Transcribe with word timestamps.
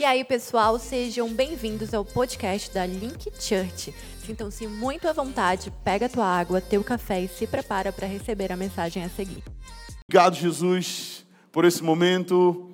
E 0.00 0.04
aí, 0.04 0.22
pessoal, 0.22 0.78
sejam 0.78 1.28
bem-vindos 1.28 1.92
ao 1.92 2.04
podcast 2.04 2.72
da 2.72 2.86
Link 2.86 3.32
Church. 3.40 3.92
Sintam-se 4.24 4.68
muito 4.68 5.08
à 5.08 5.12
vontade, 5.12 5.72
pega 5.82 6.08
tua 6.08 6.24
água, 6.24 6.60
teu 6.60 6.84
café 6.84 7.22
e 7.22 7.26
se 7.26 7.48
prepara 7.48 7.92
para 7.92 8.06
receber 8.06 8.52
a 8.52 8.56
mensagem 8.56 9.02
a 9.02 9.08
seguir. 9.08 9.42
Obrigado, 10.08 10.36
Jesus, 10.36 11.26
por 11.50 11.64
esse 11.64 11.82
momento. 11.82 12.70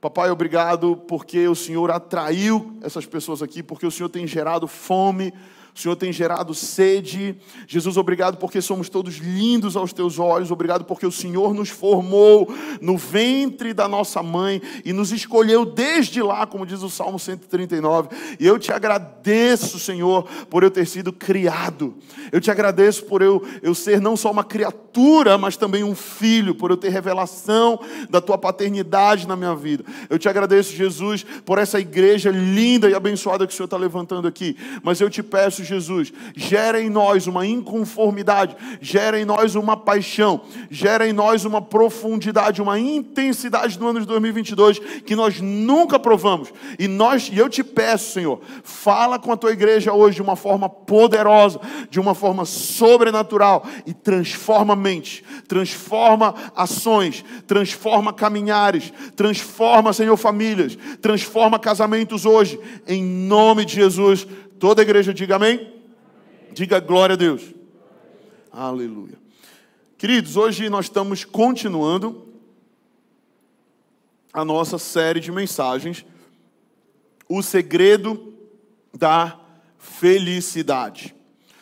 Papai, 0.00 0.30
obrigado 0.30 0.96
porque 1.08 1.48
o 1.48 1.54
Senhor 1.56 1.90
atraiu 1.90 2.78
essas 2.80 3.04
pessoas 3.04 3.42
aqui, 3.42 3.60
porque 3.60 3.84
o 3.84 3.90
Senhor 3.90 4.08
tem 4.08 4.24
gerado 4.24 4.68
fome 4.68 5.34
o 5.74 5.78
Senhor 5.78 5.96
tem 5.96 6.12
gerado 6.12 6.54
sede. 6.54 7.36
Jesus, 7.66 7.96
obrigado 7.96 8.36
porque 8.36 8.60
somos 8.60 8.88
todos 8.88 9.16
lindos 9.16 9.76
aos 9.76 9.92
teus 9.92 10.18
olhos. 10.18 10.50
Obrigado 10.50 10.84
porque 10.84 11.06
o 11.06 11.12
Senhor 11.12 11.54
nos 11.54 11.68
formou 11.68 12.52
no 12.80 12.96
ventre 12.96 13.72
da 13.72 13.86
nossa 13.86 14.22
mãe 14.22 14.60
e 14.84 14.92
nos 14.92 15.12
escolheu 15.12 15.64
desde 15.64 16.22
lá, 16.22 16.46
como 16.46 16.66
diz 16.66 16.82
o 16.82 16.90
Salmo 16.90 17.18
139. 17.18 18.08
E 18.40 18.46
eu 18.46 18.58
te 18.58 18.72
agradeço, 18.72 19.78
Senhor, 19.78 20.24
por 20.50 20.62
eu 20.62 20.70
ter 20.70 20.86
sido 20.86 21.12
criado. 21.12 21.94
Eu 22.32 22.40
te 22.40 22.50
agradeço 22.50 23.04
por 23.04 23.22
eu, 23.22 23.42
eu 23.62 23.74
ser 23.74 24.00
não 24.00 24.16
só 24.16 24.30
uma 24.30 24.44
criatura, 24.44 25.38
mas 25.38 25.56
também 25.56 25.84
um 25.84 25.94
filho, 25.94 26.54
por 26.54 26.70
eu 26.70 26.76
ter 26.76 26.88
revelação 26.88 27.78
da 28.10 28.20
tua 28.20 28.36
paternidade 28.36 29.26
na 29.26 29.36
minha 29.36 29.54
vida. 29.54 29.84
Eu 30.10 30.18
te 30.18 30.28
agradeço, 30.28 30.74
Jesus, 30.74 31.24
por 31.44 31.58
essa 31.58 31.78
igreja 31.78 32.30
linda 32.30 32.88
e 32.90 32.94
abençoada 32.94 33.46
que 33.46 33.52
o 33.52 33.56
Senhor 33.56 33.66
está 33.66 33.76
levantando 33.76 34.26
aqui. 34.26 34.56
Mas 34.82 35.00
eu 35.00 35.08
te 35.08 35.22
peço, 35.22 35.57
Jesus, 35.64 36.12
gera 36.34 36.80
em 36.80 36.88
nós 36.90 37.26
uma 37.26 37.46
inconformidade, 37.46 38.56
gera 38.80 39.20
em 39.20 39.24
nós 39.24 39.54
uma 39.54 39.76
paixão, 39.76 40.42
gera 40.70 41.08
em 41.08 41.12
nós 41.12 41.44
uma 41.44 41.60
profundidade, 41.60 42.62
uma 42.62 42.78
intensidade 42.78 43.78
no 43.78 43.88
ano 43.88 44.00
de 44.00 44.06
2022 44.06 44.78
que 44.78 45.16
nós 45.16 45.40
nunca 45.40 45.98
provamos. 45.98 46.52
E 46.78 46.88
nós, 46.88 47.30
e 47.32 47.38
eu 47.38 47.48
te 47.48 47.62
peço, 47.62 48.12
Senhor, 48.12 48.40
fala 48.62 49.18
com 49.18 49.32
a 49.32 49.36
tua 49.36 49.52
igreja 49.52 49.92
hoje 49.92 50.16
de 50.16 50.22
uma 50.22 50.36
forma 50.36 50.68
poderosa, 50.68 51.60
de 51.90 52.00
uma 52.00 52.14
forma 52.14 52.44
sobrenatural 52.44 53.64
e 53.86 53.92
transforma 53.92 54.74
mente, 54.74 55.24
transforma 55.46 56.34
ações, 56.54 57.24
transforma 57.46 58.12
caminhares, 58.12 58.92
transforma, 59.16 59.92
Senhor, 59.92 60.16
famílias, 60.16 60.76
transforma 61.00 61.58
casamentos 61.58 62.24
hoje, 62.24 62.58
em 62.86 63.02
nome 63.02 63.64
de 63.64 63.74
Jesus. 63.74 64.26
Toda 64.58 64.82
a 64.82 64.84
igreja 64.84 65.14
diga 65.14 65.36
amém. 65.36 65.56
amém. 65.56 65.72
Diga 66.52 66.80
glória 66.80 67.14
a 67.14 67.16
Deus. 67.16 67.54
Aleluia. 68.50 69.16
Queridos, 69.96 70.36
hoje 70.36 70.68
nós 70.68 70.86
estamos 70.86 71.24
continuando 71.24 72.26
a 74.32 74.44
nossa 74.44 74.76
série 74.76 75.20
de 75.20 75.30
mensagens, 75.30 76.04
O 77.28 77.40
Segredo 77.40 78.34
da 78.92 79.38
Felicidade. 79.78 81.14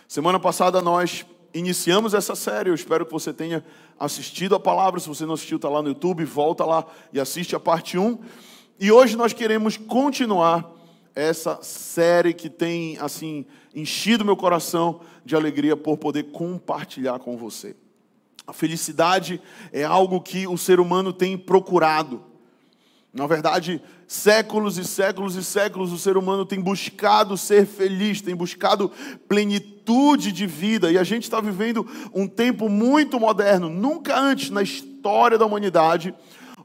Semana 0.09 0.41
passada 0.41 0.81
nós 0.81 1.27
iniciamos 1.53 2.15
essa 2.15 2.35
série, 2.35 2.71
eu 2.71 2.75
espero 2.75 3.05
que 3.05 3.13
você 3.13 3.31
tenha 3.31 3.63
assistido 4.01 4.55
a 4.55 4.61
palavra. 4.61 5.01
Se 5.01 5.09
você 5.09 5.27
não 5.27 5.35
assistiu, 5.35 5.57
está 5.57 5.69
lá 5.69 5.83
no 5.83 5.89
YouTube, 5.89 6.25
volta 6.25 6.65
lá 6.65 6.87
e 7.13 7.21
assiste 7.21 7.55
a 7.55 7.61
parte 7.61 7.99
1. 7.99 8.19
E 8.81 8.91
hoje 8.91 9.17
nós 9.17 9.35
queremos 9.35 9.77
continuar 9.77 10.76
essa 11.17 11.61
série 11.63 12.35
que 12.35 12.51
tem 12.51 12.99
assim 12.99 13.47
enchido 13.75 14.25
meu 14.25 14.37
coração 14.37 15.01
de 15.25 15.35
alegria 15.35 15.75
por 15.75 15.97
poder 15.97 16.25
compartilhar 16.25 17.19
com 17.19 17.39
você. 17.39 17.75
A 18.47 18.53
felicidade 18.53 19.41
é 19.73 19.83
algo 19.83 20.21
que 20.21 20.47
o 20.47 20.59
ser 20.59 20.79
humano 20.79 21.13
tem 21.13 21.37
procurado. 21.37 22.23
Na 23.13 23.27
verdade, 23.27 23.83
séculos 24.07 24.77
e 24.77 24.85
séculos 24.85 25.37
e 25.37 25.43
séculos 25.43 25.91
o 25.91 25.99
ser 25.99 26.19
humano 26.19 26.45
tem 26.45 26.61
buscado 26.61 27.35
ser 27.37 27.67
feliz, 27.67 28.21
tem 28.21 28.37
buscado 28.37 28.93
plenitude 29.27 30.31
de 30.31 30.47
vida, 30.47 30.93
e 30.93 30.99
a 30.99 31.03
gente 31.03 31.23
está 31.23 31.41
vivendo 31.41 31.89
um 32.15 32.29
tempo 32.29 32.69
muito 32.69 33.19
moderno. 33.19 33.71
Nunca 33.71 34.19
antes 34.21 34.51
na 34.51 34.63
história 34.63 35.39
da 35.39 35.47
humanidade 35.47 36.15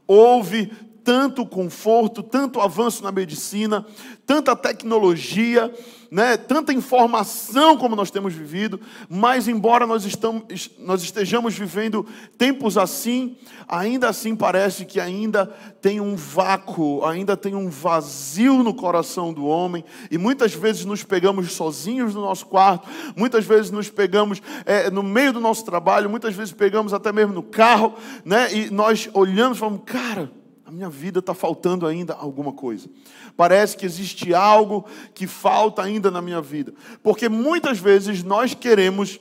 houve 0.06 0.70
tanto 1.04 1.44
conforto, 1.44 2.22
tanto 2.22 2.60
avanço 2.60 3.02
na 3.02 3.12
medicina, 3.12 3.84
tanta 4.26 4.54
tecnologia, 4.54 5.72
né, 6.10 6.36
tanta 6.36 6.74
informação 6.74 7.74
como 7.76 7.96
nós 7.96 8.10
temos 8.10 8.34
vivido, 8.34 8.78
mas 9.08 9.48
embora 9.48 9.86
nós, 9.86 10.04
estamos, 10.04 10.70
nós 10.78 11.02
estejamos 11.02 11.54
vivendo 11.54 12.06
tempos 12.36 12.76
assim, 12.76 13.36
ainda 13.66 14.10
assim 14.10 14.36
parece 14.36 14.84
que 14.84 15.00
ainda 15.00 15.46
tem 15.80 16.02
um 16.02 16.14
vácuo, 16.14 17.02
ainda 17.06 17.34
tem 17.34 17.54
um 17.54 17.70
vazio 17.70 18.62
no 18.62 18.74
coração 18.74 19.32
do 19.32 19.46
homem, 19.46 19.82
e 20.10 20.18
muitas 20.18 20.54
vezes 20.54 20.84
nos 20.84 21.02
pegamos 21.02 21.50
sozinhos 21.52 22.14
no 22.14 22.20
nosso 22.20 22.44
quarto, 22.44 22.86
muitas 23.16 23.46
vezes 23.46 23.70
nos 23.70 23.88
pegamos 23.88 24.42
é, 24.66 24.90
no 24.90 25.02
meio 25.02 25.32
do 25.32 25.40
nosso 25.40 25.64
trabalho, 25.64 26.10
muitas 26.10 26.34
vezes 26.34 26.52
pegamos 26.52 26.92
até 26.92 27.10
mesmo 27.10 27.32
no 27.32 27.42
carro, 27.42 27.94
né, 28.22 28.52
e 28.52 28.70
nós 28.70 29.08
olhamos 29.14 29.56
e 29.56 29.60
falamos, 29.60 29.80
cara, 29.86 30.30
minha 30.72 30.88
vida 30.88 31.18
está 31.18 31.34
faltando 31.34 31.86
ainda 31.86 32.14
alguma 32.14 32.52
coisa. 32.52 32.88
Parece 33.36 33.76
que 33.76 33.86
existe 33.86 34.34
algo 34.34 34.86
que 35.14 35.26
falta 35.26 35.82
ainda 35.82 36.10
na 36.10 36.22
minha 36.22 36.40
vida. 36.40 36.72
Porque 37.02 37.28
muitas 37.28 37.78
vezes 37.78 38.22
nós 38.22 38.54
queremos 38.54 39.20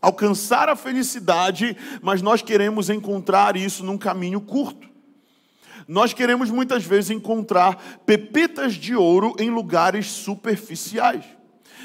alcançar 0.00 0.68
a 0.68 0.74
felicidade, 0.74 1.76
mas 2.02 2.20
nós 2.20 2.42
queremos 2.42 2.90
encontrar 2.90 3.56
isso 3.56 3.84
num 3.84 3.96
caminho 3.96 4.40
curto. 4.40 4.90
Nós 5.86 6.12
queremos 6.12 6.50
muitas 6.50 6.84
vezes 6.84 7.10
encontrar 7.10 8.00
pepitas 8.04 8.74
de 8.74 8.94
ouro 8.94 9.34
em 9.38 9.50
lugares 9.50 10.06
superficiais. 10.06 11.24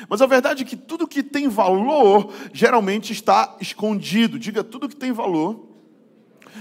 Mas 0.10 0.22
a 0.22 0.26
verdade 0.26 0.64
é 0.64 0.66
que 0.66 0.76
tudo 0.76 1.08
que 1.08 1.24
tem 1.24 1.48
valor 1.48 2.32
geralmente 2.54 3.12
está 3.12 3.56
escondido. 3.60 4.38
Diga, 4.38 4.64
tudo 4.64 4.90
que 4.90 4.96
tem 4.96 5.12
valor 5.12 5.68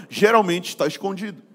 geralmente 0.08 0.68
está 0.68 0.86
escondido. 0.86 1.45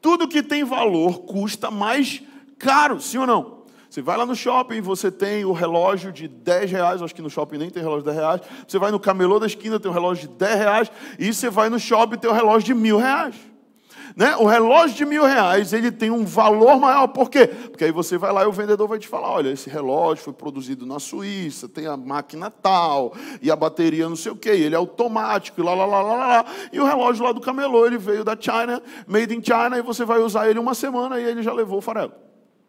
Tudo 0.00 0.28
que 0.28 0.42
tem 0.42 0.64
valor 0.64 1.20
custa 1.20 1.70
mais 1.70 2.22
caro, 2.58 3.00
sim 3.00 3.18
ou 3.18 3.26
não? 3.26 3.58
Você 3.88 4.02
vai 4.02 4.18
lá 4.18 4.26
no 4.26 4.36
shopping, 4.36 4.80
você 4.82 5.10
tem 5.10 5.44
o 5.44 5.52
relógio 5.52 6.12
de 6.12 6.28
10 6.28 6.70
reais, 6.70 7.02
acho 7.02 7.14
que 7.14 7.22
no 7.22 7.30
shopping 7.30 7.56
nem 7.56 7.70
tem 7.70 7.82
relógio 7.82 8.02
de 8.02 8.10
10 8.10 8.16
reais. 8.18 8.40
Você 8.66 8.78
vai 8.78 8.90
no 8.90 9.00
camelô 9.00 9.38
da 9.38 9.46
esquina, 9.46 9.80
tem 9.80 9.90
um 9.90 9.94
relógio 9.94 10.28
de 10.28 10.34
10 10.34 10.58
reais. 10.58 10.92
E 11.18 11.32
você 11.32 11.48
vai 11.48 11.70
no 11.70 11.78
shopping, 11.78 12.18
tem 12.18 12.30
um 12.30 12.34
relógio 12.34 12.66
de 12.66 12.74
mil 12.74 12.98
reais. 12.98 13.34
Né? 14.18 14.34
O 14.36 14.46
relógio 14.46 14.96
de 14.96 15.06
mil 15.06 15.24
reais 15.24 15.72
ele 15.72 15.92
tem 15.92 16.10
um 16.10 16.24
valor 16.24 16.80
maior, 16.80 17.06
por 17.06 17.30
quê? 17.30 17.46
Porque 17.46 17.84
aí 17.84 17.92
você 17.92 18.18
vai 18.18 18.32
lá 18.32 18.42
e 18.42 18.46
o 18.46 18.52
vendedor 18.52 18.88
vai 18.88 18.98
te 18.98 19.06
falar: 19.06 19.30
olha, 19.30 19.50
esse 19.50 19.70
relógio 19.70 20.24
foi 20.24 20.32
produzido 20.32 20.84
na 20.84 20.98
Suíça, 20.98 21.68
tem 21.68 21.86
a 21.86 21.96
máquina 21.96 22.50
tal, 22.50 23.14
e 23.40 23.48
a 23.48 23.54
bateria 23.54 24.08
não 24.08 24.16
sei 24.16 24.32
o 24.32 24.36
quê, 24.36 24.48
ele 24.48 24.74
é 24.74 24.78
automático, 24.78 25.60
e 25.60 25.62
lá, 25.62 25.72
lá, 25.72 25.86
lá, 25.86 26.02
lá, 26.02 26.16
lá. 26.16 26.44
E 26.72 26.80
o 26.80 26.84
relógio 26.84 27.24
lá 27.24 27.30
do 27.30 27.40
camelô, 27.40 27.86
ele 27.86 27.96
veio 27.96 28.24
da 28.24 28.36
China, 28.36 28.82
made 29.06 29.32
in 29.32 29.40
China, 29.40 29.78
e 29.78 29.82
você 29.82 30.04
vai 30.04 30.18
usar 30.18 30.50
ele 30.50 30.58
uma 30.58 30.74
semana 30.74 31.20
e 31.20 31.22
ele 31.22 31.40
já 31.40 31.52
levou 31.52 31.78
o 31.78 31.80
farelo. 31.80 32.12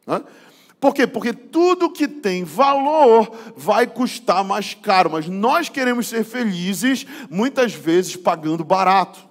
Né? 0.06 0.22
Por 0.80 0.94
quê? 0.94 1.08
Porque 1.08 1.34
tudo 1.34 1.90
que 1.90 2.08
tem 2.08 2.44
valor 2.44 3.28
vai 3.58 3.88
custar 3.88 4.44
mais 4.44 4.76
caro, 4.76 5.10
mas 5.10 5.28
nós 5.28 5.68
queremos 5.68 6.10
ser 6.10 6.24
felizes, 6.24 7.08
muitas 7.28 7.74
vezes 7.74 8.16
pagando 8.16 8.64
barato. 8.64 9.29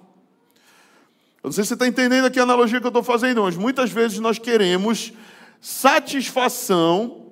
Eu 1.41 1.47
não 1.47 1.51
sei 1.53 1.63
se 1.63 1.69
você 1.69 1.73
está 1.75 1.87
entendendo 1.87 2.25
aqui 2.25 2.37
a 2.37 2.43
analogia 2.43 2.81
que 2.81 2.85
eu 2.85 2.89
estou 2.89 3.03
fazendo, 3.03 3.43
mas 3.43 3.55
muitas 3.55 3.89
vezes 3.91 4.19
nós 4.19 4.37
queremos 4.37 5.13
satisfação, 5.61 7.31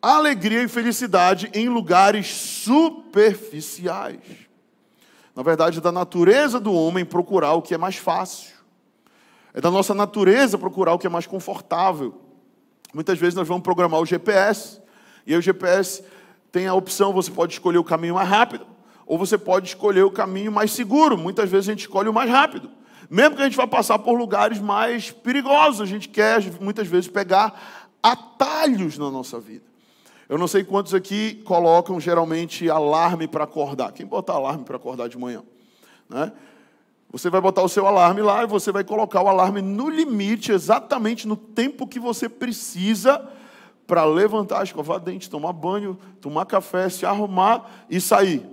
alegria 0.00 0.62
e 0.62 0.68
felicidade 0.68 1.50
em 1.54 1.66
lugares 1.66 2.26
superficiais. 2.26 4.20
Na 5.34 5.42
verdade, 5.42 5.78
é 5.78 5.80
da 5.80 5.90
natureza 5.90 6.60
do 6.60 6.70
homem 6.74 7.02
procurar 7.02 7.54
o 7.54 7.62
que 7.62 7.72
é 7.72 7.78
mais 7.78 7.96
fácil. 7.96 8.54
É 9.54 9.60
da 9.60 9.70
nossa 9.70 9.94
natureza 9.94 10.58
procurar 10.58 10.92
o 10.92 10.98
que 10.98 11.06
é 11.06 11.10
mais 11.10 11.26
confortável. 11.26 12.20
Muitas 12.92 13.18
vezes 13.18 13.34
nós 13.34 13.48
vamos 13.48 13.62
programar 13.62 14.00
o 14.00 14.06
GPS, 14.06 14.82
e 15.26 15.32
aí 15.32 15.38
o 15.38 15.42
GPS 15.42 16.04
tem 16.52 16.66
a 16.66 16.74
opção, 16.74 17.12
você 17.12 17.30
pode 17.30 17.54
escolher 17.54 17.78
o 17.78 17.84
caminho 17.84 18.16
mais 18.16 18.28
rápido, 18.28 18.66
ou 19.06 19.16
você 19.16 19.38
pode 19.38 19.68
escolher 19.68 20.02
o 20.02 20.10
caminho 20.10 20.52
mais 20.52 20.72
seguro. 20.72 21.16
Muitas 21.16 21.48
vezes 21.48 21.70
a 21.70 21.72
gente 21.72 21.80
escolhe 21.80 22.08
o 22.08 22.12
mais 22.12 22.30
rápido. 22.30 22.79
Mesmo 23.10 23.34
que 23.34 23.42
a 23.42 23.44
gente 23.46 23.56
vá 23.56 23.66
passar 23.66 23.98
por 23.98 24.16
lugares 24.16 24.60
mais 24.60 25.10
perigosos, 25.10 25.80
a 25.80 25.86
gente 25.86 26.08
quer 26.08 26.40
muitas 26.60 26.86
vezes 26.86 27.08
pegar 27.08 27.88
atalhos 28.00 28.96
na 28.96 29.10
nossa 29.10 29.40
vida. 29.40 29.64
Eu 30.28 30.38
não 30.38 30.46
sei 30.46 30.62
quantos 30.62 30.94
aqui 30.94 31.42
colocam 31.44 31.98
geralmente 31.98 32.70
alarme 32.70 33.26
para 33.26 33.42
acordar. 33.42 33.90
Quem 33.90 34.06
bota 34.06 34.32
alarme 34.32 34.62
para 34.62 34.76
acordar 34.76 35.08
de 35.08 35.18
manhã? 35.18 35.42
Né? 36.08 36.30
Você 37.10 37.28
vai 37.28 37.40
botar 37.40 37.62
o 37.62 37.68
seu 37.68 37.84
alarme 37.84 38.22
lá 38.22 38.44
e 38.44 38.46
você 38.46 38.70
vai 38.70 38.84
colocar 38.84 39.20
o 39.22 39.28
alarme 39.28 39.60
no 39.60 39.90
limite, 39.90 40.52
exatamente 40.52 41.26
no 41.26 41.34
tempo 41.34 41.88
que 41.88 41.98
você 41.98 42.28
precisa 42.28 43.28
para 43.88 44.04
levantar, 44.04 44.62
escovar 44.62 45.00
dente, 45.00 45.28
tomar 45.28 45.52
banho, 45.52 45.98
tomar 46.20 46.46
café, 46.46 46.88
se 46.88 47.04
arrumar 47.04 47.68
e 47.90 48.00
sair. 48.00 48.46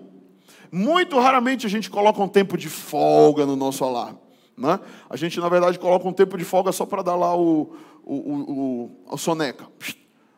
Muito 0.71 1.19
raramente 1.19 1.67
a 1.67 1.69
gente 1.69 1.91
coloca 1.91 2.19
um 2.19 2.27
tempo 2.27 2.57
de 2.57 2.67
folga 2.67 3.45
no 3.45 3.55
nosso 3.55 3.83
alarme. 3.83 4.26
Né? 4.57 4.79
A 5.07 5.15
gente, 5.15 5.39
na 5.39 5.47
verdade, 5.47 5.77
coloca 5.77 6.07
um 6.07 6.13
tempo 6.13 6.37
de 6.37 6.43
folga 6.43 6.71
só 6.71 6.85
para 6.85 7.03
dar 7.03 7.15
lá 7.15 7.37
o, 7.37 7.75
o, 8.03 8.15
o, 8.15 8.91
o, 9.11 9.17
soneca. 9.17 9.67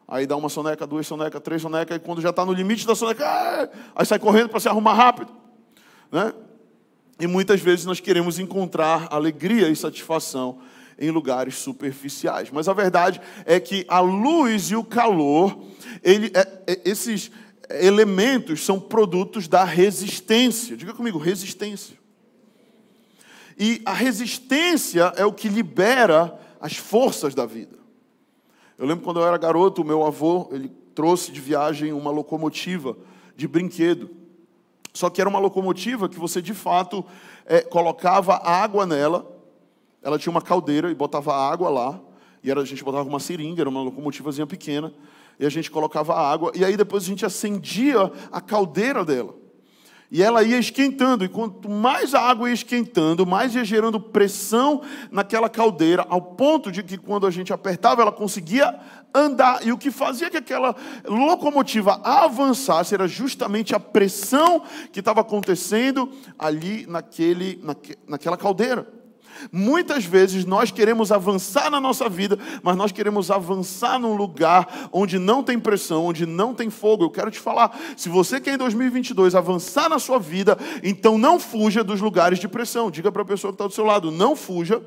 Aí 0.07 0.27
dá 0.27 0.35
uma 0.35 0.49
soneca, 0.49 0.85
duas 0.85 1.07
sonecas, 1.07 1.41
três 1.41 1.61
sonecas, 1.61 1.95
e 1.95 1.99
quando 1.99 2.21
já 2.21 2.31
está 2.31 2.45
no 2.45 2.51
limite 2.51 2.85
da 2.85 2.95
soneca, 2.95 3.25
ah! 3.25 3.69
aí 3.95 4.05
sai 4.05 4.19
correndo 4.19 4.49
para 4.49 4.59
se 4.59 4.67
arrumar 4.67 4.93
rápido. 4.93 5.31
Né? 6.11 6.33
E 7.19 7.27
muitas 7.27 7.61
vezes 7.61 7.85
nós 7.85 7.99
queremos 7.99 8.39
encontrar 8.39 9.07
alegria 9.09 9.69
e 9.69 9.75
satisfação 9.75 10.59
em 10.97 11.11
lugares 11.11 11.55
superficiais. 11.55 12.49
Mas 12.51 12.67
a 12.67 12.73
verdade 12.73 13.21
é 13.45 13.59
que 13.59 13.85
a 13.87 14.01
luz 14.01 14.71
e 14.71 14.75
o 14.75 14.83
calor, 14.83 15.57
ele, 16.03 16.29
é, 16.33 16.61
é, 16.67 16.81
esses 16.83 17.31
elementos 17.69 18.65
são 18.65 18.79
produtos 18.79 19.47
da 19.47 19.63
resistência. 19.63 20.75
Diga 20.75 20.93
comigo, 20.93 21.17
resistência. 21.17 21.97
E 23.59 23.81
a 23.83 23.91
resistência 23.91 25.11
é 25.17 25.25
o 25.25 25.33
que 25.33 25.49
libera 25.49 26.39
as 26.61 26.77
forças 26.77 27.35
da 27.35 27.45
vida. 27.45 27.77
Eu 28.77 28.87
lembro 28.87 29.03
quando 29.03 29.19
eu 29.19 29.27
era 29.27 29.37
garoto, 29.37 29.81
o 29.81 29.85
meu 29.85 30.05
avô, 30.05 30.47
ele 30.51 30.71
trouxe 30.95 31.29
de 31.31 31.41
viagem 31.41 31.91
uma 31.91 32.09
locomotiva 32.09 32.95
de 33.35 33.45
brinquedo. 33.45 34.09
Só 34.93 35.09
que 35.09 35.19
era 35.19 35.29
uma 35.29 35.39
locomotiva 35.39 36.07
que 36.07 36.17
você 36.17 36.41
de 36.41 36.53
fato 36.53 37.05
é, 37.45 37.61
colocava 37.61 38.35
água 38.35 38.85
nela, 38.85 39.29
ela 40.01 40.17
tinha 40.17 40.31
uma 40.31 40.41
caldeira 40.41 40.89
e 40.89 40.95
botava 40.95 41.35
água 41.35 41.69
lá, 41.69 41.99
e 42.41 42.49
era, 42.49 42.61
a 42.61 42.65
gente 42.65 42.83
botava 42.83 43.07
uma 43.07 43.19
seringa, 43.19 43.61
era 43.61 43.69
uma 43.69 43.81
locomotivazinha 43.81 44.47
pequena, 44.47 44.93
e 45.37 45.45
a 45.45 45.49
gente 45.49 45.69
colocava 45.69 46.15
água, 46.15 46.51
e 46.55 46.63
aí 46.63 46.77
depois 46.77 47.03
a 47.03 47.07
gente 47.07 47.25
acendia 47.25 48.11
a 48.31 48.39
caldeira 48.39 49.03
dela. 49.03 49.35
E 50.11 50.23
ela 50.23 50.41
ia 50.41 50.57
esquentando, 50.57 51.23
e 51.23 51.29
quanto 51.29 51.69
mais 51.69 52.15
a 52.15 52.21
água 52.21 52.49
ia 52.49 52.53
esquentando, 52.53 53.27
mais 53.27 53.53
ia 53.53 53.63
gerando 53.63 53.99
pressão 53.99 54.81
naquela 55.11 55.47
caldeira, 55.47 56.03
ao 56.09 56.19
ponto 56.19 56.71
de 56.71 56.81
que 56.81 56.97
quando 56.97 57.27
a 57.27 57.31
gente 57.31 57.53
apertava, 57.53 58.01
ela 58.01 58.11
conseguia 58.11 58.79
andar. 59.13 59.65
E 59.65 59.71
o 59.71 59.77
que 59.77 59.91
fazia 59.91 60.29
que 60.29 60.37
aquela 60.37 60.75
locomotiva 61.05 62.01
avançasse 62.03 62.95
era 62.95 63.07
justamente 63.07 63.75
a 63.75 63.79
pressão 63.79 64.63
que 64.91 64.99
estava 64.99 65.21
acontecendo 65.21 66.11
ali 66.39 66.87
naquele, 66.87 67.59
naque, 67.63 67.95
naquela 68.07 68.37
caldeira. 68.37 68.98
Muitas 69.51 70.05
vezes 70.05 70.45
nós 70.45 70.71
queremos 70.71 71.11
avançar 71.11 71.69
na 71.69 71.79
nossa 71.79 72.09
vida, 72.09 72.37
mas 72.61 72.75
nós 72.75 72.91
queremos 72.91 73.31
avançar 73.31 73.99
num 73.99 74.15
lugar 74.15 74.89
onde 74.91 75.17
não 75.17 75.43
tem 75.43 75.59
pressão, 75.59 76.05
onde 76.05 76.25
não 76.25 76.53
tem 76.53 76.69
fogo. 76.69 77.03
Eu 77.05 77.09
quero 77.09 77.31
te 77.31 77.39
falar, 77.39 77.77
se 77.95 78.09
você 78.09 78.39
quer 78.39 78.55
em 78.55 78.57
2022 78.57 79.35
avançar 79.35 79.89
na 79.89 79.99
sua 79.99 80.19
vida, 80.19 80.57
então 80.83 81.17
não 81.17 81.39
fuja 81.39 81.83
dos 81.83 82.01
lugares 82.01 82.39
de 82.39 82.47
pressão. 82.47 82.91
Diga 82.91 83.11
para 83.11 83.21
a 83.21 83.25
pessoa 83.25 83.51
que 83.51 83.55
está 83.55 83.67
do 83.67 83.73
seu 83.73 83.85
lado, 83.85 84.11
não 84.11 84.35
fuja 84.35 84.81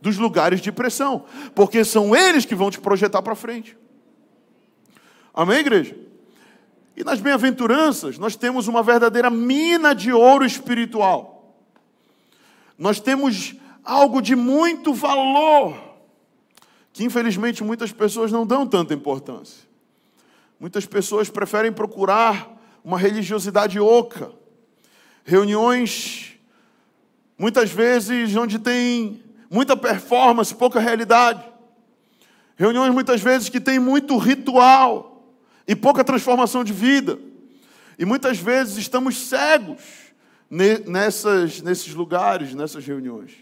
dos 0.00 0.16
lugares 0.16 0.60
de 0.60 0.72
pressão, 0.72 1.24
porque 1.54 1.84
são 1.84 2.16
eles 2.16 2.44
que 2.44 2.54
vão 2.54 2.70
te 2.70 2.80
projetar 2.80 3.22
para 3.22 3.34
frente. 3.34 3.76
Amém, 5.34 5.58
igreja? 5.58 5.96
E 6.96 7.04
nas 7.04 7.20
bem-aventuranças, 7.20 8.18
nós 8.18 8.36
temos 8.36 8.68
uma 8.68 8.82
verdadeira 8.82 9.30
mina 9.30 9.94
de 9.94 10.12
ouro 10.12 10.44
espiritual. 10.44 11.56
Nós 12.78 12.98
temos 12.98 13.54
algo 13.84 14.20
de 14.20 14.36
muito 14.36 14.92
valor, 14.92 15.74
que 16.92 17.04
infelizmente 17.04 17.62
muitas 17.62 17.92
pessoas 17.92 18.30
não 18.32 18.46
dão 18.46 18.66
tanta 18.66 18.94
importância. 18.94 19.68
Muitas 20.58 20.84
pessoas 20.86 21.30
preferem 21.30 21.72
procurar 21.72 22.60
uma 22.84 22.98
religiosidade 22.98 23.78
oca, 23.80 24.32
reuniões, 25.24 26.34
muitas 27.38 27.70
vezes, 27.70 28.36
onde 28.36 28.58
tem 28.58 29.22
muita 29.50 29.76
performance, 29.76 30.54
pouca 30.54 30.78
realidade. 30.78 31.42
Reuniões 32.56 32.92
muitas 32.92 33.22
vezes 33.22 33.48
que 33.48 33.58
tem 33.60 33.78
muito 33.78 34.18
ritual 34.18 35.34
e 35.66 35.74
pouca 35.74 36.04
transformação 36.04 36.62
de 36.62 36.72
vida. 36.72 37.18
E 37.98 38.04
muitas 38.04 38.38
vezes 38.38 38.76
estamos 38.76 39.16
cegos 39.16 39.82
nessas, 40.50 41.62
nesses 41.62 41.94
lugares, 41.94 42.54
nessas 42.54 42.84
reuniões. 42.84 43.32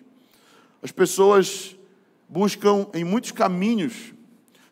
As 0.82 0.92
pessoas 0.92 1.76
buscam 2.28 2.86
em 2.94 3.04
muitos 3.04 3.32
caminhos 3.32 4.12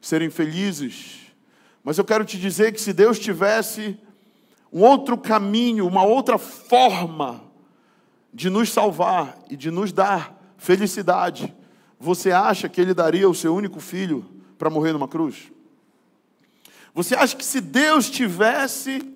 serem 0.01 0.31
felizes, 0.31 1.33
mas 1.83 1.99
eu 1.99 2.05
quero 2.05 2.25
te 2.25 2.39
dizer 2.39 2.73
que 2.73 2.81
se 2.81 2.93
Deus 2.93 3.19
tivesse 3.19 3.99
um 4.73 4.83
outro 4.83 5.17
caminho, 5.17 5.87
uma 5.87 6.05
outra 6.05 6.39
forma 6.39 7.43
de 8.33 8.51
nos 8.51 8.71
salvar 8.71 9.39
e 9.49 9.57
de 9.57 9.71
nos 9.71 9.93
dar 9.93 10.37
felicidade, 10.57 11.55
você 11.99 12.31
acha 12.31 12.69
que 12.69 12.81
Ele 12.81 12.93
daria 12.93 13.29
o 13.29 13.35
seu 13.35 13.55
único 13.55 13.81
filho 13.81 14.25
para 14.59 14.71
morrer 14.71 14.93
numa 14.93 15.09
cruz? 15.09 15.51
Você 16.95 17.15
acha 17.15 17.37
que 17.37 17.45
se 17.45 17.61
Deus 17.61 18.09
tivesse 18.09 19.15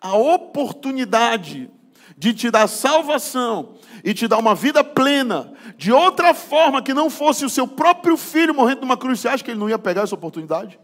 a 0.00 0.16
oportunidade 0.16 1.70
de 2.18 2.34
te 2.34 2.50
dar 2.50 2.66
salvação 2.66 3.76
e 4.04 4.12
te 4.14 4.26
dar 4.26 4.38
uma 4.38 4.54
vida 4.54 4.82
plena, 4.82 5.52
de 5.76 5.92
outra 5.92 6.34
forma 6.34 6.82
que 6.82 6.94
não 6.94 7.08
fosse 7.08 7.44
o 7.44 7.50
seu 7.50 7.66
próprio 7.66 8.16
filho 8.16 8.54
morrendo 8.54 8.80
numa 8.80 8.96
cruz, 8.96 9.20
você 9.20 9.28
acha 9.28 9.44
que 9.44 9.50
ele 9.50 9.60
não 9.60 9.68
ia 9.68 9.78
pegar 9.78 10.02
essa 10.02 10.14
oportunidade? 10.14 10.78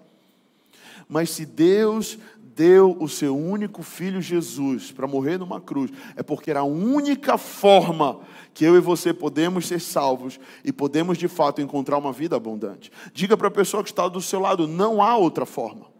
Mas 1.08 1.30
se 1.30 1.46
Deus 1.46 2.18
deu 2.58 2.96
o 2.98 3.08
seu 3.08 3.36
único 3.36 3.82
filho 3.82 4.20
Jesus 4.20 4.90
para 4.90 5.06
morrer 5.06 5.38
numa 5.38 5.60
cruz, 5.60 5.92
é 6.16 6.22
porque 6.22 6.50
era 6.50 6.60
a 6.60 6.64
única 6.64 7.38
forma 7.38 8.20
que 8.52 8.64
eu 8.64 8.76
e 8.76 8.80
você 8.80 9.14
podemos 9.14 9.66
ser 9.68 9.80
salvos 9.80 10.40
e 10.64 10.72
podemos 10.72 11.16
de 11.16 11.28
fato 11.28 11.60
encontrar 11.60 11.96
uma 11.96 12.12
vida 12.12 12.34
abundante. 12.34 12.90
Diga 13.12 13.36
para 13.36 13.46
a 13.46 13.52
pessoa 13.52 13.84
que 13.84 13.90
está 13.90 14.08
do 14.08 14.20
seu 14.20 14.40
lado: 14.40 14.66
não 14.66 15.00
há 15.00 15.16
outra 15.16 15.46
forma. 15.46 15.97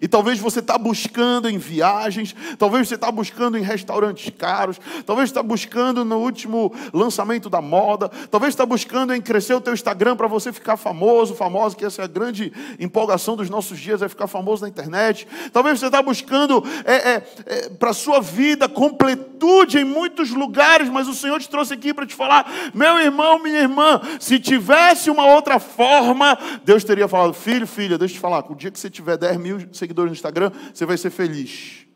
E 0.00 0.08
talvez 0.08 0.38
você 0.38 0.60
está 0.60 0.76
buscando 0.76 1.48
em 1.48 1.58
viagens, 1.58 2.34
talvez 2.58 2.88
você 2.88 2.94
está 2.94 3.10
buscando 3.10 3.56
em 3.56 3.62
restaurantes 3.62 4.32
caros, 4.36 4.80
talvez 5.04 5.28
está 5.28 5.42
buscando 5.42 6.04
no 6.04 6.18
último 6.18 6.72
lançamento 6.92 7.50
da 7.50 7.60
moda, 7.60 8.10
talvez 8.30 8.52
está 8.52 8.66
buscando 8.66 9.14
em 9.14 9.20
crescer 9.20 9.54
o 9.54 9.60
teu 9.60 9.74
Instagram 9.74 10.16
para 10.16 10.26
você 10.26 10.52
ficar 10.52 10.76
famoso, 10.76 11.34
famosa, 11.34 11.76
que 11.76 11.84
essa 11.84 12.02
é 12.02 12.04
a 12.04 12.08
grande 12.08 12.52
empolgação 12.78 13.36
dos 13.36 13.50
nossos 13.50 13.78
dias, 13.78 14.02
é 14.02 14.08
ficar 14.08 14.26
famoso 14.26 14.62
na 14.62 14.68
internet. 14.68 15.26
Talvez 15.52 15.78
você 15.78 15.86
está 15.86 16.02
buscando 16.02 16.62
é, 16.84 16.94
é, 16.94 17.34
é, 17.46 17.68
para 17.70 17.90
a 17.90 17.94
sua 17.94 18.20
vida 18.20 18.68
completude 18.68 19.78
em 19.78 19.84
muitos 19.84 20.30
lugares, 20.30 20.88
mas 20.88 21.08
o 21.08 21.14
Senhor 21.14 21.40
te 21.40 21.48
trouxe 21.48 21.74
aqui 21.74 21.94
para 21.94 22.06
te 22.06 22.14
falar, 22.14 22.50
meu 22.74 22.98
irmão, 22.98 23.42
minha 23.42 23.60
irmã, 23.60 24.00
se 24.18 24.38
tivesse 24.38 25.10
uma 25.10 25.26
outra 25.26 25.58
forma, 25.58 26.38
Deus 26.64 26.84
teria 26.84 27.08
falado, 27.08 27.32
filho, 27.32 27.66
filha, 27.66 27.96
deixa 27.98 28.14
eu 28.14 28.18
te 28.18 28.20
falar, 28.20 28.44
o 28.50 28.54
dia 28.54 28.70
que 28.70 28.78
você 28.78 28.90
tiver 28.90 29.16
10 29.16 29.36
mil 29.38 29.58
seguidores 29.80 30.10
no 30.10 30.14
Instagram, 30.14 30.52
você 30.72 30.86
vai 30.86 30.96
ser 30.96 31.10
feliz. 31.10 31.86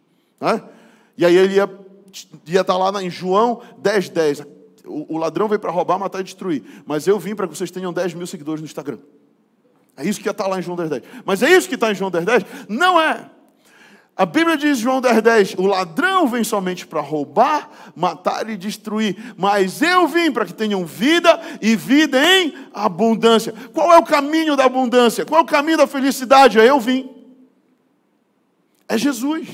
Né? 0.41 0.63
E 1.17 1.25
aí 1.25 1.37
ele 1.37 1.55
ia, 1.55 1.71
ia 2.47 2.61
estar 2.61 2.73
tá 2.73 2.77
lá 2.77 3.03
em 3.03 3.11
João 3.11 3.63
10, 3.79 4.09
10. 4.09 4.41
O, 4.85 5.15
o 5.15 5.19
ladrão 5.19 5.47
veio 5.49 5.61
para 5.61 5.71
roubar, 5.71 5.99
matar 5.99 6.21
e 6.21 6.25
destruir. 6.25 6.63
Mas 6.85 7.07
eu 7.07 7.19
vim 7.19 7.35
para 7.35 7.47
que 7.47 7.57
vocês 7.57 7.71
tenham 7.71 7.93
10 7.93 8.15
mil 8.15 8.27
seguidores 8.27 8.61
no 8.61 8.67
Instagram. 8.67 8.99
É 9.97 10.05
isso 10.05 10.21
que 10.21 10.27
ia 10.27 10.33
estar 10.33 10.45
tá 10.45 10.51
lá 10.51 10.59
em 10.59 10.63
João 10.63 10.77
10, 10.77 10.91
10. 10.91 11.03
Mas 11.25 11.43
é 11.43 11.51
isso 11.51 11.69
que 11.69 11.77
está 11.77 11.93
em 11.93 11.95
João 11.95 12.11
10, 12.11 12.25
10? 12.25 12.45
Não 12.69 13.01
é. 13.01 13.31
A 14.17 14.25
Bíblia 14.25 14.57
diz, 14.57 14.79
João 14.79 15.01
10, 15.01 15.23
10, 15.23 15.55
o 15.59 15.67
ladrão 15.67 16.29
vem 16.29 16.45
somente 16.45 16.87
para 16.87 17.01
roubar, 17.01 17.69
matar 17.97 18.49
e 18.49 18.57
destruir, 18.57 19.35
mas 19.37 19.83
eu 19.83 20.07
vim 20.07 20.31
para 20.31 20.45
que 20.45 20.55
tenham 20.55 20.87
vida 20.87 21.41
e 21.61 21.75
vida 21.75 22.25
em 22.25 22.55
abundância. 22.73 23.53
Qual 23.73 23.93
é 23.93 23.99
o 23.99 24.05
caminho 24.05 24.55
da 24.55 24.67
abundância? 24.67 25.25
Qual 25.25 25.41
é 25.41 25.43
o 25.43 25.47
caminho 25.47 25.79
da 25.79 25.89
felicidade? 25.89 26.59
Eu 26.59 26.79
vim 26.79 27.11
é 28.89 28.99
Jesus. 28.99 29.49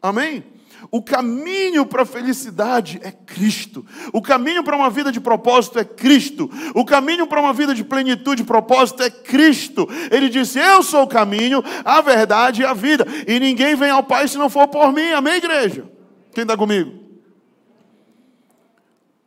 Amém? 0.00 0.44
O 0.90 1.00
caminho 1.00 1.86
para 1.86 2.02
a 2.02 2.06
felicidade 2.06 2.98
é 3.02 3.12
Cristo. 3.12 3.86
O 4.12 4.20
caminho 4.20 4.64
para 4.64 4.76
uma 4.76 4.90
vida 4.90 5.12
de 5.12 5.20
propósito 5.20 5.78
é 5.78 5.84
Cristo. 5.84 6.50
O 6.74 6.84
caminho 6.84 7.26
para 7.26 7.40
uma 7.40 7.52
vida 7.52 7.74
de 7.74 7.84
plenitude 7.84 8.42
e 8.42 8.46
propósito 8.46 9.02
é 9.02 9.10
Cristo. 9.10 9.88
Ele 10.10 10.28
disse: 10.28 10.58
Eu 10.58 10.82
sou 10.82 11.02
o 11.02 11.08
caminho, 11.08 11.62
a 11.84 12.00
verdade 12.00 12.62
e 12.62 12.64
a 12.64 12.74
vida. 12.74 13.06
E 13.26 13.38
ninguém 13.38 13.76
vem 13.76 13.90
ao 13.90 14.02
Pai 14.02 14.26
se 14.26 14.36
não 14.36 14.50
for 14.50 14.66
por 14.68 14.92
mim. 14.92 15.12
Amém, 15.12 15.36
igreja? 15.36 15.88
Quem 16.34 16.42
está 16.42 16.56
comigo? 16.56 16.92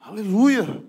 Aleluia. 0.01 0.83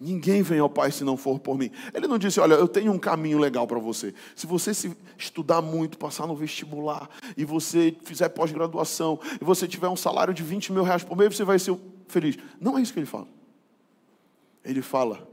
Ninguém 0.00 0.42
vem 0.42 0.60
ao 0.60 0.70
Pai 0.70 0.92
se 0.92 1.02
não 1.02 1.16
for 1.16 1.40
por 1.40 1.58
mim. 1.58 1.70
Ele 1.92 2.06
não 2.06 2.18
disse, 2.18 2.38
olha, 2.38 2.54
eu 2.54 2.68
tenho 2.68 2.92
um 2.92 2.98
caminho 2.98 3.38
legal 3.38 3.66
para 3.66 3.80
você. 3.80 4.14
Se 4.36 4.46
você 4.46 4.72
se 4.72 4.96
estudar 5.16 5.60
muito, 5.60 5.98
passar 5.98 6.26
no 6.26 6.36
vestibular, 6.36 7.10
e 7.36 7.44
você 7.44 7.96
fizer 8.04 8.28
pós-graduação, 8.28 9.18
e 9.40 9.44
você 9.44 9.66
tiver 9.66 9.88
um 9.88 9.96
salário 9.96 10.32
de 10.32 10.42
20 10.42 10.72
mil 10.72 10.84
reais 10.84 11.02
por 11.02 11.16
mês, 11.16 11.34
você 11.34 11.42
vai 11.42 11.58
ser 11.58 11.76
feliz. 12.06 12.36
Não 12.60 12.78
é 12.78 12.82
isso 12.82 12.92
que 12.92 13.00
ele 13.00 13.06
fala. 13.06 13.26
Ele 14.64 14.82
fala, 14.82 15.28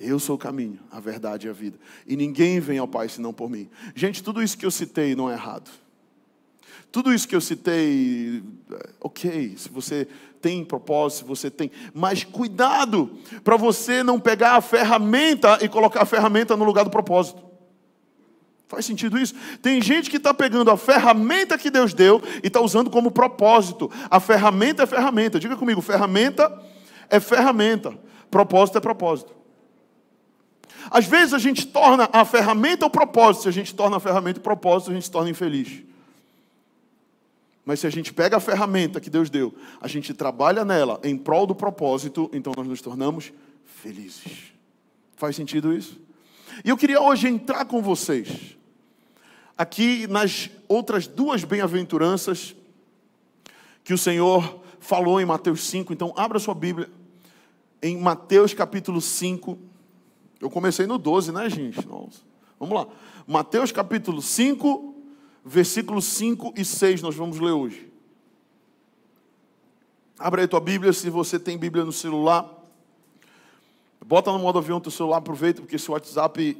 eu 0.00 0.18
sou 0.18 0.36
o 0.36 0.38
caminho, 0.38 0.78
a 0.90 0.98
verdade 0.98 1.46
e 1.46 1.50
a 1.50 1.52
vida. 1.52 1.78
E 2.06 2.16
ninguém 2.16 2.60
vem 2.60 2.78
ao 2.78 2.88
Pai 2.88 3.08
senão 3.08 3.34
por 3.34 3.50
mim. 3.50 3.68
Gente, 3.94 4.22
tudo 4.22 4.42
isso 4.42 4.56
que 4.56 4.64
eu 4.64 4.70
citei 4.70 5.14
não 5.14 5.28
é 5.28 5.34
errado. 5.34 5.70
Tudo 6.90 7.12
isso 7.12 7.28
que 7.28 7.36
eu 7.36 7.40
citei, 7.40 8.42
ok, 8.98 9.54
se 9.58 9.68
você 9.68 10.08
tem 10.40 10.64
propósito, 10.64 11.26
você 11.26 11.50
tem, 11.50 11.70
mas 11.92 12.24
cuidado 12.24 13.10
para 13.42 13.56
você 13.56 14.02
não 14.02 14.18
pegar 14.20 14.52
a 14.52 14.60
ferramenta 14.60 15.58
e 15.60 15.68
colocar 15.68 16.02
a 16.02 16.06
ferramenta 16.06 16.56
no 16.56 16.64
lugar 16.64 16.84
do 16.84 16.90
propósito. 16.90 17.48
Faz 18.68 18.84
sentido 18.84 19.18
isso? 19.18 19.34
Tem 19.62 19.80
gente 19.80 20.10
que 20.10 20.18
está 20.18 20.34
pegando 20.34 20.70
a 20.70 20.76
ferramenta 20.76 21.56
que 21.56 21.70
Deus 21.70 21.94
deu 21.94 22.22
e 22.42 22.48
está 22.48 22.60
usando 22.60 22.90
como 22.90 23.10
propósito. 23.10 23.90
A 24.10 24.20
ferramenta 24.20 24.82
é 24.82 24.86
ferramenta. 24.86 25.40
Diga 25.40 25.56
comigo, 25.56 25.80
ferramenta 25.80 26.62
é 27.08 27.18
ferramenta. 27.18 27.98
Propósito 28.30 28.76
é 28.76 28.80
propósito. 28.80 29.34
Às 30.90 31.06
vezes 31.06 31.32
a 31.32 31.38
gente 31.38 31.66
torna 31.66 32.10
a 32.12 32.26
ferramenta 32.26 32.84
o 32.84 32.90
propósito. 32.90 33.44
Se 33.44 33.48
a 33.48 33.52
gente 33.52 33.74
torna 33.74 33.96
a 33.96 34.00
ferramenta 34.00 34.38
o 34.38 34.42
propósito, 34.42 34.90
a 34.90 34.94
gente 34.94 35.04
se 35.04 35.10
torna 35.10 35.30
infeliz. 35.30 35.87
Mas 37.68 37.80
se 37.80 37.86
a 37.86 37.90
gente 37.90 38.14
pega 38.14 38.38
a 38.38 38.40
ferramenta 38.40 38.98
que 38.98 39.10
Deus 39.10 39.28
deu, 39.28 39.54
a 39.78 39.86
gente 39.86 40.14
trabalha 40.14 40.64
nela 40.64 40.98
em 41.04 41.18
prol 41.18 41.46
do 41.46 41.54
propósito, 41.54 42.30
então 42.32 42.54
nós 42.56 42.66
nos 42.66 42.80
tornamos 42.80 43.30
felizes. 43.62 44.54
Faz 45.16 45.36
sentido 45.36 45.70
isso? 45.74 46.00
E 46.64 46.70
eu 46.70 46.78
queria 46.78 46.98
hoje 46.98 47.28
entrar 47.28 47.66
com 47.66 47.82
vocês 47.82 48.56
aqui 49.54 50.06
nas 50.06 50.48
outras 50.66 51.06
duas 51.06 51.44
bem-aventuranças 51.44 52.56
que 53.84 53.92
o 53.92 53.98
Senhor 53.98 54.62
falou 54.80 55.20
em 55.20 55.26
Mateus 55.26 55.66
5. 55.66 55.92
Então, 55.92 56.14
abra 56.16 56.38
sua 56.38 56.54
Bíblia 56.54 56.88
em 57.82 57.98
Mateus 57.98 58.54
capítulo 58.54 59.02
5. 59.02 59.58
Eu 60.40 60.48
comecei 60.48 60.86
no 60.86 60.96
12, 60.96 61.32
né, 61.32 61.50
gente? 61.50 61.86
Nossa. 61.86 62.22
Vamos 62.58 62.74
lá. 62.74 62.86
Mateus 63.26 63.70
capítulo 63.70 64.22
5, 64.22 64.94
versículos 65.44 66.04
5 66.04 66.54
e 66.56 66.64
6 66.64 67.02
nós 67.02 67.14
vamos 67.14 67.38
ler 67.38 67.52
hoje. 67.52 67.90
Abra 70.18 70.42
aí 70.42 70.48
tua 70.48 70.60
Bíblia, 70.60 70.92
se 70.92 71.08
você 71.08 71.38
tem 71.38 71.56
Bíblia 71.56 71.84
no 71.84 71.92
celular. 71.92 72.48
Bota 74.04 74.32
no 74.32 74.38
modo 74.38 74.58
avião 74.58 74.80
teu 74.80 74.90
celular, 74.90 75.18
aproveita, 75.18 75.60
porque 75.60 75.76
esse 75.76 75.90
WhatsApp 75.90 76.56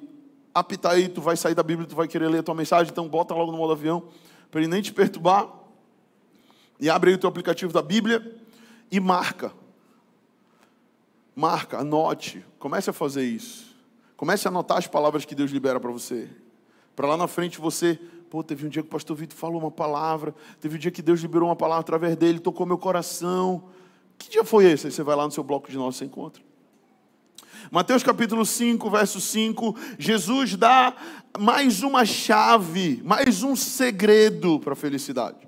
apita 0.54 0.90
aí, 0.90 1.08
tu 1.08 1.20
vai 1.20 1.37
sair 1.37 1.54
da 1.54 1.62
Bíblia, 1.62 1.88
tu 1.88 1.97
vai 1.97 2.06
querer 2.06 2.28
ler 2.28 2.38
a 2.38 2.42
tua 2.42 2.54
mensagem, 2.54 2.90
então 2.92 3.08
bota 3.08 3.35
logo 3.35 3.50
no 3.50 3.58
modo 3.58 3.73
avião, 3.73 4.04
para 4.50 4.61
ele 4.61 4.68
nem 4.68 4.82
te 4.82 4.92
perturbar. 4.92 5.49
E 6.80 6.88
abre 6.88 7.11
aí 7.11 7.16
o 7.16 7.18
teu 7.18 7.28
aplicativo 7.28 7.73
da 7.73 7.82
Bíblia 7.82 8.37
e 8.90 9.00
marca. 9.00 9.52
Marca, 11.35 11.78
anote, 11.78 12.44
comece 12.58 12.90
a 12.90 12.92
fazer 12.92 13.25
isso. 13.25 13.76
Comece 14.16 14.47
a 14.47 14.50
anotar 14.50 14.78
as 14.78 14.87
palavras 14.87 15.25
que 15.25 15.35
Deus 15.35 15.50
libera 15.50 15.78
para 15.78 15.90
você. 15.90 16.28
Para 16.94 17.06
lá 17.06 17.16
na 17.16 17.28
frente 17.28 17.61
você 17.61 17.99
Pô, 18.30 18.42
teve 18.42 18.66
um 18.66 18.68
dia 18.68 18.82
que 18.82 18.88
o 18.88 18.90
pastor 18.90 19.16
Vitor 19.16 19.37
falou 19.37 19.58
uma 19.61 19.70
palavra, 19.70 20.35
teve 20.61 20.76
um 20.76 20.78
dia 20.78 20.90
que 20.90 21.00
Deus 21.00 21.20
liberou 21.20 21.49
uma 21.49 21.56
palavra 21.56 21.80
através 21.80 22.14
dele, 22.14 22.38
tocou 22.38 22.66
meu 22.66 22.76
coração. 22.76 23.64
Que 24.18 24.28
dia 24.28 24.44
foi 24.44 24.66
esse? 24.66 24.87
Aí 24.87 24.92
você 24.92 25.02
vai 25.02 25.16
lá 25.16 25.25
no 25.25 25.30
seu 25.30 25.42
bloco 25.42 25.70
de 25.70 25.76
notas 25.76 26.00
e 26.00 26.04
encontra. 26.04 26.42
Mateus 27.70 28.02
capítulo 28.02 28.44
5, 28.44 28.90
verso 28.90 29.20
5, 29.20 29.76
Jesus 29.99 30.56
dá 30.56 30.94
mais 31.38 31.82
uma 31.82 32.04
chave, 32.04 33.00
mais 33.04 33.42
um 33.42 33.56
segredo 33.56 34.61
para 34.61 34.75
a 34.75 34.76
felicidade. 34.76 35.38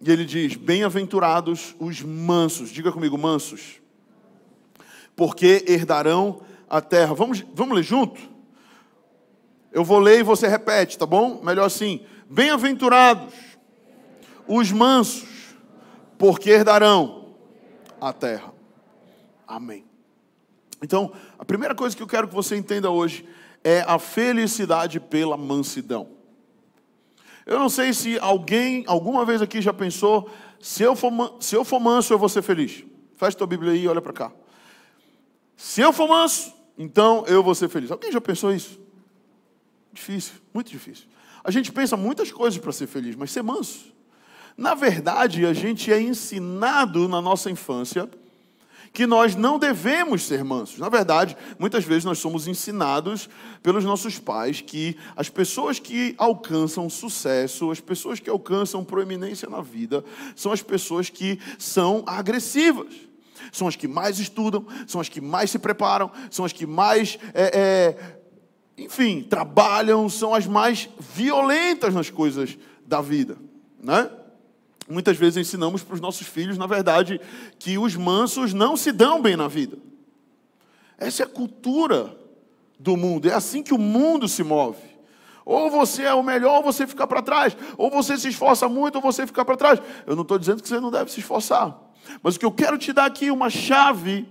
E 0.00 0.10
ele 0.10 0.24
diz: 0.24 0.56
Bem-aventurados 0.56 1.74
os 1.78 2.02
mansos, 2.02 2.70
diga 2.70 2.90
comigo, 2.90 3.16
mansos, 3.16 3.80
porque 5.14 5.64
herdarão 5.66 6.40
a 6.68 6.80
terra. 6.80 7.14
Vamos, 7.14 7.44
vamos 7.54 7.76
ler 7.76 7.84
junto? 7.84 8.35
Eu 9.76 9.84
vou 9.84 9.98
ler 9.98 10.20
e 10.20 10.22
você 10.22 10.48
repete, 10.48 10.96
tá 10.96 11.04
bom? 11.04 11.42
Melhor 11.44 11.66
assim. 11.66 12.00
Bem-aventurados 12.30 13.34
os 14.48 14.72
mansos, 14.72 15.28
porque 16.16 16.48
herdarão 16.48 17.34
a 18.00 18.10
terra. 18.10 18.54
Amém. 19.46 19.84
Então, 20.82 21.12
a 21.38 21.44
primeira 21.44 21.74
coisa 21.74 21.94
que 21.94 22.02
eu 22.02 22.06
quero 22.06 22.26
que 22.26 22.34
você 22.34 22.56
entenda 22.56 22.90
hoje 22.90 23.28
é 23.62 23.84
a 23.86 23.98
felicidade 23.98 24.98
pela 24.98 25.36
mansidão. 25.36 26.08
Eu 27.44 27.58
não 27.58 27.68
sei 27.68 27.92
se 27.92 28.18
alguém, 28.18 28.82
alguma 28.86 29.26
vez 29.26 29.42
aqui 29.42 29.60
já 29.60 29.74
pensou, 29.74 30.30
se 30.58 30.84
eu 30.84 30.96
for, 30.96 31.36
se 31.38 31.54
eu 31.54 31.66
for 31.66 31.78
manso, 31.78 32.14
eu 32.14 32.18
vou 32.18 32.30
ser 32.30 32.40
feliz. 32.40 32.82
Fecha 33.14 33.36
tua 33.36 33.46
Bíblia 33.46 33.72
aí 33.72 33.82
e 33.82 33.88
olha 33.88 34.00
para 34.00 34.14
cá. 34.14 34.32
Se 35.54 35.82
eu 35.82 35.92
for 35.92 36.08
manso, 36.08 36.54
então 36.78 37.26
eu 37.26 37.42
vou 37.42 37.54
ser 37.54 37.68
feliz. 37.68 37.90
Alguém 37.90 38.10
já 38.10 38.22
pensou 38.22 38.54
isso? 38.54 38.85
Difícil, 39.96 40.34
muito 40.52 40.70
difícil. 40.70 41.06
A 41.42 41.50
gente 41.50 41.72
pensa 41.72 41.96
muitas 41.96 42.30
coisas 42.30 42.58
para 42.58 42.70
ser 42.70 42.86
feliz, 42.86 43.16
mas 43.16 43.30
ser 43.30 43.42
manso. 43.42 43.86
Na 44.56 44.74
verdade, 44.74 45.46
a 45.46 45.54
gente 45.54 45.90
é 45.90 45.98
ensinado 45.98 47.08
na 47.08 47.20
nossa 47.22 47.50
infância 47.50 48.08
que 48.92 49.06
nós 49.06 49.34
não 49.34 49.58
devemos 49.58 50.22
ser 50.22 50.44
mansos. 50.44 50.78
Na 50.78 50.90
verdade, 50.90 51.36
muitas 51.58 51.84
vezes 51.84 52.04
nós 52.04 52.18
somos 52.18 52.46
ensinados 52.46 53.28
pelos 53.62 53.84
nossos 53.84 54.18
pais 54.18 54.60
que 54.60 54.96
as 55.16 55.30
pessoas 55.30 55.78
que 55.78 56.14
alcançam 56.18 56.90
sucesso, 56.90 57.70
as 57.70 57.80
pessoas 57.80 58.20
que 58.20 58.28
alcançam 58.28 58.84
proeminência 58.84 59.48
na 59.48 59.62
vida, 59.62 60.04
são 60.34 60.52
as 60.52 60.62
pessoas 60.62 61.08
que 61.08 61.38
são 61.58 62.04
agressivas. 62.06 63.06
São 63.52 63.68
as 63.68 63.76
que 63.76 63.86
mais 63.86 64.18
estudam, 64.18 64.66
são 64.86 65.00
as 65.00 65.08
que 65.08 65.20
mais 65.20 65.50
se 65.50 65.58
preparam, 65.58 66.10
são 66.30 66.44
as 66.44 66.52
que 66.52 66.66
mais 66.66 67.18
é, 67.34 67.58
é, 67.58 68.15
enfim, 68.76 69.22
trabalham, 69.22 70.08
são 70.08 70.34
as 70.34 70.46
mais 70.46 70.88
violentas 71.14 71.94
nas 71.94 72.10
coisas 72.10 72.58
da 72.86 73.00
vida, 73.00 73.36
né? 73.82 74.10
Muitas 74.88 75.16
vezes 75.16 75.36
ensinamos 75.36 75.82
para 75.82 75.94
os 75.94 76.00
nossos 76.00 76.26
filhos, 76.26 76.56
na 76.56 76.66
verdade, 76.66 77.20
que 77.58 77.76
os 77.76 77.96
mansos 77.96 78.52
não 78.52 78.76
se 78.76 78.92
dão 78.92 79.20
bem 79.20 79.34
na 79.34 79.48
vida. 79.48 79.78
Essa 80.96 81.22
é 81.22 81.26
a 81.26 81.28
cultura 81.28 82.16
do 82.78 82.96
mundo, 82.96 83.28
é 83.28 83.34
assim 83.34 83.62
que 83.62 83.74
o 83.74 83.78
mundo 83.78 84.28
se 84.28 84.44
move. 84.44 84.96
Ou 85.44 85.70
você 85.70 86.02
é 86.02 86.14
o 86.14 86.22
melhor, 86.22 86.56
ou 86.56 86.62
você 86.62 86.86
fica 86.86 87.06
para 87.06 87.22
trás. 87.22 87.56
Ou 87.78 87.88
você 87.88 88.16
se 88.18 88.28
esforça 88.28 88.68
muito, 88.68 88.96
ou 88.96 89.00
você 89.00 89.24
fica 89.26 89.44
para 89.44 89.56
trás. 89.56 89.80
Eu 90.04 90.16
não 90.16 90.22
estou 90.22 90.38
dizendo 90.38 90.60
que 90.60 90.68
você 90.68 90.80
não 90.80 90.90
deve 90.90 91.10
se 91.10 91.20
esforçar. 91.20 91.78
Mas 92.20 92.34
o 92.34 92.38
que 92.40 92.44
eu 92.44 92.50
quero 92.50 92.76
te 92.76 92.92
dar 92.92 93.06
aqui, 93.06 93.30
uma 93.30 93.48
chave, 93.48 94.28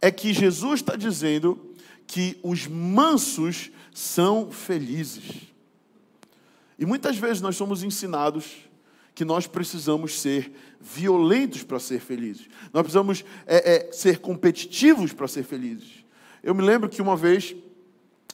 é 0.00 0.10
que 0.10 0.32
Jesus 0.32 0.80
está 0.80 0.96
dizendo 0.96 1.73
que 2.06 2.38
os 2.42 2.66
mansos 2.66 3.70
são 3.92 4.50
felizes. 4.50 5.52
E 6.78 6.84
muitas 6.84 7.16
vezes 7.16 7.40
nós 7.40 7.56
somos 7.56 7.82
ensinados 7.82 8.68
que 9.14 9.24
nós 9.24 9.46
precisamos 9.46 10.20
ser 10.20 10.52
violentos 10.80 11.62
para 11.62 11.78
ser 11.78 12.00
felizes. 12.00 12.48
Nós 12.72 12.82
precisamos 12.82 13.24
é, 13.46 13.88
é, 13.88 13.92
ser 13.92 14.18
competitivos 14.18 15.12
para 15.12 15.28
ser 15.28 15.44
felizes. 15.44 16.04
Eu 16.42 16.54
me 16.54 16.62
lembro 16.62 16.88
que 16.88 17.00
uma 17.00 17.16
vez 17.16 17.54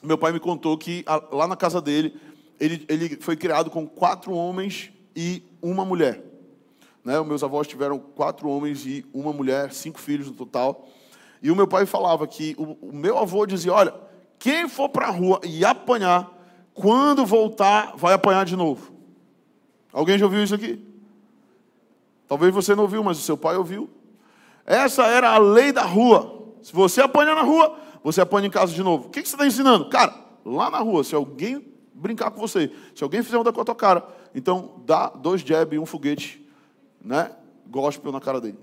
meu 0.03 0.17
pai 0.17 0.31
me 0.31 0.39
contou 0.39 0.77
que 0.77 1.05
lá 1.31 1.47
na 1.47 1.55
casa 1.55 1.79
dele 1.79 2.15
ele, 2.59 2.85
ele 2.87 3.17
foi 3.19 3.35
criado 3.35 3.69
com 3.69 3.87
quatro 3.87 4.33
homens 4.33 4.91
e 5.15 5.43
uma 5.61 5.85
mulher. 5.85 6.23
Né? 7.03 7.19
Os 7.19 7.27
meus 7.27 7.43
avós 7.43 7.67
tiveram 7.67 7.97
quatro 7.99 8.49
homens 8.49 8.85
e 8.85 9.05
uma 9.13 9.33
mulher, 9.33 9.73
cinco 9.73 9.99
filhos 9.99 10.27
no 10.27 10.33
total. 10.33 10.87
E 11.41 11.49
o 11.49 11.55
meu 11.55 11.67
pai 11.67 11.85
falava 11.85 12.27
que 12.27 12.55
o, 12.57 12.89
o 12.89 12.93
meu 12.93 13.17
avô 13.17 13.45
dizia: 13.45 13.73
olha, 13.73 13.93
quem 14.37 14.69
for 14.69 14.89
para 14.89 15.07
a 15.07 15.11
rua 15.11 15.39
e 15.43 15.65
apanhar, 15.65 16.29
quando 16.73 17.25
voltar, 17.25 17.93
vai 17.95 18.13
apanhar 18.13 18.45
de 18.45 18.55
novo. 18.55 18.91
Alguém 19.91 20.17
já 20.17 20.25
ouviu 20.25 20.43
isso 20.43 20.55
aqui? 20.55 20.83
Talvez 22.27 22.53
você 22.53 22.73
não 22.75 22.83
ouviu, 22.83 23.03
mas 23.03 23.17
o 23.17 23.21
seu 23.21 23.35
pai 23.35 23.57
ouviu. 23.57 23.89
Essa 24.65 25.03
era 25.03 25.31
a 25.31 25.37
lei 25.37 25.71
da 25.71 25.83
rua. 25.83 26.53
Se 26.61 26.71
você 26.71 27.01
apanha 27.01 27.35
na 27.35 27.41
rua, 27.41 27.77
você 28.03 28.21
apanha 28.21 28.47
em 28.47 28.51
casa 28.51 28.73
de 28.73 28.81
novo. 28.81 29.07
O 29.07 29.09
que 29.09 29.19
você 29.19 29.35
está 29.35 29.45
ensinando? 29.45 29.89
Cara, 29.89 30.15
lá 30.45 30.69
na 30.69 30.79
rua, 30.79 31.03
se 31.03 31.13
alguém 31.13 31.65
brincar 31.93 32.31
com 32.31 32.39
você, 32.39 32.71
se 32.95 33.03
alguém 33.03 33.21
fizer 33.21 33.37
um 33.37 33.43
da 33.43 33.51
com 33.51 33.61
a 33.61 33.65
tua 33.65 33.75
cara, 33.75 34.07
então 34.33 34.81
dá 34.85 35.09
dois 35.09 35.41
jab 35.41 35.75
e 35.75 35.79
um 35.79 35.85
foguete, 35.85 36.43
né? 37.03 37.31
Gospel 37.67 38.11
na 38.11 38.19
cara 38.19 38.39
dele. 38.39 38.57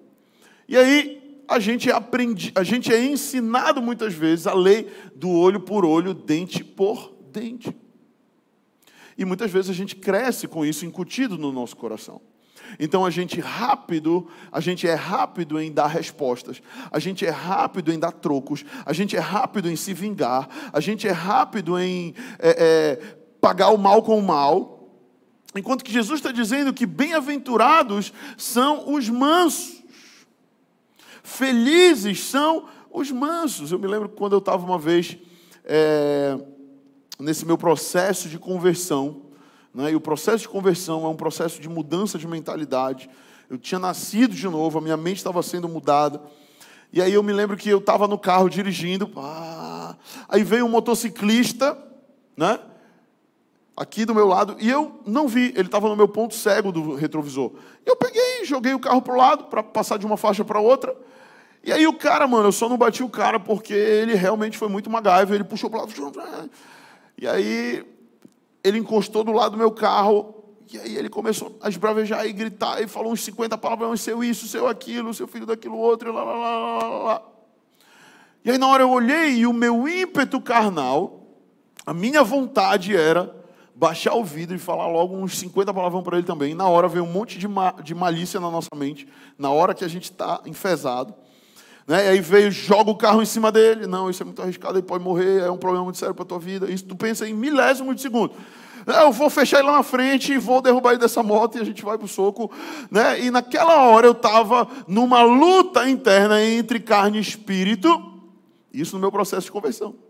E 0.66 0.76
aí, 0.76 1.27
a 1.49 1.59
gente, 1.59 1.90
aprende, 1.90 2.52
a 2.55 2.62
gente 2.62 2.93
é 2.93 3.02
ensinado 3.02 3.81
muitas 3.81 4.12
vezes 4.12 4.47
a 4.47 4.52
lei 4.52 4.87
do 5.14 5.31
olho 5.31 5.61
por 5.61 5.85
olho, 5.85 6.12
dente 6.12 6.62
por 6.62 7.17
dente. 7.33 7.75
E 9.17 9.25
muitas 9.25 9.50
vezes 9.50 9.71
a 9.71 9.75
gente 9.75 9.97
cresce 9.97 10.47
com 10.47 10.64
isso 10.64 10.85
incutido 10.85 11.38
no 11.38 11.50
nosso 11.50 11.75
coração. 11.75 12.21
Então 12.78 13.07
a 13.07 13.11
gente 13.11 13.40
rápido, 13.40 14.28
a 14.52 14.61
gente 14.61 14.87
é 14.87 14.95
rápido 14.95 15.59
em 15.59 15.73
dar 15.73 15.87
respostas, 15.87 16.61
a 16.90 16.99
gente 16.99 17.25
é 17.25 17.31
rápido 17.31 17.90
em 17.90 17.99
dar 17.99 18.12
trocos, 18.12 18.64
a 18.85 18.93
gente 18.93 19.17
é 19.17 19.21
rápido 19.21 19.71
em 19.71 19.76
se 19.76 19.95
vingar, 19.95 20.49
a 20.71 20.81
gente 20.81 21.09
é 21.09 21.12
rápido 21.12 21.78
em 21.78 22.14
é, 22.38 22.50
é, 22.59 22.97
pagar 23.40 23.71
o 23.71 23.78
mal 23.78 24.02
com 24.02 24.19
o 24.19 24.23
mal. 24.23 24.87
Enquanto 25.57 25.83
que 25.83 25.93
Jesus 25.93 26.21
está 26.21 26.31
dizendo 26.31 26.75
que 26.75 26.85
bem-aventurados 26.85 28.12
são 28.37 28.93
os 28.93 29.09
mansos. 29.09 29.77
Felizes 31.28 32.25
são 32.25 32.64
os 32.90 33.11
mansos. 33.12 33.70
Eu 33.70 33.78
me 33.78 33.87
lembro 33.87 34.08
quando 34.08 34.32
eu 34.32 34.38
estava 34.38 34.64
uma 34.64 34.78
vez 34.78 35.16
é, 35.62 36.38
nesse 37.18 37.44
meu 37.44 37.58
processo 37.58 38.28
de 38.28 38.38
conversão, 38.38 39.23
Né? 39.75 39.92
E 39.92 39.94
o 39.94 40.00
processo 40.00 40.38
de 40.38 40.49
conversão 40.49 41.04
é 41.04 41.08
um 41.08 41.16
processo 41.16 41.61
de 41.61 41.68
mudança 41.68 42.18
de 42.18 42.26
mentalidade. 42.26 43.08
Eu 43.49 43.58
tinha 43.58 43.78
nascido 43.78 44.35
de 44.35 44.49
novo, 44.49 44.78
a 44.78 44.80
minha 44.80 44.97
mente 44.97 45.18
estava 45.18 45.42
sendo 45.42 45.68
mudada. 45.68 46.20
E 46.92 47.02
aí 47.02 47.12
eu 47.12 47.23
me 47.23 47.32
lembro 47.32 47.56
que 47.56 47.68
eu 47.68 47.78
estava 47.78 48.08
no 48.08 48.18
carro 48.18 48.49
dirigindo. 48.49 49.11
Ah, 49.16 49.97
aí 50.28 50.42
veio 50.42 50.64
um 50.64 50.70
motociclista, 50.70 51.76
né? 52.37 52.58
Aqui 53.76 54.04
do 54.04 54.14
meu 54.14 54.26
lado, 54.26 54.56
e 54.58 54.68
eu 54.68 55.00
não 55.06 55.28
vi, 55.28 55.52
ele 55.54 55.68
estava 55.68 55.88
no 55.88 55.94
meu 55.94 56.08
ponto 56.08 56.35
cego 56.35 56.73
do 56.73 56.97
retrovisor. 56.97 57.52
Eu 57.87 57.94
peguei, 57.94 58.27
joguei 58.49 58.75
o 58.75 58.81
carro 58.81 59.02
para 59.02 59.14
o 59.14 59.17
lado, 59.17 59.45
para 59.45 59.62
passar 59.62 59.99
de 59.99 60.07
uma 60.07 60.17
faixa 60.17 60.45
para 60.45 60.61
outra. 60.61 60.97
E 61.62 61.73
aí 61.73 61.87
o 61.87 61.93
cara, 61.93 62.26
mano, 62.26 62.49
eu 62.49 62.52
só 62.52 62.69
não 62.69 62.78
bati 62.78 63.02
o 63.02 63.09
cara 63.09 63.38
porque 63.38 63.75
ele 63.75 64.14
realmente 64.14 64.57
foi 64.57 64.69
muito 64.69 64.88
MacGyver, 64.88 65.35
ele 65.35 65.45
puxou 65.45 65.69
para 65.69 65.81
o 65.81 65.83
lado. 65.83 66.50
E 67.17 67.26
aí 67.26 67.85
ele 68.62 68.78
encostou 68.78 69.25
do 69.25 69.33
lado 69.33 69.52
do 69.52 69.59
meu 69.59 69.71
carro, 69.71 70.35
e 70.73 70.78
aí 70.78 70.97
ele 70.97 71.09
começou 71.09 71.57
a 71.61 71.69
esbravejar 71.69 72.26
e 72.26 72.33
gritar, 72.33 72.83
e 72.83 72.87
falou 72.87 73.12
uns 73.12 73.25
50 73.25 73.57
palavras, 73.59 74.00
seu 74.00 74.23
isso, 74.23 74.47
seu 74.47 74.67
aquilo, 74.67 75.14
seu 75.14 75.26
filho 75.26 75.47
daquilo 75.47 75.76
outro, 75.76 76.11
e 76.11 76.12
lá, 76.12 76.23
lá, 76.23 76.35
lá, 76.35 76.78
lá, 76.78 76.88
lá. 76.88 77.23
E 78.45 78.50
aí 78.50 78.59
na 78.59 78.67
hora 78.67 78.83
eu 78.83 78.90
olhei 78.90 79.37
e 79.37 79.47
o 79.47 79.52
meu 79.52 79.88
ímpeto 79.88 80.40
carnal, 80.40 81.26
a 81.85 81.95
minha 81.95 82.23
vontade 82.23 82.95
era 82.97 83.35
baixar 83.78 84.14
o 84.14 84.25
vidro 84.25 84.56
e 84.56 84.58
falar 84.58 84.88
logo 84.88 85.16
uns 85.16 85.38
50 85.38 85.73
palavras 85.73 86.02
para 86.02 86.18
ele 86.18 86.26
também. 86.26 86.50
E 86.50 86.54
na 86.54 86.66
hora 86.66 86.88
veio 86.88 87.04
um 87.04 87.12
monte 87.12 87.38
de, 87.38 87.47
ma 87.47 87.70
de 87.70 87.94
malícia 87.94 88.40
na 88.40 88.50
nossa 88.50 88.75
mente, 88.75 89.06
na 89.38 89.50
hora 89.50 89.73
que 89.73 89.85
a 89.85 89.88
gente 89.88 90.11
está 90.11 90.40
enfesado. 90.47 91.14
Né? 91.87 92.06
E 92.06 92.08
aí 92.08 92.20
veio, 92.20 92.50
joga 92.50 92.90
o 92.90 92.97
carro 92.97 93.23
em 93.23 93.26
cima 93.26 93.52
dele. 93.52 93.87
Não, 93.87 94.11
isso 94.11 94.20
é 94.20 94.26
muito 94.26 94.42
arriscado, 94.42 94.76
ele 94.76 94.87
pode 94.87 95.04
morrer, 95.04 95.42
é 95.42 95.50
um 95.50 95.56
problema 95.56 95.85
muito 95.85 95.97
sério 95.97 96.12
para 96.12 96.25
a 96.25 96.26
tua 96.26 96.40
vida. 96.40 96.68
Isso 96.68 96.87
tu 96.87 96.97
pensa 96.97 97.28
em 97.28 97.32
milésimo 97.32 97.94
de 97.94 98.02
segundo. 98.02 98.35
É, 98.85 99.02
eu 99.02 99.12
vou 99.12 99.30
fechar 99.30 99.61
ele 99.61 99.68
lá 99.68 99.75
na 99.75 99.82
frente 99.85 100.32
e 100.32 100.38
vou 100.38 100.61
derrubar 100.61 100.90
ele 100.90 101.00
dessa 101.00 101.23
moto 101.23 101.56
e 101.56 101.61
a 101.61 101.64
gente 101.64 101.85
vai 101.85 101.97
para 101.97 102.04
o 102.04 102.08
soco. 102.08 102.50
Né? 102.90 103.20
E 103.26 103.30
naquela 103.30 103.85
hora 103.85 104.08
eu 104.08 104.12
estava 104.12 104.66
numa 104.88 105.23
luta 105.23 105.88
interna 105.88 106.42
entre 106.42 106.80
carne 106.80 107.18
e 107.18 107.20
espírito. 107.20 107.88
Isso 108.73 108.97
no 108.97 109.00
meu 109.00 109.12
processo 109.12 109.47
de 109.47 109.52
conversão. 109.52 110.07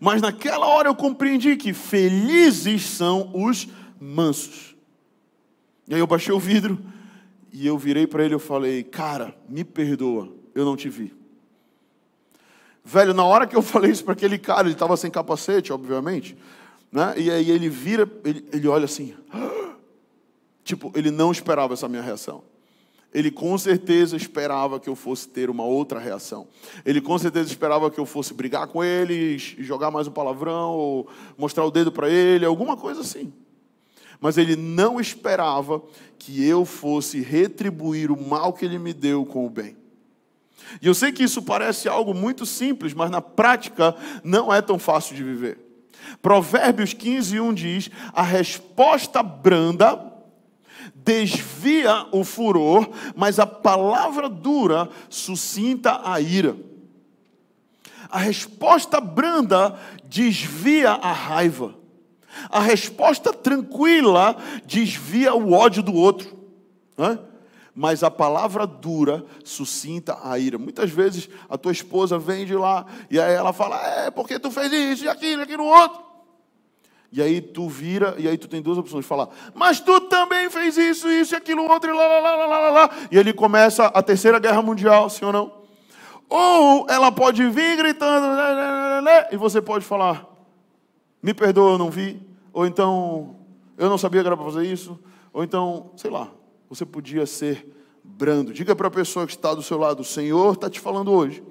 Mas 0.00 0.22
naquela 0.22 0.66
hora 0.66 0.88
eu 0.88 0.94
compreendi 0.94 1.56
que 1.56 1.74
felizes 1.74 2.86
são 2.86 3.30
os 3.34 3.68
mansos. 4.00 4.74
E 5.86 5.94
aí 5.94 6.00
eu 6.00 6.06
baixei 6.06 6.34
o 6.34 6.40
vidro 6.40 6.78
e 7.52 7.66
eu 7.66 7.76
virei 7.76 8.06
para 8.06 8.24
ele 8.24 8.34
e 8.34 8.38
falei: 8.38 8.82
Cara, 8.82 9.36
me 9.46 9.62
perdoa 9.62 10.40
eu 10.54 10.64
não 10.64 10.76
te 10.76 10.88
vi. 10.88 11.14
Velho, 12.84 13.14
na 13.14 13.24
hora 13.24 13.46
que 13.46 13.56
eu 13.56 13.62
falei 13.62 13.90
isso 13.90 14.04
para 14.04 14.12
aquele 14.12 14.38
cara, 14.38 14.62
ele 14.62 14.72
estava 14.72 14.96
sem 14.96 15.10
capacete, 15.10 15.72
obviamente, 15.72 16.36
né? 16.90 17.14
E 17.16 17.30
aí 17.30 17.50
ele 17.50 17.68
vira, 17.68 18.10
ele, 18.24 18.48
ele 18.52 18.68
olha 18.68 18.84
assim, 18.84 19.14
tipo, 20.64 20.92
ele 20.94 21.10
não 21.10 21.30
esperava 21.30 21.74
essa 21.74 21.88
minha 21.88 22.02
reação. 22.02 22.42
Ele 23.12 23.30
com 23.30 23.58
certeza 23.58 24.16
esperava 24.16 24.78
que 24.78 24.88
eu 24.88 24.94
fosse 24.94 25.28
ter 25.28 25.50
uma 25.50 25.64
outra 25.64 25.98
reação. 25.98 26.46
Ele 26.84 27.00
com 27.00 27.18
certeza 27.18 27.48
esperava 27.48 27.90
que 27.90 27.98
eu 27.98 28.06
fosse 28.06 28.32
brigar 28.32 28.68
com 28.68 28.84
ele, 28.84 29.36
jogar 29.38 29.90
mais 29.90 30.06
um 30.06 30.12
palavrão, 30.12 30.70
ou 30.70 31.08
mostrar 31.36 31.64
o 31.64 31.70
dedo 31.70 31.90
para 31.90 32.08
ele, 32.08 32.44
alguma 32.44 32.76
coisa 32.76 33.00
assim. 33.00 33.32
Mas 34.20 34.38
ele 34.38 34.54
não 34.54 35.00
esperava 35.00 35.82
que 36.18 36.44
eu 36.44 36.64
fosse 36.64 37.20
retribuir 37.20 38.12
o 38.12 38.28
mal 38.28 38.52
que 38.52 38.64
ele 38.64 38.78
me 38.78 38.92
deu 38.92 39.24
com 39.26 39.44
o 39.44 39.50
bem. 39.50 39.76
E 40.80 40.86
eu 40.86 40.94
sei 40.94 41.10
que 41.10 41.24
isso 41.24 41.42
parece 41.42 41.88
algo 41.88 42.14
muito 42.14 42.46
simples, 42.46 42.94
mas 42.94 43.10
na 43.10 43.20
prática 43.20 43.96
não 44.22 44.52
é 44.52 44.62
tão 44.62 44.78
fácil 44.78 45.16
de 45.16 45.24
viver. 45.24 45.58
Provérbios 46.22 46.92
15, 46.92 47.40
1 47.40 47.54
diz: 47.54 47.90
A 48.12 48.22
resposta 48.22 49.22
branda 49.22 50.09
desvia 50.94 52.06
o 52.12 52.24
furor, 52.24 52.88
mas 53.14 53.38
a 53.38 53.46
palavra 53.46 54.28
dura 54.28 54.88
suscita 55.08 56.00
a 56.04 56.20
ira. 56.20 56.56
A 58.10 58.18
resposta 58.18 59.00
branda 59.00 59.78
desvia 60.04 60.90
a 60.90 61.12
raiva. 61.12 61.74
A 62.48 62.60
resposta 62.60 63.32
tranquila 63.32 64.36
desvia 64.66 65.34
o 65.34 65.52
ódio 65.52 65.82
do 65.82 65.94
outro. 65.94 66.38
Não 66.96 67.06
é? 67.06 67.18
mas 67.74 68.02
a 68.02 68.10
palavra 68.10 68.66
dura 68.66 69.24
suscita 69.44 70.18
a 70.22 70.38
ira. 70.38 70.58
Muitas 70.58 70.90
vezes 70.90 71.28
a 71.48 71.56
tua 71.56 71.72
esposa 71.72 72.18
vem 72.18 72.44
de 72.44 72.54
lá 72.54 72.84
e 73.10 73.18
aí 73.18 73.32
ela 73.32 73.52
fala: 73.52 73.76
É, 74.04 74.10
porque 74.10 74.38
tu 74.38 74.50
fez 74.50 74.72
isso 74.72 75.04
e 75.04 75.08
aquilo, 75.08 75.40
e 75.40 75.44
aquilo 75.44 75.64
outro. 75.64 76.09
E 77.12 77.20
aí 77.20 77.40
tu 77.40 77.68
vira, 77.68 78.14
e 78.18 78.28
aí 78.28 78.38
tu 78.38 78.46
tem 78.46 78.62
duas 78.62 78.78
opções 78.78 79.04
falar, 79.04 79.28
mas 79.52 79.80
tu 79.80 80.00
também 80.02 80.48
fez 80.48 80.76
isso, 80.76 81.08
isso 81.08 81.34
e 81.34 81.36
aquilo 81.36 81.68
outro, 81.68 81.90
e 81.90 81.92
lá, 81.92 82.06
lá, 82.06 82.20
lá, 82.20 82.36
lá, 82.36 82.46
lá, 82.46 82.70
lá. 82.70 82.90
E 83.10 83.18
ele 83.18 83.32
começa 83.32 83.86
a 83.86 84.02
terceira 84.02 84.38
guerra 84.38 84.62
mundial, 84.62 85.10
sim 85.10 85.24
ou 85.24 85.32
não? 85.32 85.52
Ou 86.28 86.86
ela 86.88 87.10
pode 87.10 87.44
vir 87.48 87.76
gritando, 87.76 88.28
né, 88.36 88.54
né, 88.54 89.00
né, 89.00 89.28
e 89.32 89.36
você 89.36 89.60
pode 89.60 89.84
falar, 89.84 90.24
me 91.20 91.34
perdoa, 91.34 91.72
eu 91.72 91.78
não 91.78 91.90
vi. 91.90 92.22
Ou 92.52 92.64
então, 92.64 93.36
eu 93.76 93.88
não 93.88 93.98
sabia 93.98 94.20
que 94.20 94.28
era 94.28 94.36
para 94.36 94.46
fazer 94.46 94.64
isso. 94.64 94.98
Ou 95.32 95.42
então, 95.42 95.90
sei 95.96 96.10
lá, 96.10 96.30
você 96.68 96.86
podia 96.86 97.26
ser 97.26 97.68
brando. 98.04 98.52
Diga 98.52 98.76
para 98.76 98.88
a 98.88 98.90
pessoa 98.90 99.26
que 99.26 99.32
está 99.32 99.52
do 99.54 99.62
seu 99.62 99.78
lado: 99.78 100.00
o 100.00 100.04
Senhor 100.04 100.54
está 100.54 100.70
te 100.70 100.80
falando 100.80 101.12
hoje 101.12 101.42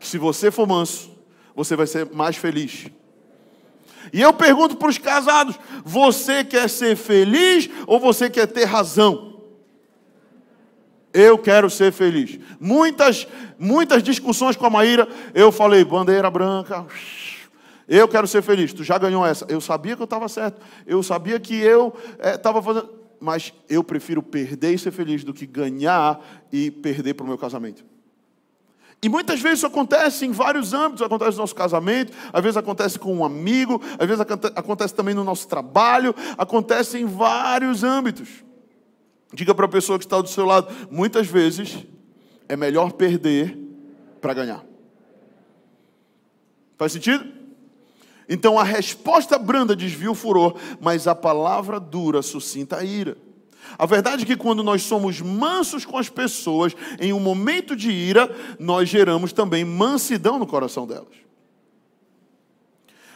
que 0.00 0.08
se 0.08 0.16
você 0.16 0.50
for 0.50 0.66
manso, 0.66 1.10
você 1.54 1.76
vai 1.76 1.86
ser 1.86 2.10
mais 2.10 2.34
feliz. 2.36 2.86
E 4.12 4.20
eu 4.20 4.32
pergunto 4.32 4.76
para 4.76 4.88
os 4.88 4.98
casados: 4.98 5.58
você 5.84 6.44
quer 6.44 6.68
ser 6.68 6.96
feliz 6.96 7.68
ou 7.86 7.98
você 7.98 8.28
quer 8.28 8.46
ter 8.46 8.64
razão? 8.64 9.40
Eu 11.12 11.38
quero 11.38 11.68
ser 11.68 11.92
feliz. 11.92 12.38
Muitas, 12.60 13.26
muitas 13.58 14.02
discussões 14.02 14.56
com 14.56 14.66
a 14.66 14.70
Maíra, 14.70 15.08
eu 15.34 15.50
falei, 15.50 15.84
bandeira 15.84 16.30
branca, 16.30 16.86
eu 17.88 18.06
quero 18.06 18.28
ser 18.28 18.42
feliz. 18.42 18.72
Tu 18.72 18.84
já 18.84 18.96
ganhou 18.96 19.26
essa. 19.26 19.44
Eu 19.48 19.60
sabia 19.60 19.96
que 19.96 20.02
eu 20.02 20.04
estava 20.04 20.28
certo. 20.28 20.60
Eu 20.86 21.02
sabia 21.02 21.40
que 21.40 21.56
eu 21.56 21.92
estava 22.18 22.58
eh, 22.58 22.60
é, 22.60 22.62
fazendo 22.62 23.00
mas 23.20 23.52
eu 23.68 23.84
prefiro 23.84 24.22
perder 24.22 24.72
e 24.72 24.78
ser 24.78 24.90
feliz 24.90 25.22
do 25.22 25.34
que 25.34 25.44
ganhar 25.44 26.18
e 26.50 26.70
perder 26.70 27.12
para 27.14 27.24
o 27.24 27.28
meu 27.28 27.36
casamento. 27.36 27.84
E 29.02 29.08
muitas 29.08 29.40
vezes 29.40 29.60
isso 29.60 29.66
acontece 29.66 30.26
em 30.26 30.30
vários 30.30 30.74
âmbitos, 30.74 31.00
acontece 31.00 31.32
no 31.32 31.38
nosso 31.38 31.54
casamento, 31.54 32.12
às 32.32 32.42
vezes 32.42 32.56
acontece 32.56 32.98
com 32.98 33.14
um 33.14 33.24
amigo, 33.24 33.80
às 33.98 34.06
vezes 34.06 34.20
acontece 34.54 34.94
também 34.94 35.14
no 35.14 35.24
nosso 35.24 35.48
trabalho, 35.48 36.14
acontece 36.36 36.98
em 36.98 37.06
vários 37.06 37.82
âmbitos. 37.82 38.28
Diga 39.32 39.54
para 39.54 39.64
a 39.64 39.68
pessoa 39.68 39.98
que 39.98 40.04
está 40.04 40.20
do 40.20 40.28
seu 40.28 40.44
lado, 40.44 40.68
muitas 40.90 41.26
vezes 41.26 41.78
é 42.46 42.56
melhor 42.56 42.92
perder 42.92 43.56
para 44.20 44.34
ganhar. 44.34 44.64
Faz 46.76 46.92
sentido? 46.92 47.26
Então 48.28 48.58
a 48.58 48.64
resposta 48.64 49.38
branda 49.38 49.74
desvia 49.74 50.10
o 50.10 50.14
furor, 50.14 50.56
mas 50.78 51.06
a 51.06 51.14
palavra 51.14 51.80
dura 51.80 52.20
suscita 52.20 52.76
a 52.76 52.84
ira. 52.84 53.16
A 53.78 53.86
verdade 53.86 54.22
é 54.22 54.26
que 54.26 54.36
quando 54.36 54.62
nós 54.62 54.82
somos 54.82 55.20
mansos 55.20 55.84
com 55.84 55.96
as 55.96 56.08
pessoas, 56.08 56.74
em 57.00 57.12
um 57.12 57.20
momento 57.20 57.74
de 57.74 57.90
ira, 57.90 58.30
nós 58.58 58.88
geramos 58.88 59.32
também 59.32 59.64
mansidão 59.64 60.38
no 60.38 60.46
coração 60.46 60.86
delas. 60.86 61.30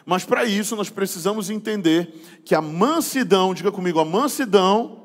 Mas 0.07 0.25
para 0.25 0.45
isso 0.45 0.77
nós 0.77 0.91
precisamos 0.91 1.49
entender 1.49 2.13
que 2.45 2.55
a 2.55 2.61
mansidão, 2.61 3.55
diga 3.55 3.73
comigo, 3.73 3.99
a 3.99 4.05
mansidão 4.05 5.05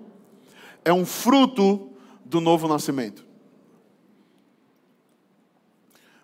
é 0.84 0.92
um 0.92 1.06
fruto 1.06 1.92
do 2.26 2.42
novo 2.42 2.68
nascimento. 2.68 3.26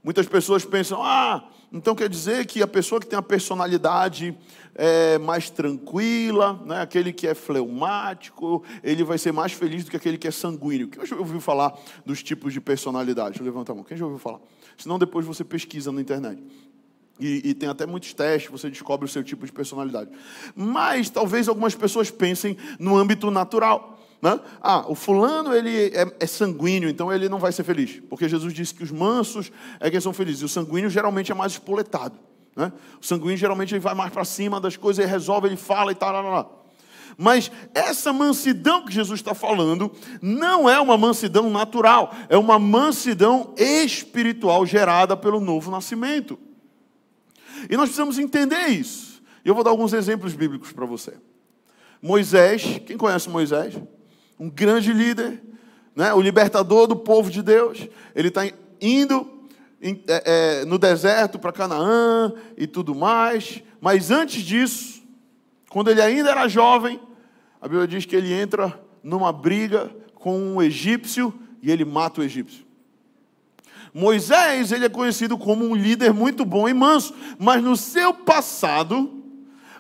Muitas 0.03 0.27
pessoas 0.27 0.63
pensam, 0.63 1.01
ah, 1.01 1.49
então 1.75 1.93
quer 1.93 2.07
dizer 2.07 2.45
que 2.45 2.63
a 2.63 2.67
pessoa 2.67 3.01
que 3.01 3.05
tem 3.05 3.19
a 3.19 3.21
personalidade 3.21 4.33
é, 4.73 5.17
mais 5.17 5.49
tranquila, 5.49 6.57
né, 6.65 6.81
aquele 6.81 7.11
que 7.11 7.27
é 7.27 7.35
fleumático, 7.35 8.63
ele 8.81 9.03
vai 9.03 9.17
ser 9.17 9.33
mais 9.33 9.51
feliz 9.51 9.83
do 9.83 9.91
que 9.91 9.97
aquele 9.97 10.17
que 10.17 10.25
é 10.25 10.31
sanguíneo. 10.31 10.87
Quem 10.87 11.05
já 11.05 11.17
ouviu 11.17 11.41
falar 11.41 11.77
dos 12.05 12.23
tipos 12.23 12.53
de 12.53 12.61
personalidade? 12.61 13.43
Levanta 13.43 13.73
a 13.73 13.75
mão. 13.75 13.83
Quem 13.83 13.97
já 13.97 14.05
ouviu 14.05 14.19
falar? 14.19 14.39
Senão 14.77 14.97
depois 14.97 15.25
você 15.25 15.43
pesquisa 15.43 15.91
na 15.91 15.99
internet. 15.99 16.41
E, 17.19 17.49
e, 17.49 17.53
tem 17.53 17.67
até 17.67 17.85
muitos 17.85 18.13
testes, 18.13 18.49
você 18.49 18.69
descobre 18.69 19.05
o 19.05 19.09
seu 19.09 19.23
tipo 19.23 19.45
de 19.45 19.51
personalidade. 19.51 20.11
Mas 20.55 21.09
talvez 21.09 21.47
algumas 21.49 21.75
pessoas 21.75 22.09
pensem 22.09 22.57
no 22.79 22.95
âmbito 22.95 23.29
natural. 23.29 23.94
Né? 24.25 24.39
Ah, 24.59 24.83
o 24.87 24.95
fulano 24.95 25.53
ele 25.53 25.91
é, 25.93 26.11
é, 26.19 26.25
sanguíneo, 26.25 26.89
então 26.89 27.13
ele 27.13 27.29
não 27.29 27.37
vai 27.37 27.51
ser 27.51 27.63
feliz. 27.63 28.01
Porque 28.09 28.27
Jesus 28.27 28.51
disse 28.55 28.73
que 28.73 28.83
os 28.83 28.89
mansos 28.89 29.51
é 29.79 29.87
quem 29.91 30.01
são 30.01 30.11
felizes. 30.11 30.41
E 30.41 30.45
o 30.45 30.49
sanguíneo 30.49 30.89
geralmente 30.89 31.31
é 31.31 31.35
mais 31.35 31.51
espoletado. 31.51 32.17
Né? 32.55 32.73
O 32.99 33.05
sanguíneo 33.05 33.37
geralmente 33.37 33.75
ele 33.75 33.81
vai 33.81 33.93
mais 33.93 34.11
para 34.11 34.25
cima 34.25 34.59
das 34.59 34.75
coisas, 34.75 35.03
ele 35.03 35.11
resolve, 35.11 35.47
ele 35.47 35.55
fala 35.55 35.91
e 35.91 35.95
tal. 35.95 36.65
Mas 37.15 37.51
essa 37.71 38.11
mansidão 38.11 38.83
que 38.83 38.91
Jesus 38.91 39.19
está 39.19 39.35
falando 39.35 39.91
não 40.19 40.67
é 40.67 40.79
uma 40.79 40.97
mansidão 40.97 41.47
natural, 41.51 42.11
é 42.27 42.35
uma 42.35 42.57
mansidão 42.57 43.53
espiritual 43.55 44.65
gerada 44.65 45.15
pelo 45.15 45.39
novo 45.39 45.69
nascimento. 45.69 46.35
E 47.69 47.77
nós 47.77 47.89
precisamos 47.89 48.17
entender 48.17 48.69
isso. 48.69 49.21
Eu 49.45 49.53
vou 49.53 49.63
dar 49.63 49.69
alguns 49.69 49.93
exemplos 49.93 50.33
bíblicos 50.33 50.71
para 50.71 50.87
você. 50.87 51.13
Moisés, 52.01 52.81
quem 52.87 52.97
conhece 52.97 53.29
Moisés? 53.29 53.75
Um 54.39 54.49
grande 54.49 54.91
líder, 54.91 55.41
né? 55.95 56.13
o 56.13 56.21
libertador 56.21 56.87
do 56.87 56.95
povo 56.95 57.29
de 57.29 57.41
Deus. 57.41 57.87
Ele 58.13 58.27
está 58.27 58.41
indo 58.81 59.47
em, 59.81 60.03
é, 60.07 60.61
é, 60.61 60.65
no 60.65 60.77
deserto 60.77 61.39
para 61.39 61.51
Canaã 61.51 62.33
e 62.57 62.67
tudo 62.67 62.93
mais. 62.93 63.61
Mas 63.79 64.11
antes 64.11 64.43
disso, 64.43 65.03
quando 65.69 65.89
ele 65.89 66.01
ainda 66.01 66.31
era 66.31 66.47
jovem, 66.47 66.99
a 67.61 67.67
Bíblia 67.67 67.87
diz 67.87 68.05
que 68.05 68.15
ele 68.15 68.33
entra 68.33 68.79
numa 69.03 69.31
briga 69.31 69.91
com 70.13 70.39
um 70.39 70.61
egípcio 70.61 71.33
e 71.61 71.71
ele 71.71 71.85
mata 71.85 72.21
o 72.21 72.23
egípcio. 72.23 72.65
Moisés, 73.93 74.71
ele 74.73 74.85
é 74.85 74.89
conhecido 74.89 75.37
como 75.37 75.63
um 75.63 75.73
líder 75.73 76.13
muito 76.13 76.43
bom 76.43 76.67
e 76.67 76.73
manso, 76.73 77.15
mas 77.39 77.63
no 77.63 77.77
seu 77.77 78.13
passado, 78.13 79.24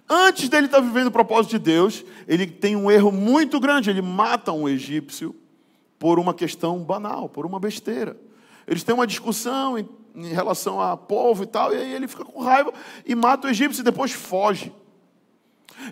antes 0.09 0.49
dele 0.49 0.67
estar 0.67 0.79
vivendo 0.79 1.07
o 1.07 1.11
propósito 1.11 1.51
de 1.51 1.59
Deus, 1.59 2.03
ele 2.27 2.45
tem 2.47 2.75
um 2.75 2.89
erro 2.89 3.11
muito 3.11 3.59
grande, 3.59 3.89
ele 3.89 4.01
mata 4.01 4.51
um 4.51 4.67
egípcio 4.67 5.35
por 5.97 6.19
uma 6.19 6.33
questão 6.33 6.79
banal, 6.79 7.29
por 7.29 7.45
uma 7.45 7.59
besteira. 7.59 8.17
Eles 8.67 8.83
têm 8.83 8.95
uma 8.95 9.07
discussão 9.07 9.77
em, 9.77 9.87
em 10.15 10.27
relação 10.27 10.81
a 10.81 10.95
povo 10.95 11.43
e 11.43 11.47
tal, 11.47 11.73
e 11.73 11.77
aí 11.77 11.93
ele 11.93 12.07
fica 12.07 12.25
com 12.25 12.41
raiva 12.41 12.73
e 13.05 13.15
mata 13.15 13.47
o 13.47 13.49
egípcio 13.49 13.81
e 13.81 13.85
depois 13.85 14.11
foge. 14.11 14.71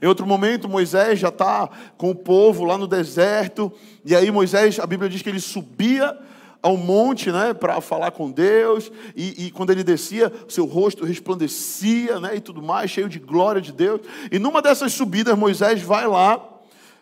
Em 0.02 0.08
outro 0.08 0.26
momento, 0.26 0.70
Moisés 0.70 1.20
já 1.20 1.28
está 1.30 1.70
com 1.98 2.10
o 2.10 2.16
povo 2.16 2.64
lá 2.64 2.78
no 2.78 2.88
deserto, 2.88 3.72
e 4.06 4.16
aí 4.16 4.32
Moisés, 4.32 4.80
a 4.80 4.88
Bíblia 4.88 5.10
diz 5.10 5.22
que 5.22 5.30
ele 5.30 5.40
subia 5.40 6.18
ao 6.64 6.78
monte 6.78 7.30
né, 7.30 7.54
para 7.54 7.82
falar 7.82 8.12
com 8.12 8.32
Deus, 8.32 8.90
e, 9.14 9.48
e, 9.48 9.52
quando 9.52 9.72
ele 9.72 9.84
descia, 9.84 10.32
seu 10.48 10.66
rosto 10.66 11.04
resplandecia 11.04 12.22
né, 12.22 12.38
e 12.38 12.40
tudo 12.40 12.64
mais, 12.64 12.90
cheio 12.90 13.10
de 13.10 13.20
glória 13.20 13.62
de 13.62 13.74
Deus. 13.74 14.00
E 14.32 14.40
numa 14.40 14.62
dessas 14.62 14.94
subidas, 14.94 15.38
Moisés 15.38 15.82
vai 15.82 16.08
lá, 16.08 16.42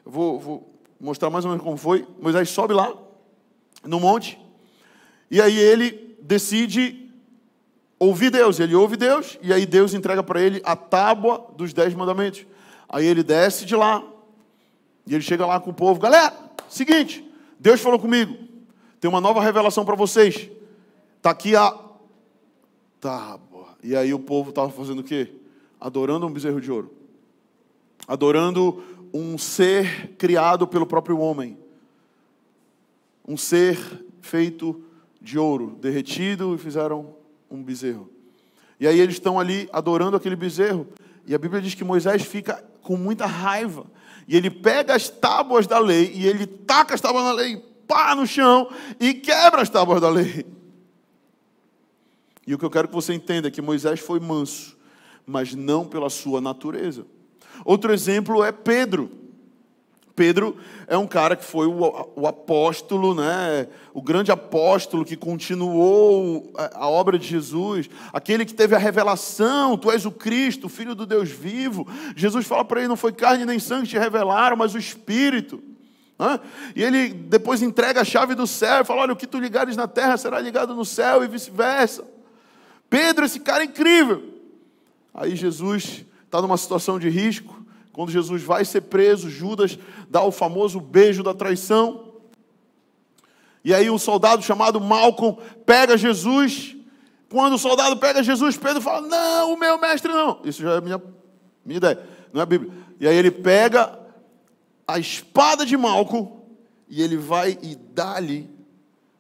vou, 0.04 0.39
vou 0.39 0.76
mostrar 1.00 1.30
mais 1.30 1.45
ou 1.45 1.52
menos 1.52 1.63
como 1.63 1.78
foi. 1.78 2.08
Moisés 2.19 2.50
sobe 2.50 2.74
lá, 2.74 2.91
no 3.86 4.00
monte, 4.00 4.39
e 5.30 5.39
aí 5.39 5.58
ele 5.58 6.17
decide 6.19 7.08
ouvir 8.00 8.32
Deus. 8.32 8.60
Ele 8.60 8.74
ouve 8.74 8.97
Deus, 8.97 9.38
e 9.43 9.54
aí 9.54 9.67
Deus 9.67 9.93
entrega 9.93 10.24
para 10.24 10.41
ele 10.41 10.60
a 10.65 10.76
tábua 10.76 11.54
dos 11.56 11.71
dez 11.71 11.93
mandamentos. 11.93 12.47
Aí 12.89 13.06
ele 13.06 13.21
desce 13.21 13.63
de 13.63 13.76
lá, 13.76 14.04
e 15.06 15.13
ele 15.13 15.24
chega 15.24 15.45
lá 15.45 15.60
com 15.60 15.69
o 15.69 15.74
povo: 15.74 16.00
galera, 16.00 16.34
seguinte, 16.67 17.24
Deus 17.60 17.80
falou 17.80 18.00
comigo, 18.00 18.50
tem 19.01 19.09
uma 19.09 19.19
nova 19.19 19.41
revelação 19.41 19.83
para 19.83 19.95
vocês. 19.95 20.47
Está 21.17 21.31
aqui 21.31 21.55
a. 21.55 21.75
Tá, 22.99 23.39
e 23.81 23.95
aí 23.95 24.13
o 24.13 24.19
povo 24.19 24.51
estava 24.51 24.69
fazendo 24.69 24.99
o 24.99 25.03
quê? 25.03 25.33
Adorando 25.79 26.27
um 26.27 26.31
bezerro 26.31 26.61
de 26.61 26.71
ouro. 26.71 26.93
Adorando 28.07 28.83
um 29.11 29.39
ser 29.39 30.15
criado 30.19 30.67
pelo 30.67 30.85
próprio 30.85 31.17
homem. 31.17 31.57
Um 33.27 33.35
ser 33.35 34.05
feito 34.21 34.83
de 35.19 35.39
ouro, 35.39 35.77
derretido, 35.81 36.53
e 36.53 36.59
fizeram 36.59 37.15
um 37.49 37.63
bezerro. 37.63 38.07
E 38.79 38.87
aí 38.87 38.99
eles 38.99 39.15
estão 39.15 39.39
ali 39.39 39.67
adorando 39.73 40.15
aquele 40.15 40.35
bezerro. 40.35 40.87
E 41.25 41.33
a 41.33 41.39
Bíblia 41.39 41.59
diz 41.59 41.73
que 41.73 41.83
Moisés 41.83 42.21
fica 42.21 42.63
com 42.83 42.95
muita 42.97 43.25
raiva. 43.25 43.87
E 44.27 44.37
ele 44.37 44.51
pega 44.51 44.93
as 44.93 45.09
tábuas 45.09 45.65
da 45.65 45.79
lei 45.79 46.11
e 46.13 46.27
ele 46.27 46.45
taca 46.45 46.93
as 46.93 47.01
tábuas 47.01 47.23
da 47.23 47.31
lei, 47.31 47.70
pá 47.91 48.15
no 48.15 48.25
chão 48.25 48.69
e 48.97 49.13
quebra 49.13 49.62
as 49.62 49.69
tábuas 49.69 49.99
da 49.99 50.10
lei. 50.10 50.45
E 52.47 52.56
o 52.56 52.58
que 52.58 52.63
eu 52.63 52.69
quero 52.69 52.88
que 52.88 52.93
você 52.93 53.13
entenda 53.13 53.49
é 53.49 53.51
que 53.51 53.62
Moisés 53.62 53.99
foi 53.99 54.17
manso, 54.17 54.77
mas 55.25 55.54
não 55.54 55.86
pela 55.86 56.10
sua 56.10 56.39
natureza. 56.39 57.06
Outro 57.65 57.93
exemplo 57.93 58.41
é 58.43 58.51
Pedro. 58.51 59.12
Pedro 60.15 60.58
é 60.88 60.97
um 60.97 61.08
cara 61.08 61.36
que 61.36 61.43
foi 61.43 61.67
o, 61.67 62.10
o, 62.15 62.27
apóstolo, 62.27 63.13
né? 63.13 63.67
o 63.93 64.01
grande 64.01 64.32
apóstolo 64.32 65.06
que 65.06 65.15
continuou 65.15 66.51
a, 66.56 66.88
obra 66.88 67.17
de 67.17 67.27
Jesus, 67.27 67.89
aquele 68.13 68.45
que 68.45 68.54
teve 68.54 68.75
a 68.75 68.80
revelação: 68.80 69.77
Tu 69.77 69.91
és 69.91 70.06
o 70.06 70.12
Cristo, 70.12 70.69
Filho 70.69 70.95
do 70.95 71.06
Deus 71.06 71.30
vivo. 71.30 71.88
Jesus 72.15 72.45
fala 72.45 72.63
para 72.65 72.80
ele: 72.80 72.89
Não 72.89 72.97
foi 72.97 73.12
carne 73.12 73.45
nem 73.45 73.60
sangue 73.60 73.84
que 73.84 73.89
te 73.89 73.99
revelaram, 73.99 74.56
mas 74.56 74.75
o 74.75 74.77
Espírito. 74.77 75.70
E 76.75 76.84
ele 76.84 77.10
depois 77.10 77.62
entrega 77.62 78.01
a 78.01 78.05
chave 78.05 78.36
do 78.36 78.45
céu 78.47 78.81
e 78.81 78.86
fala: 78.86 79.01
Olha, 79.01 79.13
o 79.13 79.17
que 79.17 79.27
tu 79.27 79.39
ligares 79.39 79.75
na 79.75 79.88
terra 79.88 80.17
será 80.17 80.39
ligado 80.39 80.75
no 80.75 80.86
céu 80.86 81.23
e 81.23 81.27
vice-versa. 81.27 82.05
Pedro, 82.89 83.25
esse 83.25 83.39
cara 83.39 83.63
é 83.63 83.65
incrível. 83.65 84.23
Aí 85.13 85.36
Jesus 85.36 86.05
está 86.25 86.41
numa 86.41 86.57
situação 86.57 86.99
de 86.99 87.10
risco 87.10 87.62
quando 87.93 88.12
Jesus 88.12 88.41
vai 88.41 88.63
ser 88.63 88.81
preso, 88.81 89.29
Judas 89.29 89.77
dá 90.10 90.23
o 90.23 90.31
famoso 90.31 90.79
beijo 90.79 91.23
da 91.23 91.34
traição. 91.34 92.12
E 93.63 93.73
aí 93.73 93.89
um 93.89 93.97
soldado 93.97 94.41
chamado 94.41 94.79
Malcolm 94.79 95.38
pega 95.65 95.97
Jesus. 95.97 96.75
Quando 97.29 97.53
o 97.53 97.57
soldado 97.57 97.97
pega 97.97 98.23
Jesus, 98.23 98.57
Pedro 98.57 98.81
fala: 98.81 99.07
Não, 99.07 99.53
o 99.53 99.57
meu 99.57 99.77
mestre 99.77 100.12
não. 100.12 100.39
Isso 100.43 100.62
já 100.62 100.75
é 100.75 100.81
minha, 100.81 101.01
minha 101.65 101.77
ideia, 101.77 102.01
não 102.34 102.39
é 102.39 102.43
a 102.43 102.45
Bíblia. 102.45 102.71
E 102.99 103.07
aí 103.07 103.15
ele 103.15 103.31
pega 103.31 103.99
a 104.93 104.99
espada 104.99 105.65
de 105.65 105.75
Malcolm 105.77 106.41
e 106.88 107.01
ele 107.01 107.17
vai 107.17 107.58
e 107.62 107.75
dá-lhe 107.75 108.49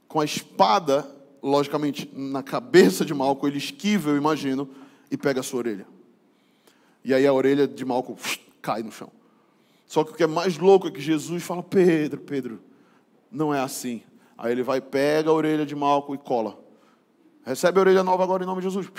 com 0.07 0.19
a 0.19 0.25
espada, 0.25 1.09
logicamente, 1.41 2.09
na 2.13 2.43
cabeça 2.43 3.05
de 3.05 3.13
Malcolm, 3.13 3.49
ele 3.49 3.57
esquiva, 3.57 4.09
eu 4.09 4.17
imagino, 4.17 4.69
e 5.09 5.15
pega 5.15 5.39
a 5.39 5.43
sua 5.43 5.59
orelha. 5.59 5.87
E 7.03 7.13
aí 7.13 7.25
a 7.25 7.33
orelha 7.33 7.67
de 7.67 7.85
Malcolm 7.85 8.19
cai 8.61 8.83
no 8.83 8.91
chão. 8.91 9.09
Só 9.87 10.03
que 10.03 10.11
o 10.11 10.15
que 10.15 10.23
é 10.23 10.27
mais 10.27 10.57
louco 10.57 10.87
é 10.87 10.91
que 10.91 11.01
Jesus 11.01 11.43
fala: 11.43 11.63
Pedro, 11.63 12.21
Pedro, 12.21 12.61
não 13.31 13.53
é 13.53 13.59
assim. 13.59 14.01
Aí 14.37 14.51
ele 14.51 14.63
vai, 14.63 14.81
pega 14.81 15.29
a 15.29 15.33
orelha 15.33 15.65
de 15.65 15.75
Malco 15.75 16.15
e 16.15 16.17
cola. 16.17 16.59
Recebe 17.45 17.77
a 17.77 17.81
orelha 17.81 18.03
nova 18.03 18.23
agora 18.23 18.43
em 18.43 18.47
nome 18.47 18.61
de 18.61 18.67
Jesus. 18.67 18.89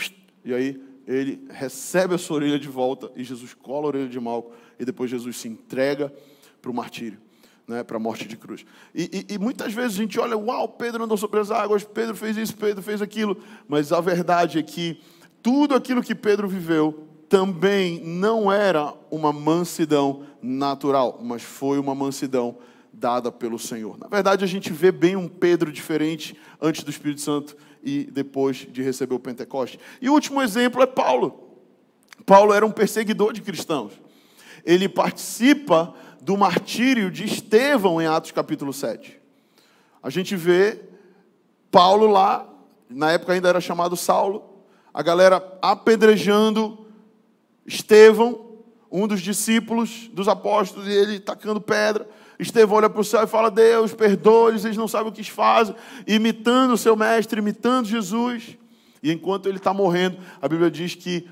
E 0.44 0.54
aí 0.54 0.82
ele 1.06 1.46
recebe 1.50 2.14
a 2.14 2.18
sua 2.18 2.36
orelha 2.36 2.58
de 2.58 2.68
volta 2.68 3.10
e 3.16 3.24
Jesus 3.24 3.54
cola 3.54 3.86
a 3.86 3.88
orelha 3.88 4.08
de 4.08 4.20
Malco. 4.20 4.52
E 4.78 4.84
depois 4.84 5.10
Jesus 5.10 5.36
se 5.36 5.48
entrega 5.48 6.12
para 6.62 6.70
o 6.70 6.74
martírio. 6.74 7.18
Né, 7.64 7.84
para 7.84 7.96
a 7.96 8.00
morte 8.00 8.26
de 8.26 8.36
cruz. 8.36 8.66
E, 8.92 9.26
e, 9.30 9.34
e, 9.34 9.38
muitas 9.38 9.72
vezes 9.72 9.96
a 9.96 10.02
gente 10.02 10.18
olha, 10.18 10.36
uau, 10.36 10.68
Pedro 10.68 11.04
andou 11.04 11.16
sobre 11.16 11.38
as 11.38 11.48
águas, 11.48 11.84
Pedro 11.84 12.16
fez 12.16 12.36
isso, 12.36 12.56
Pedro 12.56 12.82
fez 12.82 13.00
aquilo, 13.00 13.38
mas 13.68 13.92
a 13.92 14.00
verdade 14.00 14.58
é 14.58 14.62
que 14.64 15.00
tudo 15.40 15.76
aquilo 15.76 16.02
que 16.02 16.12
Pedro 16.12 16.48
viveu 16.48 17.06
também 17.28 18.00
não 18.04 18.50
era 18.50 18.92
uma 19.12 19.32
mansidão 19.32 20.24
natural, 20.42 21.20
mas 21.22 21.42
foi 21.42 21.78
uma 21.78 21.94
mansidão 21.94 22.58
dada 22.92 23.32
pelo 23.32 23.58
Senhor. 23.58 23.96
Na 23.98 24.06
verdade, 24.06 24.44
a 24.44 24.46
gente 24.46 24.72
vê 24.72 24.92
bem 24.92 25.16
um 25.16 25.26
Pedro 25.26 25.72
diferente 25.72 26.36
antes 26.60 26.84
do 26.84 26.90
Espírito 26.90 27.20
Santo 27.20 27.56
e 27.82 28.04
depois 28.04 28.66
de 28.70 28.82
receber 28.82 29.14
o 29.14 29.18
Pentecoste. 29.18 29.80
E 30.00 30.10
o 30.10 30.12
último 30.12 30.42
exemplo 30.42 30.82
é 30.82 30.86
Paulo. 30.86 31.58
Paulo 32.26 32.52
era 32.52 32.64
um 32.64 32.70
perseguidor 32.70 33.32
de 33.32 33.40
cristãos. 33.40 33.92
Ele 34.64 34.88
participa 34.88 35.94
do 36.22 36.36
martírio 36.36 37.10
de 37.10 37.24
Estevão 37.24 38.00
em 38.00 38.06
Atos 38.06 38.30
capítulo 38.30 38.72
7. 38.72 39.20
A 40.00 40.08
gente 40.08 40.36
vê 40.36 40.80
Paulo 41.68 42.06
lá, 42.06 42.48
na 42.88 43.10
época 43.10 43.32
ainda 43.32 43.48
era 43.48 43.60
chamado 43.60 43.96
Saulo, 43.96 44.44
a 44.94 45.02
galera 45.02 45.42
apedrejando 45.60 46.86
Estevão, 47.66 48.52
um 48.90 49.08
dos 49.08 49.20
discípulos 49.20 50.08
dos 50.12 50.28
apóstolos, 50.28 50.86
e 50.86 50.92
ele 50.92 51.18
tacando 51.18 51.60
pedra. 51.60 52.08
Estevão 52.38 52.76
olha 52.76 52.88
para 52.88 53.00
o 53.00 53.04
céu 53.04 53.24
e 53.24 53.26
fala: 53.26 53.50
Deus, 53.50 53.92
perdoe-lhes, 53.92 54.64
eles 54.64 54.76
não 54.76 54.86
sabem 54.86 55.08
o 55.08 55.12
que 55.12 55.24
fazem, 55.24 55.74
imitando 56.06 56.74
o 56.74 56.78
seu 56.78 56.94
mestre, 56.94 57.40
imitando 57.40 57.88
Jesus. 57.88 58.56
E 59.02 59.10
enquanto 59.10 59.48
ele 59.48 59.58
está 59.58 59.74
morrendo, 59.74 60.18
a 60.40 60.46
Bíblia 60.46 60.70
diz 60.70 60.94
que 60.94 61.28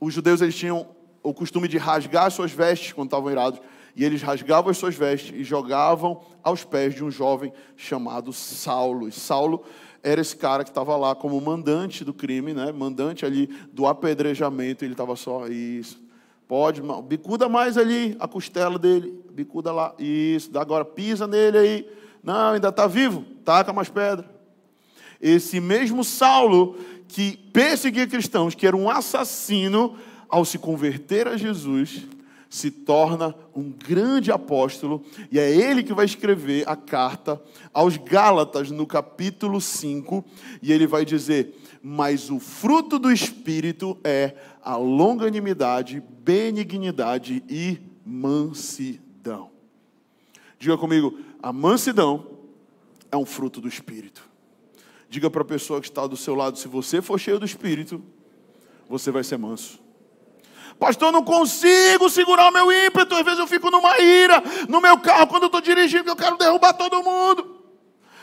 os 0.00 0.12
judeus 0.12 0.40
eles 0.40 0.56
tinham 0.56 0.88
o 1.22 1.32
costume 1.32 1.68
de 1.68 1.78
rasgar 1.78 2.30
suas 2.32 2.50
vestes 2.50 2.92
quando 2.92 3.08
estavam 3.08 3.30
irados, 3.30 3.60
e 3.96 4.04
eles 4.04 4.20
rasgavam 4.20 4.70
as 4.70 4.76
suas 4.76 4.94
vestes 4.94 5.34
e 5.34 5.42
jogavam 5.42 6.20
aos 6.42 6.62
pés 6.62 6.94
de 6.94 7.02
um 7.02 7.10
jovem 7.10 7.50
chamado 7.74 8.30
Saulo. 8.30 9.08
E 9.08 9.12
Saulo 9.12 9.64
era 10.02 10.20
esse 10.20 10.36
cara 10.36 10.62
que 10.62 10.70
estava 10.70 10.94
lá 10.96 11.14
como 11.14 11.40
mandante 11.40 12.04
do 12.04 12.12
crime, 12.12 12.52
né? 12.52 12.70
mandante 12.70 13.24
ali 13.24 13.46
do 13.72 13.86
apedrejamento, 13.86 14.84
ele 14.84 14.92
estava 14.92 15.16
só, 15.16 15.48
isso, 15.48 15.98
pode, 16.46 16.82
bicuda 17.08 17.48
mais 17.48 17.78
ali 17.78 18.14
a 18.20 18.28
costela 18.28 18.78
dele, 18.78 19.18
bicuda 19.32 19.72
lá, 19.72 19.94
isso, 19.98 20.56
agora 20.58 20.84
pisa 20.84 21.26
nele 21.26 21.56
aí, 21.56 21.90
não, 22.22 22.52
ainda 22.52 22.68
está 22.68 22.86
vivo, 22.86 23.24
taca 23.44 23.72
mais 23.72 23.88
pedra. 23.88 24.28
Esse 25.18 25.58
mesmo 25.58 26.04
Saulo, 26.04 26.76
que 27.08 27.38
perseguia 27.50 28.06
cristãos, 28.06 28.54
que 28.54 28.66
era 28.66 28.76
um 28.76 28.90
assassino, 28.90 29.96
ao 30.28 30.44
se 30.44 30.58
converter 30.58 31.26
a 31.26 31.36
Jesus, 31.36 32.02
se 32.48 32.70
torna 32.70 33.34
um 33.54 33.70
grande 33.70 34.30
apóstolo, 34.30 35.04
e 35.30 35.38
é 35.38 35.50
ele 35.50 35.82
que 35.82 35.92
vai 35.92 36.04
escrever 36.04 36.68
a 36.68 36.76
carta 36.76 37.40
aos 37.72 37.96
Gálatas, 37.96 38.70
no 38.70 38.86
capítulo 38.86 39.60
5, 39.60 40.24
e 40.62 40.72
ele 40.72 40.86
vai 40.86 41.04
dizer: 41.04 41.54
Mas 41.82 42.30
o 42.30 42.38
fruto 42.38 42.98
do 42.98 43.10
Espírito 43.10 43.98
é 44.04 44.34
a 44.62 44.76
longanimidade, 44.76 46.02
benignidade 46.22 47.42
e 47.48 47.78
mansidão. 48.04 49.50
Diga 50.58 50.78
comigo, 50.78 51.18
a 51.42 51.52
mansidão 51.52 52.26
é 53.10 53.16
um 53.16 53.26
fruto 53.26 53.60
do 53.60 53.68
Espírito. 53.68 54.28
Diga 55.08 55.30
para 55.30 55.42
a 55.42 55.44
pessoa 55.44 55.80
que 55.80 55.88
está 55.88 56.06
do 56.06 56.16
seu 56.16 56.34
lado: 56.34 56.58
se 56.58 56.68
você 56.68 57.02
for 57.02 57.18
cheio 57.18 57.38
do 57.38 57.44
Espírito, 57.44 58.02
você 58.88 59.10
vai 59.10 59.24
ser 59.24 59.36
manso. 59.36 59.85
Pastor, 60.78 61.08
eu 61.08 61.12
não 61.12 61.24
consigo 61.24 62.08
segurar 62.10 62.48
o 62.48 62.52
meu 62.52 62.70
ímpeto. 62.70 63.14
Às 63.14 63.24
vezes 63.24 63.38
eu 63.38 63.46
fico 63.46 63.70
numa 63.70 63.98
ira 63.98 64.42
no 64.68 64.80
meu 64.80 64.98
carro 64.98 65.26
quando 65.26 65.44
eu 65.44 65.46
estou 65.46 65.60
dirigindo, 65.60 66.08
eu 66.08 66.16
quero 66.16 66.36
derrubar 66.36 66.74
todo 66.74 67.02
mundo. 67.02 67.64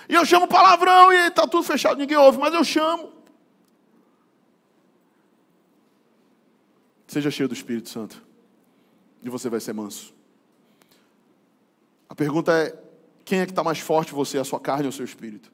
E 0.08 0.16
eu 0.16 0.26
chamo 0.26 0.48
palavrão 0.48 1.12
e 1.12 1.28
está 1.28 1.48
tudo 1.48 1.64
fechado, 1.64 1.98
ninguém 1.98 2.18
ouve, 2.18 2.38
mas 2.38 2.54
eu 2.54 2.64
chamo. 2.64 3.12
Seja 7.08 7.32
cheio 7.32 7.48
do 7.48 7.54
Espírito 7.54 7.90
Santo. 7.90 8.22
E 9.24 9.30
você 9.30 9.50
vai 9.50 9.60
ser 9.60 9.74
manso. 9.74 10.14
A 12.10 12.16
pergunta 12.16 12.52
é: 12.52 12.76
quem 13.24 13.40
é 13.40 13.46
que 13.46 13.52
está 13.52 13.64
mais 13.64 13.80
forte, 13.80 14.14
você, 14.14 14.38
a 14.38 14.44
sua 14.44 14.60
carne 14.60 14.84
ou 14.84 14.90
o 14.90 14.94
seu 14.94 15.06
espírito? 15.06 15.52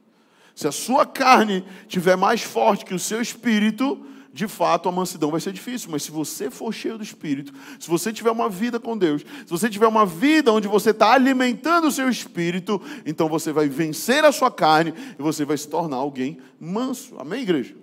Se 0.56 0.68
a 0.68 0.72
sua 0.72 1.06
carne 1.06 1.66
tiver 1.88 2.18
mais 2.18 2.42
forte 2.42 2.84
que 2.84 2.94
o 2.94 3.00
seu 3.00 3.22
espírito, 3.22 4.06
de 4.39 4.47
fato 4.47 4.88
a 4.88 4.91
mansidão 4.91 5.30
vai 5.30 5.41
ser 5.41 5.52
difícil. 5.52 5.89
Mas 5.91 6.04
se 6.04 6.12
você 6.12 6.49
for 6.49 6.73
cheio 6.73 6.97
do 6.97 7.04
espírito, 7.04 7.54
se 7.78 7.89
você 7.89 8.13
tiver 8.13 8.32
uma 8.32 8.47
vida 8.47 8.80
com 8.80 8.97
Deus, 8.97 9.21
se 9.21 9.49
você 9.49 9.69
tiver 9.69 9.86
uma 9.86 10.06
vida 10.06 10.54
onde 10.54 10.65
você 10.65 10.91
está 10.91 11.12
alimentando 11.12 11.88
o 11.88 11.91
seu 11.91 12.10
espírito, 12.10 12.82
então 13.06 13.28
você 13.28 13.52
vai 13.52 13.67
vencer 13.67 14.23
a 14.23 14.32
sua 14.32 14.49
carne 14.49 14.93
e 15.19 15.21
você 15.21 15.43
vai 15.43 15.58
se 15.58 15.67
tornar 15.67 15.97
alguém 15.97 16.38
manso. 16.58 17.15
Amém, 17.19 17.41
igreja? 17.41 17.75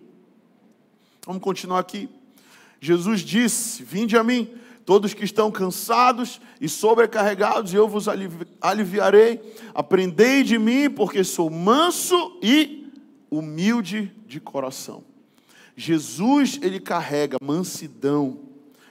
Vamos 1.26 1.42
continuar 1.42 1.78
aqui. 1.78 2.08
Jesus 2.80 3.20
disse: 3.20 3.82
Vinde 3.84 4.16
a 4.16 4.24
mim 4.24 4.48
Todos 4.86 5.12
que 5.12 5.24
estão 5.24 5.50
cansados 5.50 6.40
e 6.60 6.68
sobrecarregados, 6.68 7.74
eu 7.74 7.88
vos 7.88 8.06
aliviarei. 8.60 9.40
Aprendei 9.74 10.44
de 10.44 10.60
mim, 10.60 10.88
porque 10.88 11.24
sou 11.24 11.50
manso 11.50 12.38
e 12.40 12.88
humilde 13.28 14.12
de 14.28 14.38
coração. 14.38 15.02
Jesus, 15.76 16.58
ele 16.62 16.80
carrega 16.80 17.36
mansidão 17.40 18.40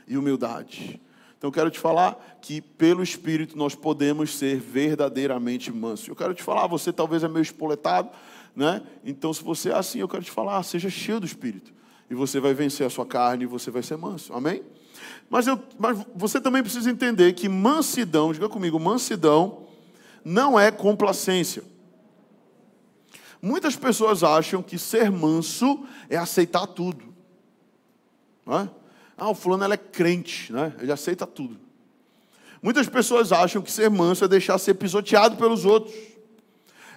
e 0.07 0.17
humildade. 0.17 1.01
Então 1.37 1.47
eu 1.47 1.51
quero 1.51 1.71
te 1.71 1.79
falar 1.79 2.37
que 2.41 2.61
pelo 2.61 3.03
Espírito 3.03 3.57
nós 3.57 3.75
podemos 3.75 4.35
ser 4.35 4.59
verdadeiramente 4.59 5.71
mansos. 5.71 6.07
Eu 6.07 6.15
quero 6.15 6.33
te 6.33 6.43
falar, 6.43 6.67
você 6.67 6.93
talvez 6.93 7.23
é 7.23 7.27
meio 7.27 7.41
espoletado, 7.41 8.09
né? 8.55 8.81
Então 9.03 9.33
se 9.33 9.43
você 9.43 9.69
é 9.69 9.73
assim, 9.73 9.99
eu 9.99 10.07
quero 10.07 10.23
te 10.23 10.31
falar, 10.31 10.61
seja 10.63 10.89
cheio 10.89 11.19
do 11.19 11.25
Espírito. 11.25 11.73
E 12.09 12.13
você 12.13 12.39
vai 12.39 12.53
vencer 12.53 12.85
a 12.85 12.89
sua 12.89 13.05
carne 13.05 13.43
e 13.43 13.47
você 13.47 13.71
vai 13.71 13.81
ser 13.81 13.97
manso. 13.97 14.31
Amém? 14.33 14.61
Mas, 15.29 15.47
eu, 15.47 15.59
mas 15.77 16.05
você 16.15 16.39
também 16.39 16.61
precisa 16.61 16.89
entender 16.89 17.33
que 17.33 17.49
mansidão, 17.49 18.31
diga 18.31 18.47
comigo, 18.47 18.79
mansidão 18.79 19.65
não 20.23 20.59
é 20.59 20.71
complacência. 20.71 21.63
Muitas 23.45 23.75
pessoas 23.75 24.23
acham 24.23 24.63
que 24.63 24.75
ser 24.75 25.11
manso 25.11 25.85
é 26.09 26.17
aceitar 26.17 26.65
tudo. 26.65 27.13
É? 28.47 28.67
Ah, 29.15 29.29
o 29.29 29.35
fulano 29.35 29.71
é 29.71 29.77
crente, 29.77 30.51
né? 30.51 30.73
ele 30.81 30.91
aceita 30.91 31.27
tudo. 31.27 31.55
Muitas 32.59 32.89
pessoas 32.89 33.31
acham 33.31 33.61
que 33.61 33.71
ser 33.71 33.87
manso 33.87 34.25
é 34.25 34.27
deixar 34.27 34.57
ser 34.57 34.73
pisoteado 34.73 35.37
pelos 35.37 35.63
outros. 35.63 35.93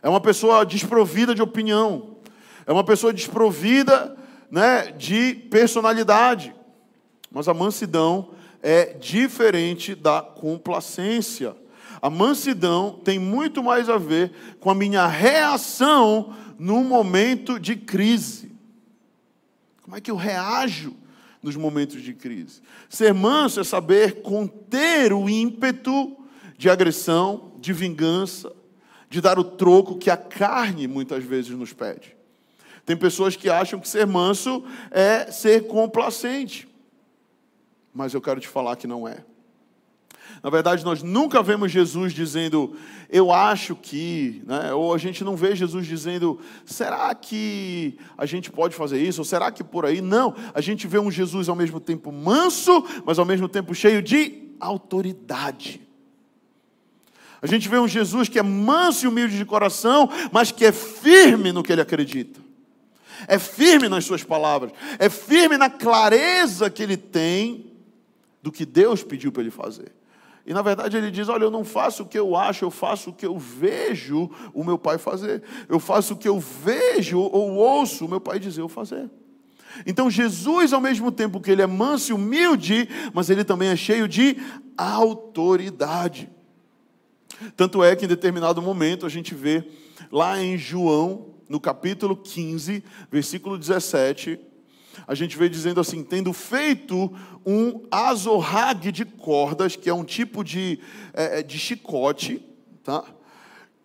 É 0.03 0.09
uma 0.09 0.23
pessoa 0.23 0.65
desprovida 0.65 1.35
de 1.35 1.43
opinião. 1.43 2.17
É 2.67 2.73
uma 2.73 2.83
pessoa 2.83 3.13
desprovida 3.13 4.17
né, 4.51 4.91
de 4.93 5.35
personalidade. 5.51 6.55
Mas 7.31 7.47
a 7.47 7.53
mansidão 7.53 8.31
é 8.63 8.95
diferente 8.95 9.95
da 9.95 10.23
complacência. 10.23 11.55
A 12.01 12.11
mansidão 12.11 13.01
tem 13.05 13.19
muito 13.19 13.63
mais 13.63 13.89
a 13.89 13.99
ver 13.99 14.33
com 14.61 14.71
a 14.71 14.75
minha 14.75 15.07
reação 15.07 16.35
no 16.59 16.83
momento 16.85 17.59
de 17.59 17.77
crise. 17.77 18.51
Como 19.83 19.97
é 19.97 20.01
que 20.01 20.11
eu 20.11 20.17
reajo 20.17 20.95
nos 21.43 21.57
momentos 21.57 22.03
de 22.03 22.13
crise? 22.13 22.61
Ser 22.89 23.15
manso 23.15 23.61
é 23.61 23.65
saber 23.65 24.23
conter 24.23 25.13
o 25.13 25.29
ímpeto 25.29 26.17
de 26.57 26.69
agressão, 26.69 27.53
de 27.59 27.73
vingança, 27.73 28.53
de 29.09 29.21
dar 29.21 29.39
o 29.39 29.45
troco 29.45 29.97
que 29.97 30.11
a 30.11 30.17
carne 30.17 30.87
muitas 30.87 31.25
vezes 31.25 31.51
nos 31.51 31.73
pede. 31.73 32.17
Tem 32.85 32.97
pessoas 32.97 33.37
que 33.37 33.49
acham 33.49 33.81
que 33.81 33.89
ser 33.89 34.07
manso 34.07 34.65
é 34.91 35.31
ser 35.31 35.67
complacente 35.67 36.69
mas 37.99 38.15
eu 38.15 38.21
quero 38.21 38.41
te 38.41 38.47
falar 38.47 38.77
que 38.77 38.87
não 38.87 39.09
é. 39.09 39.25
Na 40.43 40.51
verdade, 40.51 40.85
nós 40.85 41.03
nunca 41.03 41.43
vemos 41.43 41.73
Jesus 41.73 42.13
dizendo, 42.13 42.77
eu 43.11 43.33
acho 43.33 43.75
que, 43.75 44.43
né? 44.47 44.73
ou 44.73 44.95
a 44.95 44.99
gente 44.99 45.25
não 45.25 45.37
vê 45.37 45.57
Jesus 45.57 45.87
dizendo, 45.87 46.39
será 46.65 47.13
que 47.15 47.99
a 48.17 48.25
gente 48.25 48.51
pode 48.51 48.75
fazer 48.75 49.03
isso? 49.03 49.21
Ou 49.21 49.25
será 49.25 49.51
que 49.51 49.65
por 49.65 49.85
aí? 49.85 50.01
Não, 50.01 50.35
a 50.55 50.61
gente 50.61 50.87
vê 50.87 50.99
um 50.99 51.11
Jesus 51.11 51.49
ao 51.49 51.57
mesmo 51.57 51.81
tempo 51.81 52.13
manso, 52.13 52.85
mas 53.05 53.19
ao 53.19 53.25
mesmo 53.25 53.49
tempo 53.49 53.75
cheio 53.75 54.01
de 54.01 54.49
autoridade. 54.61 55.81
A 57.41 57.47
gente 57.47 57.69
vê 57.69 57.79
um 57.79 57.89
Jesus 57.89 58.29
que 58.29 58.39
é 58.39 58.43
manso 58.43 59.05
e 59.05 59.09
humilde 59.09 59.37
de 59.37 59.45
coração, 59.45 60.09
mas 60.33 60.51
que 60.51 60.65
é 60.65 60.73
firme 60.73 61.53
no 61.53 61.63
que 61.63 61.73
ele 61.73 61.81
acredita. 61.81 62.41
É 63.27 63.39
firme 63.39 63.89
nas 63.89 64.05
suas 64.05 64.23
palavras, 64.23 64.73
é 64.99 65.09
firme 65.09 65.57
na 65.57 65.69
clareza 65.69 66.71
que 66.71 66.83
ele 66.83 66.97
tem 66.97 67.73
do 68.41 68.53
que 68.53 68.65
Deus 68.65 69.03
pediu 69.03 69.33
para 69.33 69.43
ele 69.43 69.51
fazer. 69.51 69.98
E 70.49 70.55
na 70.55 70.63
verdade 70.63 70.97
ele 70.97 71.11
diz: 71.11 71.29
Olha, 71.29 71.45
eu 71.45 71.51
não 71.51 71.63
faço 71.63 72.05
o 72.05 72.07
que 72.07 72.19
eu 72.19 72.35
acho, 72.35 72.65
eu 72.65 72.71
faço 72.71 73.11
o 73.11 73.13
que 73.13 73.27
eu 73.27 73.39
vejo 73.39 74.31
o 74.55 74.65
meu 74.65 74.79
pai 74.79 74.97
fazer. 74.97 75.43
Eu 75.69 75.79
faço 75.79 76.15
o 76.15 76.17
que 76.17 76.27
eu 76.27 76.41
vejo 76.41 77.21
ou 77.21 77.57
ouço 77.57 78.07
o 78.07 78.09
meu 78.09 78.19
pai 78.19 78.39
dizer 78.39 78.63
eu 78.63 78.69
fazer. 78.69 79.11
Então 79.87 80.11
Jesus, 80.11 80.73
ao 80.73 80.81
mesmo 80.81 81.13
tempo 81.13 81.39
que 81.39 81.51
ele 81.51 81.61
é 81.61 81.67
manso 81.67 82.13
e 82.13 82.15
humilde, 82.15 82.89
mas 83.13 83.29
ele 83.29 83.45
também 83.45 83.69
é 83.69 83.77
cheio 83.77 84.09
de 84.09 84.39
autoridade. 84.75 86.31
Tanto 87.55 87.85
é 87.85 87.95
que 87.95 88.07
em 88.07 88.09
determinado 88.09 88.63
momento 88.63 89.05
a 89.05 89.11
gente 89.11 89.35
vê 89.35 89.69
lá 90.11 90.43
em 90.43 90.57
João, 90.57 91.27
no 91.47 91.61
capítulo 91.61 92.17
15, 92.17 92.83
versículo 93.13 93.59
17, 93.59 94.41
a 95.09 95.15
gente 95.15 95.39
vê 95.39 95.49
dizendo 95.49 95.81
assim: 95.81 96.05
tendo 96.05 96.35
feito 96.35 97.11
um 97.45 97.83
azorrague 97.91 98.93
de 98.93 99.07
cordas, 99.07 99.75
que 99.75 99.89
é 99.89 99.95
um 99.95 100.05
tipo 100.05 100.45
de, 100.45 100.79
é, 101.15 101.41
é, 101.41 101.43
de 101.43 101.59
chicote, 101.59 102.43
tá? 102.85 103.03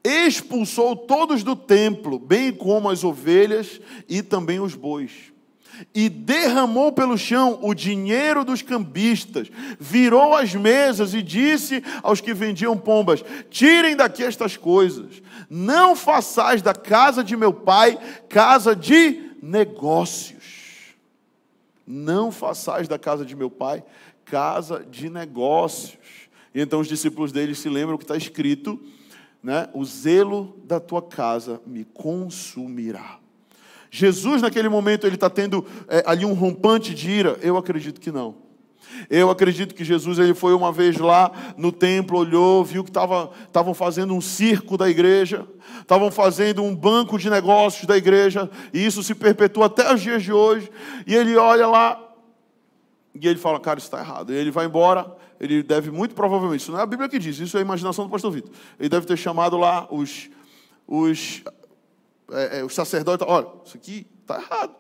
expulsou 0.03 0.97
todos 0.97 1.43
do 1.43 1.55
templo, 1.55 2.19
bem 2.19 2.51
como 2.51 2.89
as 2.89 3.05
ovelhas 3.05 3.79
e 4.09 4.21
também 4.21 4.59
os 4.59 4.75
bois. 4.75 5.31
E 5.95 6.09
derramou 6.09 6.91
pelo 6.91 7.17
chão 7.17 7.57
o 7.61 7.73
dinheiro 7.73 8.43
dos 8.43 8.61
cambistas, 8.61 9.49
virou 9.79 10.35
as 10.35 10.53
mesas 10.53 11.13
e 11.13 11.21
disse 11.21 11.81
aos 12.03 12.19
que 12.19 12.33
vendiam 12.33 12.77
pombas: 12.77 13.23
Tirem 13.49 13.95
daqui 13.95 14.23
estas 14.23 14.57
coisas, 14.57 15.21
não 15.49 15.95
façais 15.95 16.61
da 16.61 16.75
casa 16.75 17.23
de 17.23 17.37
meu 17.37 17.53
pai 17.53 17.97
casa 18.27 18.75
de 18.75 19.31
negócios. 19.41 20.42
Não 21.85 22.31
façais 22.31 22.87
da 22.87 22.97
casa 22.97 23.25
de 23.25 23.35
meu 23.35 23.49
pai 23.49 23.83
casa 24.25 24.85
de 24.89 25.09
negócios. 25.09 25.97
E 26.53 26.61
então 26.61 26.79
os 26.79 26.87
discípulos 26.87 27.31
dele 27.31 27.55
se 27.55 27.69
lembram 27.69 27.97
que 27.97 28.03
está 28.03 28.15
escrito, 28.15 28.79
né? 29.41 29.69
O 29.73 29.83
zelo 29.83 30.57
da 30.63 30.79
tua 30.79 31.01
casa 31.01 31.61
me 31.65 31.83
consumirá. 31.83 33.19
Jesus, 33.91 34.41
naquele 34.41 34.69
momento, 34.69 35.05
ele 35.05 35.15
está 35.15 35.29
tendo 35.29 35.65
é, 35.87 36.03
ali 36.05 36.25
um 36.25 36.33
rompante 36.33 36.95
de 36.95 37.11
ira? 37.11 37.37
Eu 37.41 37.57
acredito 37.57 38.01
que 38.01 38.11
não. 38.11 38.42
Eu 39.09 39.29
acredito 39.29 39.75
que 39.75 39.83
Jesus 39.83 40.19
ele 40.19 40.33
foi 40.33 40.53
uma 40.53 40.71
vez 40.71 40.97
lá 40.97 41.31
no 41.57 41.71
templo, 41.71 42.17
olhou, 42.17 42.63
viu 42.63 42.83
que 42.83 42.89
estavam 42.89 43.73
fazendo 43.73 44.13
um 44.13 44.21
circo 44.21 44.77
da 44.77 44.89
igreja, 44.89 45.47
estavam 45.79 46.11
fazendo 46.11 46.63
um 46.63 46.75
banco 46.75 47.17
de 47.17 47.29
negócios 47.29 47.85
da 47.85 47.97
igreja, 47.97 48.49
e 48.73 48.85
isso 48.85 49.03
se 49.03 49.15
perpetua 49.15 49.67
até 49.67 49.93
os 49.93 50.01
dias 50.01 50.23
de 50.23 50.31
hoje. 50.31 50.69
E 51.05 51.15
ele 51.15 51.35
olha 51.35 51.67
lá 51.67 52.13
e 53.19 53.27
ele 53.27 53.37
fala: 53.37 53.59
Cara, 53.59 53.77
isso 53.77 53.87
está 53.87 53.99
errado. 53.99 54.33
E 54.33 54.35
ele 54.35 54.51
vai 54.51 54.65
embora. 54.65 55.15
Ele 55.39 55.61
deve, 55.61 55.91
muito 55.91 56.15
provavelmente, 56.15 56.61
isso 56.61 56.71
não 56.71 56.79
é 56.79 56.83
a 56.83 56.85
Bíblia 56.85 57.09
que 57.09 57.19
diz, 57.19 57.37
isso 57.37 57.57
é 57.57 57.59
a 57.59 57.63
imaginação 57.63 58.05
do 58.05 58.09
pastor 58.09 58.31
Vitor. 58.31 58.51
Ele 58.79 58.87
deve 58.87 59.05
ter 59.05 59.17
chamado 59.17 59.57
lá 59.57 59.87
os, 59.91 60.29
os, 60.87 61.43
é, 62.31 62.59
é, 62.59 62.63
os 62.63 62.73
sacerdotes: 62.73 63.25
Olha, 63.27 63.47
isso 63.65 63.77
aqui 63.77 64.07
está 64.21 64.39
errado. 64.39 64.75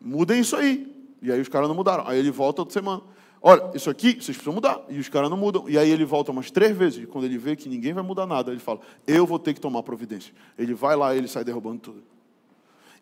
Mudem 0.00 0.40
isso 0.40 0.56
aí. 0.56 0.86
E 1.22 1.30
aí 1.30 1.40
os 1.40 1.48
caras 1.48 1.68
não 1.68 1.74
mudaram. 1.74 2.06
Aí 2.06 2.18
ele 2.18 2.30
volta 2.30 2.62
outra 2.62 2.72
semana. 2.72 3.02
Olha, 3.42 3.70
isso 3.74 3.88
aqui 3.88 4.12
vocês 4.12 4.36
precisam 4.36 4.52
mudar. 4.52 4.82
E 4.88 4.98
os 4.98 5.08
caras 5.08 5.30
não 5.30 5.36
mudam. 5.36 5.68
E 5.68 5.78
aí 5.78 5.90
ele 5.90 6.04
volta 6.04 6.30
umas 6.30 6.50
três 6.50 6.76
vezes. 6.76 7.04
E 7.04 7.06
quando 7.06 7.24
ele 7.24 7.38
vê 7.38 7.56
que 7.56 7.68
ninguém 7.68 7.92
vai 7.92 8.02
mudar 8.02 8.26
nada, 8.26 8.50
ele 8.50 8.60
fala: 8.60 8.80
Eu 9.06 9.26
vou 9.26 9.38
ter 9.38 9.54
que 9.54 9.60
tomar 9.60 9.82
providência. 9.82 10.34
Ele 10.58 10.74
vai 10.74 10.94
lá 10.94 11.14
e 11.14 11.18
ele 11.18 11.28
sai 11.28 11.44
derrubando 11.44 11.80
tudo. 11.80 12.02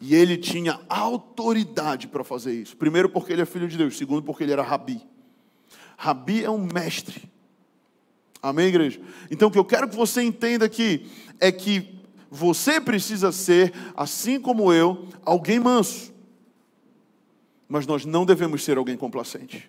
E 0.01 0.15
ele 0.15 0.37
tinha 0.37 0.81
autoridade 0.89 2.07
para 2.07 2.23
fazer 2.23 2.53
isso. 2.53 2.77
Primeiro, 2.77 3.09
porque 3.09 3.33
ele 3.33 3.43
é 3.43 3.47
filho 3.47 3.67
de 3.67 3.77
Deus. 3.77 3.99
Segundo, 3.99 4.23
porque 4.23 4.45
ele 4.45 4.53
era 4.53 4.63
rabi. 4.63 5.01
Rabi 5.97 6.45
é 6.45 6.51
um 6.51 6.59
mestre. 6.73 7.29
Amém, 8.41 8.69
igreja? 8.69 9.01
Então, 9.31 9.49
o 9.49 9.51
que 9.51 9.59
eu 9.59 9.65
quero 9.65 9.89
que 9.89 9.97
você 9.97 10.23
entenda 10.23 10.65
aqui 10.65 11.11
é 11.41 11.51
que 11.51 11.99
você 12.31 12.81
precisa 12.81 13.33
ser, 13.33 13.73
assim 13.97 14.41
como 14.41 14.73
eu, 14.73 15.09
alguém 15.25 15.59
manso. 15.59 16.15
Mas 17.69 17.85
nós 17.87 18.05
não 18.05 18.25
devemos 18.25 18.63
ser 18.63 18.79
alguém 18.79 18.97
complacente. 18.97 19.69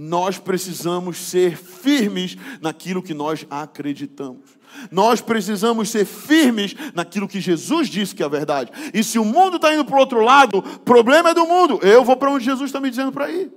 Nós 0.00 0.38
precisamos 0.38 1.18
ser 1.18 1.56
firmes 1.56 2.36
naquilo 2.60 3.02
que 3.02 3.12
nós 3.12 3.44
acreditamos. 3.50 4.56
Nós 4.92 5.20
precisamos 5.20 5.88
ser 5.88 6.04
firmes 6.04 6.72
naquilo 6.94 7.26
que 7.26 7.40
Jesus 7.40 7.88
disse 7.88 8.14
que 8.14 8.22
é 8.22 8.26
a 8.26 8.28
verdade. 8.28 8.70
E 8.94 9.02
se 9.02 9.18
o 9.18 9.24
mundo 9.24 9.56
está 9.56 9.74
indo 9.74 9.84
para 9.84 9.96
o 9.96 9.98
outro 9.98 10.20
lado, 10.20 10.62
problema 10.84 11.30
é 11.30 11.34
do 11.34 11.44
mundo. 11.44 11.80
Eu 11.82 12.04
vou 12.04 12.16
para 12.16 12.30
onde 12.30 12.44
Jesus 12.44 12.68
está 12.68 12.80
me 12.80 12.90
dizendo 12.90 13.10
para 13.10 13.28
ir. 13.28 13.50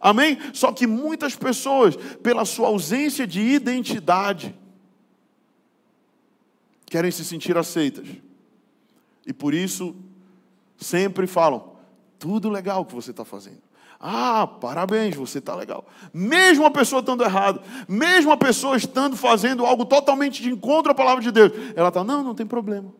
Amém? 0.00 0.38
Só 0.52 0.70
que 0.70 0.86
muitas 0.86 1.34
pessoas, 1.34 1.96
pela 2.22 2.44
sua 2.44 2.68
ausência 2.68 3.26
de 3.26 3.40
identidade, 3.40 4.54
querem 6.86 7.10
se 7.10 7.24
sentir 7.24 7.58
aceitas. 7.58 8.06
E 9.26 9.32
por 9.32 9.52
isso 9.52 9.96
sempre 10.76 11.26
falam: 11.26 11.74
tudo 12.16 12.48
legal 12.48 12.84
que 12.84 12.94
você 12.94 13.10
está 13.10 13.24
fazendo. 13.24 13.73
Ah, 13.98 14.46
parabéns, 14.46 15.14
você 15.14 15.38
está 15.38 15.54
legal. 15.54 15.86
Mesmo 16.12 16.66
a 16.66 16.70
pessoa 16.70 17.00
estando 17.00 17.24
errado, 17.24 17.60
mesmo 17.88 18.32
a 18.32 18.36
pessoa 18.36 18.76
estando 18.76 19.16
fazendo 19.16 19.64
algo 19.64 19.84
totalmente 19.84 20.42
de 20.42 20.50
encontro 20.50 20.92
à 20.92 20.94
palavra 20.94 21.22
de 21.22 21.30
Deus, 21.30 21.52
ela 21.74 21.88
está, 21.88 22.04
não, 22.04 22.22
não 22.22 22.34
tem 22.34 22.46
problema. 22.46 22.92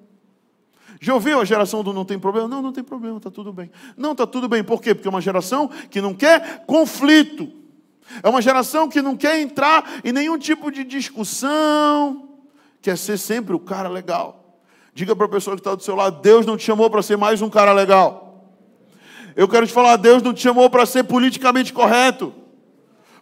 Já 1.01 1.13
ouviu 1.13 1.41
a 1.41 1.45
geração 1.45 1.83
do 1.83 1.93
não 1.93 2.05
tem 2.05 2.19
problema? 2.19 2.49
Não, 2.49 2.63
não 2.63 2.73
tem 2.73 2.83
problema, 2.83 3.19
está 3.19 3.31
tudo 3.31 3.53
bem. 3.53 3.71
Não, 3.97 4.13
está 4.13 4.27
tudo 4.27 4.49
bem. 4.49 4.65
Por 4.65 4.81
quê? 4.81 4.95
Porque 4.95 5.07
é 5.07 5.11
uma 5.11 5.21
geração 5.21 5.69
que 5.91 6.01
não 6.01 6.15
quer 6.15 6.65
conflito. 6.67 7.53
É 8.23 8.29
uma 8.29 8.41
geração 8.41 8.89
que 8.89 9.03
não 9.03 9.17
quer 9.17 9.39
entrar 9.41 10.01
em 10.03 10.13
nenhum 10.13 10.39
tipo 10.39 10.71
de 10.71 10.85
discussão. 10.85 12.31
Quer 12.81 12.97
ser 12.97 13.19
sempre 13.19 13.55
o 13.55 13.59
cara 13.59 13.89
legal. 13.89 14.61
Diga 14.95 15.15
para 15.17 15.27
a 15.27 15.29
pessoa 15.29 15.57
que 15.57 15.61
está 15.61 15.75
do 15.75 15.83
seu 15.83 15.95
lado: 15.97 16.23
Deus 16.23 16.47
não 16.47 16.57
te 16.57 16.65
chamou 16.65 16.89
para 16.89 17.03
ser 17.03 17.17
mais 17.17 17.43
um 17.43 17.51
cara 17.51 17.73
legal. 17.73 18.24
Eu 19.37 19.49
quero 19.49 19.67
te 19.67 19.73
falar: 19.73 19.97
Deus 19.97 20.23
não 20.23 20.33
te 20.33 20.41
chamou 20.41 20.69
para 20.71 20.87
ser 20.87 21.05
politicamente 21.05 21.73
correto. 21.73 22.33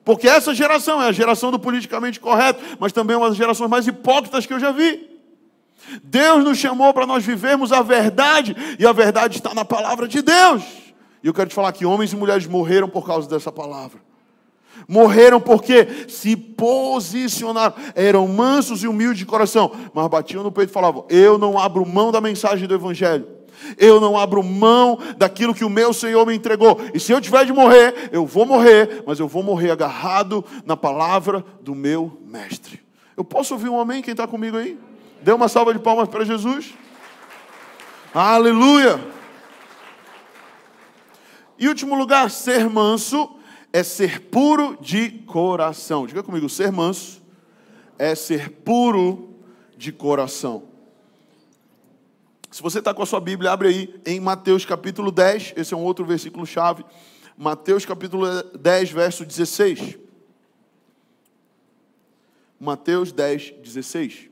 Porque 0.04 0.28
essa 0.28 0.54
geração 0.54 1.00
é 1.00 1.08
a 1.08 1.12
geração 1.12 1.50
do 1.50 1.58
politicamente 1.58 2.18
correto, 2.18 2.60
mas 2.80 2.92
também 2.92 3.14
é 3.14 3.18
uma 3.18 3.28
das 3.28 3.36
gerações 3.36 3.70
mais 3.70 3.86
hipócritas 3.86 4.44
que 4.46 4.52
eu 4.52 4.58
já 4.58 4.72
vi. 4.72 5.08
Deus 6.02 6.44
nos 6.44 6.58
chamou 6.58 6.92
para 6.92 7.06
nós 7.06 7.24
vivermos 7.24 7.72
a 7.72 7.82
verdade, 7.82 8.56
e 8.78 8.86
a 8.86 8.92
verdade 8.92 9.36
está 9.36 9.54
na 9.54 9.64
palavra 9.64 10.08
de 10.08 10.20
Deus. 10.22 10.62
E 11.22 11.26
eu 11.26 11.34
quero 11.34 11.48
te 11.48 11.54
falar 11.54 11.72
que 11.72 11.86
homens 11.86 12.12
e 12.12 12.16
mulheres 12.16 12.46
morreram 12.46 12.88
por 12.88 13.06
causa 13.06 13.28
dessa 13.28 13.52
palavra. 13.52 14.00
Morreram 14.88 15.40
porque 15.40 16.08
se 16.08 16.34
posicionaram, 16.36 17.74
eram 17.94 18.26
mansos 18.26 18.82
e 18.82 18.88
humildes 18.88 19.18
de 19.18 19.26
coração, 19.26 19.70
mas 19.94 20.08
batiam 20.08 20.42
no 20.42 20.50
peito 20.50 20.70
e 20.70 20.72
falavam: 20.72 21.06
Eu 21.08 21.38
não 21.38 21.58
abro 21.58 21.86
mão 21.86 22.10
da 22.10 22.20
mensagem 22.20 22.66
do 22.66 22.74
Evangelho. 22.74 23.26
Eu 23.76 24.00
não 24.00 24.18
abro 24.18 24.42
mão 24.42 24.98
daquilo 25.16 25.54
que 25.54 25.64
o 25.64 25.70
meu 25.70 25.92
Senhor 25.92 26.26
me 26.26 26.34
entregou. 26.34 26.80
E 26.92 27.00
se 27.00 27.12
eu 27.12 27.20
tiver 27.20 27.44
de 27.44 27.52
morrer, 27.52 28.10
eu 28.12 28.26
vou 28.26 28.46
morrer, 28.46 29.02
mas 29.06 29.18
eu 29.18 29.28
vou 29.28 29.42
morrer 29.42 29.70
agarrado 29.70 30.44
na 30.64 30.76
palavra 30.76 31.44
do 31.60 31.74
meu 31.74 32.18
Mestre. 32.26 32.80
Eu 33.16 33.24
posso 33.24 33.54
ouvir 33.54 33.68
um 33.68 33.80
amém? 33.80 34.02
Quem 34.02 34.12
está 34.12 34.26
comigo 34.26 34.56
aí? 34.56 34.78
Dê 35.22 35.32
uma 35.32 35.48
salva 35.48 35.72
de 35.72 35.78
palmas 35.78 36.08
para 36.08 36.24
Jesus. 36.24 36.74
Aleluia. 38.14 39.00
E 41.58 41.68
último 41.68 41.94
lugar, 41.94 42.30
ser 42.30 42.68
manso 42.68 43.36
é 43.72 43.82
ser 43.82 44.20
puro 44.20 44.76
de 44.80 45.10
coração. 45.10 46.06
Diga 46.06 46.22
comigo, 46.22 46.48
ser 46.48 46.72
manso 46.72 47.22
é 47.98 48.14
ser 48.14 48.50
puro 48.50 49.36
de 49.76 49.92
coração. 49.92 50.64
Se 52.52 52.60
você 52.60 52.80
está 52.80 52.92
com 52.92 53.02
a 53.02 53.06
sua 53.06 53.18
Bíblia, 53.18 53.50
abre 53.50 53.68
aí 53.68 54.00
em 54.04 54.20
Mateus 54.20 54.66
capítulo 54.66 55.10
10, 55.10 55.54
esse 55.56 55.72
é 55.72 55.76
um 55.76 55.82
outro 55.82 56.04
versículo 56.04 56.44
chave. 56.44 56.84
Mateus 57.34 57.86
capítulo 57.86 58.26
10, 58.42 58.90
verso 58.90 59.24
16. 59.24 59.98
Mateus 62.60 63.10
10, 63.10 63.54
16. 63.62 64.28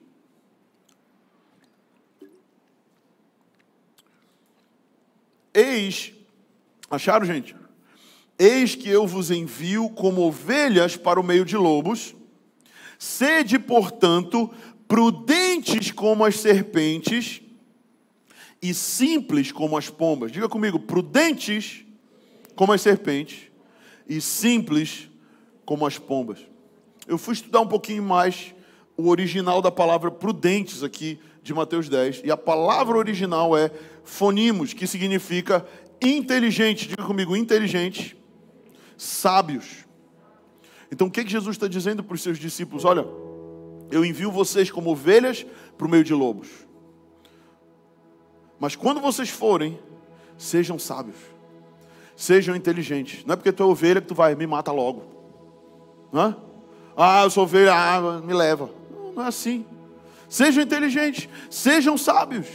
Eis, 5.54 6.12
acharam, 6.90 7.24
gente? 7.24 7.56
Eis 8.38 8.74
que 8.74 8.90
eu 8.90 9.06
vos 9.06 9.30
envio 9.30 9.88
como 9.88 10.20
ovelhas 10.20 10.94
para 10.94 11.18
o 11.18 11.24
meio 11.24 11.46
de 11.46 11.56
lobos. 11.56 12.14
Sede, 12.98 13.58
portanto, 13.58 14.52
prudentes 14.86 15.90
como 15.90 16.22
as 16.22 16.38
serpentes 16.38 17.40
e 18.62 18.74
simples 18.74 19.50
como 19.50 19.76
as 19.76 19.88
pombas. 19.88 20.30
Diga 20.30 20.48
comigo, 20.48 20.78
prudentes 20.78 21.84
como 22.54 22.72
as 22.72 22.80
serpentes 22.80 23.50
e 24.08 24.20
simples 24.20 25.08
como 25.64 25.86
as 25.86 25.98
pombas. 25.98 26.38
Eu 27.06 27.16
fui 27.16 27.34
estudar 27.34 27.60
um 27.60 27.66
pouquinho 27.66 28.02
mais 28.02 28.54
o 28.96 29.08
original 29.08 29.62
da 29.62 29.70
palavra 29.70 30.10
prudentes 30.10 30.82
aqui 30.82 31.18
de 31.42 31.54
Mateus 31.54 31.88
10, 31.88 32.22
e 32.24 32.30
a 32.30 32.36
palavra 32.36 32.98
original 32.98 33.56
é 33.56 33.70
fonimos, 34.04 34.74
que 34.74 34.86
significa 34.86 35.66
inteligente. 36.02 36.86
Diga 36.86 37.04
comigo, 37.04 37.34
inteligente, 37.34 38.16
sábios. 38.96 39.86
Então 40.92 41.06
o 41.06 41.10
que, 41.10 41.24
que 41.24 41.30
Jesus 41.30 41.56
está 41.56 41.66
dizendo 41.66 42.04
para 42.04 42.14
os 42.14 42.22
seus 42.22 42.38
discípulos? 42.38 42.84
Olha, 42.84 43.06
eu 43.90 44.04
envio 44.04 44.30
vocês 44.30 44.70
como 44.70 44.90
ovelhas 44.90 45.46
para 45.78 45.86
o 45.86 45.90
meio 45.90 46.04
de 46.04 46.12
lobos. 46.12 46.48
Mas 48.60 48.76
quando 48.76 49.00
vocês 49.00 49.30
forem, 49.30 49.80
sejam 50.36 50.78
sábios, 50.78 51.16
sejam 52.14 52.54
inteligentes. 52.54 53.24
Não 53.24 53.32
é 53.32 53.36
porque 53.36 53.50
tu 53.50 53.62
é 53.62 53.66
ovelha 53.66 54.02
que 54.02 54.06
tu 54.06 54.14
vai, 54.14 54.34
me 54.34 54.46
mata 54.46 54.70
logo. 54.70 55.02
Não 56.12 56.36
Ah, 56.94 57.22
eu 57.22 57.30
sou 57.30 57.44
ovelha, 57.44 57.72
ah, 57.74 58.20
me 58.20 58.34
leva. 58.34 58.70
Não, 58.90 59.12
não 59.12 59.24
é 59.24 59.28
assim. 59.28 59.64
Sejam 60.28 60.62
inteligentes, 60.62 61.28
sejam 61.48 61.96
sábios, 61.96 62.46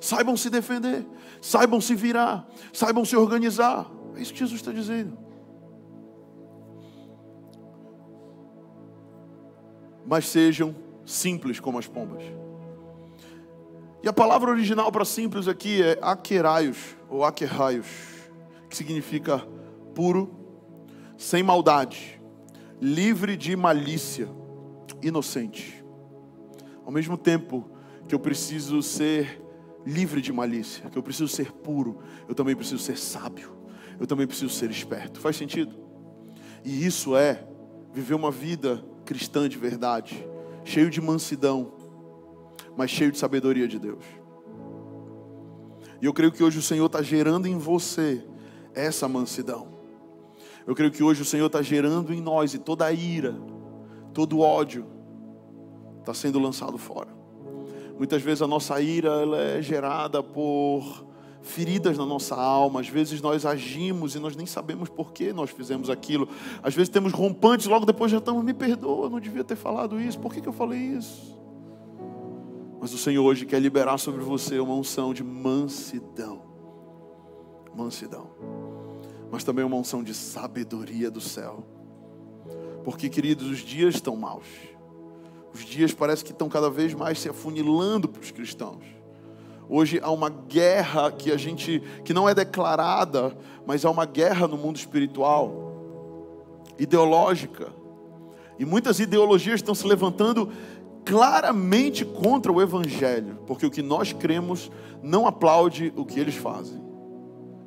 saibam 0.00 0.36
se 0.36 0.48
defender, 0.48 1.06
saibam 1.40 1.80
se 1.80 1.94
virar, 1.94 2.48
saibam 2.72 3.04
se 3.04 3.14
organizar. 3.14 3.86
É 4.16 4.22
isso 4.22 4.32
que 4.32 4.38
Jesus 4.38 4.60
está 4.60 4.72
dizendo. 4.72 5.16
Mas 10.06 10.26
sejam 10.26 10.74
simples 11.04 11.60
como 11.60 11.78
as 11.78 11.86
pombas. 11.86 12.24
E 14.04 14.08
a 14.08 14.12
palavra 14.12 14.50
original 14.50 14.92
para 14.92 15.02
simples 15.02 15.48
aqui 15.48 15.82
é 15.82 15.98
aqueraios, 16.02 16.94
ou 17.08 17.24
aquerraios, 17.24 17.86
que 18.68 18.76
significa 18.76 19.38
puro, 19.94 20.30
sem 21.16 21.42
maldade, 21.42 22.20
livre 22.78 23.34
de 23.34 23.56
malícia, 23.56 24.28
inocente. 25.02 25.82
Ao 26.84 26.92
mesmo 26.92 27.16
tempo 27.16 27.66
que 28.06 28.14
eu 28.14 28.18
preciso 28.18 28.82
ser 28.82 29.42
livre 29.86 30.20
de 30.20 30.34
malícia, 30.34 30.90
que 30.90 30.98
eu 30.98 31.02
preciso 31.02 31.28
ser 31.28 31.50
puro, 31.50 32.02
eu 32.28 32.34
também 32.34 32.54
preciso 32.54 32.82
ser 32.82 32.98
sábio, 32.98 33.56
eu 33.98 34.06
também 34.06 34.26
preciso 34.26 34.52
ser 34.52 34.70
esperto. 34.70 35.18
Faz 35.18 35.34
sentido? 35.34 35.74
E 36.62 36.84
isso 36.84 37.16
é 37.16 37.48
viver 37.90 38.12
uma 38.12 38.30
vida 38.30 38.84
cristã 39.06 39.48
de 39.48 39.56
verdade, 39.56 40.28
cheio 40.62 40.90
de 40.90 41.00
mansidão, 41.00 41.72
mas 42.76 42.90
cheio 42.90 43.12
de 43.12 43.18
sabedoria 43.18 43.68
de 43.68 43.78
Deus. 43.78 44.04
E 46.00 46.06
eu 46.06 46.12
creio 46.12 46.32
que 46.32 46.42
hoje 46.42 46.58
o 46.58 46.62
Senhor 46.62 46.86
está 46.86 47.02
gerando 47.02 47.46
em 47.46 47.56
você 47.56 48.24
essa 48.74 49.08
mansidão. 49.08 49.68
Eu 50.66 50.74
creio 50.74 50.90
que 50.90 51.02
hoje 51.02 51.22
o 51.22 51.24
Senhor 51.24 51.46
está 51.46 51.62
gerando 51.62 52.12
em 52.12 52.20
nós 52.20 52.54
e 52.54 52.58
toda 52.58 52.84
a 52.84 52.92
ira, 52.92 53.34
todo 54.12 54.38
o 54.38 54.40
ódio 54.40 54.86
está 56.00 56.12
sendo 56.12 56.38
lançado 56.38 56.76
fora. 56.78 57.08
Muitas 57.96 58.22
vezes 58.22 58.42
a 58.42 58.46
nossa 58.46 58.80
ira 58.80 59.08
ela 59.08 59.38
é 59.38 59.62
gerada 59.62 60.22
por 60.22 61.06
feridas 61.44 61.96
na 61.96 62.04
nossa 62.04 62.34
alma. 62.34 62.80
Às 62.80 62.88
vezes 62.88 63.20
nós 63.20 63.46
agimos 63.46 64.14
e 64.14 64.18
nós 64.18 64.34
nem 64.34 64.46
sabemos 64.46 64.88
por 64.88 65.12
que 65.12 65.32
nós 65.32 65.50
fizemos 65.50 65.88
aquilo. 65.88 66.28
Às 66.62 66.74
vezes 66.74 66.88
temos 66.88 67.12
rompantes, 67.12 67.66
logo 67.66 67.86
depois 67.86 68.10
já 68.10 68.18
estamos, 68.18 68.42
me 68.42 68.54
perdoa, 68.54 69.06
eu 69.06 69.10
não 69.10 69.20
devia 69.20 69.44
ter 69.44 69.56
falado 69.56 70.00
isso. 70.00 70.18
Por 70.18 70.32
que, 70.32 70.40
que 70.40 70.48
eu 70.48 70.52
falei 70.52 70.80
isso? 70.80 71.33
Mas 72.84 72.92
o 72.92 72.98
Senhor 72.98 73.24
hoje 73.24 73.46
quer 73.46 73.58
liberar 73.60 73.96
sobre 73.96 74.20
você 74.22 74.58
uma 74.58 74.74
unção 74.74 75.14
de 75.14 75.24
mansidão. 75.24 76.42
Mansidão. 77.74 78.28
Mas 79.32 79.42
também 79.42 79.64
uma 79.64 79.78
unção 79.78 80.04
de 80.04 80.12
sabedoria 80.12 81.10
do 81.10 81.18
céu. 81.18 81.64
Porque, 82.84 83.08
queridos, 83.08 83.48
os 83.48 83.60
dias 83.60 83.94
estão 83.94 84.14
maus. 84.16 84.44
Os 85.54 85.64
dias 85.64 85.94
parece 85.94 86.22
que 86.22 86.30
estão 86.30 86.46
cada 86.46 86.68
vez 86.68 86.92
mais 86.92 87.18
se 87.18 87.26
afunilando 87.26 88.06
para 88.06 88.20
os 88.20 88.30
cristãos. 88.30 88.84
Hoje 89.66 89.98
há 90.02 90.10
uma 90.10 90.28
guerra 90.28 91.10
que 91.10 91.32
a 91.32 91.38
gente 91.38 91.82
que 92.04 92.12
não 92.12 92.28
é 92.28 92.34
declarada, 92.34 93.34
mas 93.66 93.86
há 93.86 93.90
uma 93.90 94.04
guerra 94.04 94.46
no 94.46 94.58
mundo 94.58 94.76
espiritual, 94.76 95.72
ideológica, 96.78 97.72
E 98.58 98.64
muitas 98.64 99.00
ideologias 99.00 99.56
estão 99.56 99.74
se 99.74 99.86
levantando 99.86 100.48
claramente 101.04 102.04
contra 102.04 102.50
o 102.50 102.62
Evangelho, 102.62 103.38
porque 103.46 103.66
o 103.66 103.70
que 103.70 103.82
nós 103.82 104.12
cremos 104.12 104.70
não 105.02 105.26
aplaude 105.26 105.92
o 105.96 106.04
que 106.04 106.18
eles 106.18 106.34
fazem. 106.34 106.82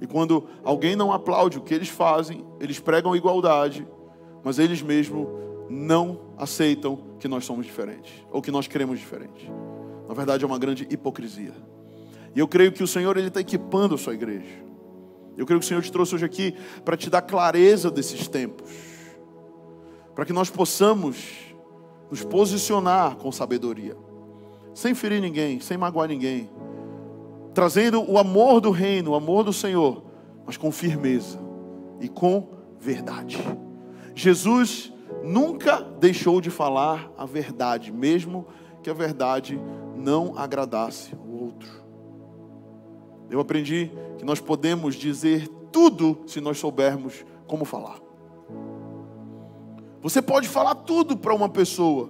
E 0.02 0.08
quando 0.08 0.48
alguém 0.64 0.96
não 0.96 1.12
aplaude 1.12 1.58
o 1.58 1.62
que 1.62 1.74
eles 1.74 1.90
fazem, 1.90 2.46
eles 2.60 2.80
pregam 2.80 3.16
igualdade, 3.16 3.88
mas 4.44 4.60
eles 4.60 4.82
mesmos 4.82 5.28
não 5.70 6.22
aceitam 6.38 7.00
que 7.20 7.28
nós 7.28 7.46
somos 7.46 7.66
diferentes, 7.66 8.14
ou 8.32 8.42
que 8.42 8.52
nós 8.52 8.68
cremos 8.68 9.00
diferente. 9.00 9.52
Na 10.08 10.14
verdade, 10.14 10.44
é 10.44 10.48
uma 10.48 10.60
grande 10.60 10.88
hipocrisia. 10.90 11.54
E 12.36 12.40
eu 12.40 12.48
creio 12.48 12.72
que 12.72 12.84
o 12.84 12.88
Senhor 12.88 13.18
está 13.18 13.42
equipando 13.42 13.96
a 13.96 13.98
sua 13.98 14.14
igreja. 14.14 14.66
Eu 15.36 15.46
creio 15.46 15.60
que 15.60 15.66
o 15.66 15.68
Senhor 15.68 15.82
te 15.82 15.92
trouxe 15.92 16.16
hoje 16.16 16.26
aqui 16.26 16.56
para 16.86 16.98
te 16.98 17.10
dar 17.10 17.22
clareza 17.22 17.92
desses 17.92 18.28
tempos, 18.28 18.72
para 20.16 20.26
que 20.26 20.34
nós 20.34 20.50
possamos 20.50 21.47
nos 22.10 22.24
posicionar 22.24 23.16
com 23.18 23.32
sabedoria, 23.32 23.95
sem 24.74 24.93
ferir 24.93 25.22
ninguém, 25.22 25.60
sem 25.60 25.78
magoar 25.78 26.08
ninguém, 26.08 26.49
trazendo 27.53 28.10
o 28.10 28.18
amor 28.18 28.62
do 28.62 28.72
reino, 28.72 29.12
o 29.12 29.16
amor 29.16 29.43
do 29.43 29.51
Senhor, 29.51 30.03
mas 30.45 30.58
com 30.58 30.72
firmeza 30.72 31.39
e 31.99 32.08
com 32.08 32.49
verdade. 32.80 33.38
Jesus 34.16 34.93
nunca 35.24 35.82
deixou 35.82 36.39
de 36.39 36.49
falar 36.49 37.12
a 37.18 37.26
verdade, 37.26 37.91
mesmo 37.91 38.45
que 38.82 38.89
a 38.89 38.93
verdade 38.93 39.60
não 39.95 40.38
agradasse 40.38 41.14
o 41.16 41.43
outro. 41.43 41.70
Eu 43.30 43.39
aprendi 43.39 43.91
que 44.18 44.24
nós 44.24 44.39
podemos 44.39 44.95
dizer 44.95 45.47
tudo 45.72 46.20
se 46.26 46.39
nós 46.39 46.58
soubermos 46.58 47.26
como 47.45 47.66
falar. 47.66 48.07
Você 50.08 50.22
pode 50.22 50.47
falar 50.47 50.74
tudo 50.74 51.18
para 51.18 51.36
uma 51.36 51.49
pessoa, 51.49 52.10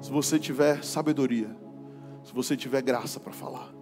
se 0.00 0.10
você 0.10 0.40
tiver 0.40 0.82
sabedoria, 0.82 1.48
se 2.24 2.34
você 2.34 2.56
tiver 2.56 2.82
graça 2.82 3.20
para 3.20 3.32
falar. 3.32 3.72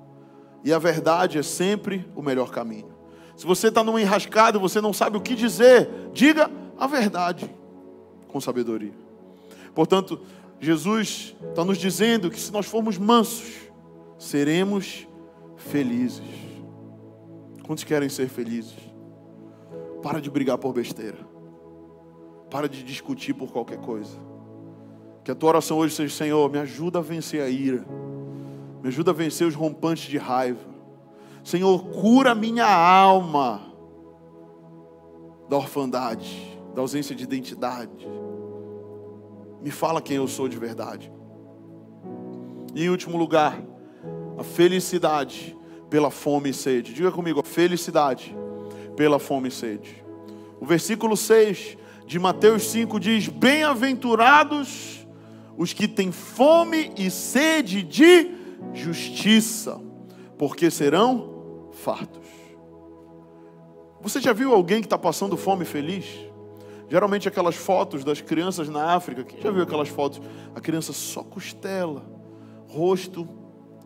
E 0.62 0.74
a 0.74 0.78
verdade 0.78 1.38
é 1.38 1.42
sempre 1.42 2.06
o 2.14 2.20
melhor 2.20 2.50
caminho. 2.50 2.94
Se 3.34 3.46
você 3.46 3.68
está 3.68 3.82
numa 3.82 3.98
enrascada 3.98 4.58
você 4.58 4.78
não 4.78 4.92
sabe 4.92 5.16
o 5.16 5.22
que 5.22 5.34
dizer, 5.34 5.88
diga 6.12 6.50
a 6.76 6.86
verdade 6.86 7.50
com 8.28 8.38
sabedoria. 8.42 8.92
Portanto, 9.74 10.20
Jesus 10.60 11.34
está 11.48 11.64
nos 11.64 11.78
dizendo 11.78 12.30
que 12.30 12.38
se 12.38 12.52
nós 12.52 12.66
formos 12.66 12.98
mansos, 12.98 13.54
seremos 14.18 15.08
felizes. 15.56 16.20
Quantos 17.66 17.84
querem 17.84 18.10
ser 18.10 18.28
felizes? 18.28 18.76
Para 20.02 20.20
de 20.20 20.28
brigar 20.28 20.58
por 20.58 20.74
besteira. 20.74 21.35
Para 22.50 22.68
de 22.68 22.82
discutir 22.82 23.34
por 23.34 23.50
qualquer 23.50 23.78
coisa. 23.78 24.16
Que 25.24 25.30
a 25.30 25.34
tua 25.34 25.50
oração 25.50 25.78
hoje 25.78 25.94
seja: 25.94 26.14
Senhor, 26.14 26.50
me 26.50 26.58
ajuda 26.58 27.00
a 27.00 27.02
vencer 27.02 27.42
a 27.42 27.48
ira. 27.48 27.84
Me 28.82 28.88
ajuda 28.88 29.10
a 29.10 29.14
vencer 29.14 29.46
os 29.46 29.54
rompantes 29.54 30.04
de 30.08 30.18
raiva. 30.18 30.60
Senhor, 31.42 31.84
cura 31.86 32.34
minha 32.34 32.66
alma 32.66 33.62
da 35.48 35.56
orfandade, 35.56 36.58
da 36.74 36.80
ausência 36.80 37.14
de 37.14 37.24
identidade. 37.24 38.06
Me 39.62 39.70
fala 39.70 40.00
quem 40.00 40.16
eu 40.16 40.28
sou 40.28 40.48
de 40.48 40.58
verdade. 40.58 41.12
E 42.74 42.84
em 42.84 42.88
último 42.88 43.16
lugar, 43.16 43.60
a 44.38 44.44
felicidade 44.44 45.56
pela 45.88 46.10
fome 46.10 46.50
e 46.50 46.54
sede. 46.54 46.92
Diga 46.92 47.10
comigo, 47.10 47.40
a 47.40 47.44
felicidade 47.44 48.36
pela 48.96 49.18
fome 49.18 49.48
e 49.48 49.52
sede. 49.52 50.04
O 50.60 50.66
versículo 50.66 51.16
6 51.16 51.78
de 52.06 52.18
Mateus 52.18 52.64
5 52.70 53.00
diz: 53.00 53.28
Bem-aventurados 53.28 55.06
os 55.56 55.72
que 55.72 55.88
têm 55.88 56.12
fome 56.12 56.92
e 56.96 57.10
sede 57.10 57.82
de 57.82 58.30
justiça, 58.72 59.80
porque 60.38 60.70
serão 60.70 61.70
fartos. 61.72 62.26
Você 64.00 64.20
já 64.20 64.32
viu 64.32 64.54
alguém 64.54 64.80
que 64.80 64.86
está 64.86 64.98
passando 64.98 65.36
fome 65.36 65.64
feliz? 65.64 66.04
Geralmente 66.88 67.26
aquelas 67.26 67.56
fotos 67.56 68.04
das 68.04 68.20
crianças 68.20 68.68
na 68.68 68.94
África, 68.94 69.24
quem 69.24 69.40
já 69.40 69.50
viu 69.50 69.64
aquelas 69.64 69.88
fotos? 69.88 70.20
A 70.54 70.60
criança 70.60 70.92
só 70.92 71.24
costela, 71.24 72.04
rosto 72.68 73.26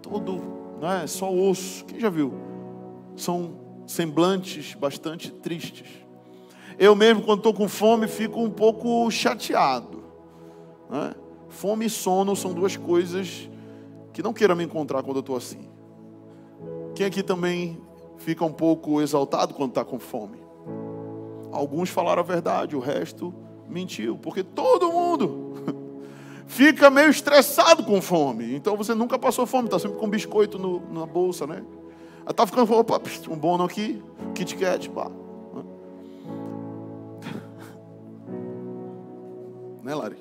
todo, 0.03 0.43
né, 0.81 1.07
só 1.07 1.33
osso. 1.33 1.85
Quem 1.87 1.99
já 1.99 2.11
viu? 2.11 2.35
São 3.17 3.59
semblantes 3.87 4.75
bastante 4.75 5.31
tristes. 5.31 5.89
Eu 6.81 6.97
mesmo, 6.97 7.23
quando 7.23 7.41
estou 7.41 7.53
com 7.53 7.69
fome, 7.69 8.09
fico 8.09 8.41
um 8.41 8.49
pouco 8.49 9.11
chateado. 9.11 10.03
Né? 10.89 11.15
Fome 11.51 11.85
e 11.85 11.91
sono 11.91 12.35
são 12.35 12.55
duas 12.55 12.75
coisas 12.75 13.51
que 14.15 14.23
não 14.23 14.33
queira 14.33 14.55
me 14.55 14.65
encontrar 14.65 15.03
quando 15.03 15.17
eu 15.17 15.21
estou 15.21 15.37
assim. 15.37 15.69
Quem 16.95 17.05
aqui 17.05 17.23
também 17.23 17.79
fica 18.17 18.47
um 18.47 18.53
pouco 18.53 19.03
exaltado 19.03 19.53
quando 19.53 19.73
está 19.73 19.85
com 19.85 19.99
fome? 19.99 20.39
Alguns 21.53 21.91
falaram 21.91 22.21
a 22.21 22.25
verdade, 22.25 22.75
o 22.75 22.81
resto 22.81 23.35
mentiu, 23.69 24.17
porque 24.17 24.43
todo 24.43 24.91
mundo 24.91 25.57
fica 26.49 26.89
meio 26.89 27.11
estressado 27.11 27.85
com 27.85 28.01
fome. 28.01 28.55
Então 28.55 28.75
você 28.75 28.95
nunca 28.95 29.19
passou 29.19 29.45
fome, 29.45 29.67
está 29.67 29.79
sempre 29.79 29.99
com 29.99 30.09
biscoito 30.09 30.59
no, 30.59 30.81
na 30.91 31.05
bolsa, 31.05 31.47
né? 31.47 31.63
Está 32.27 32.47
ficando, 32.47 32.73
opa, 32.73 32.99
um 33.29 33.37
bono 33.37 33.65
aqui, 33.65 34.03
Kit 34.35 34.57
Kat, 34.57 34.89
pá. 34.89 35.11
Né, 39.83 39.95
Lari? 39.95 40.17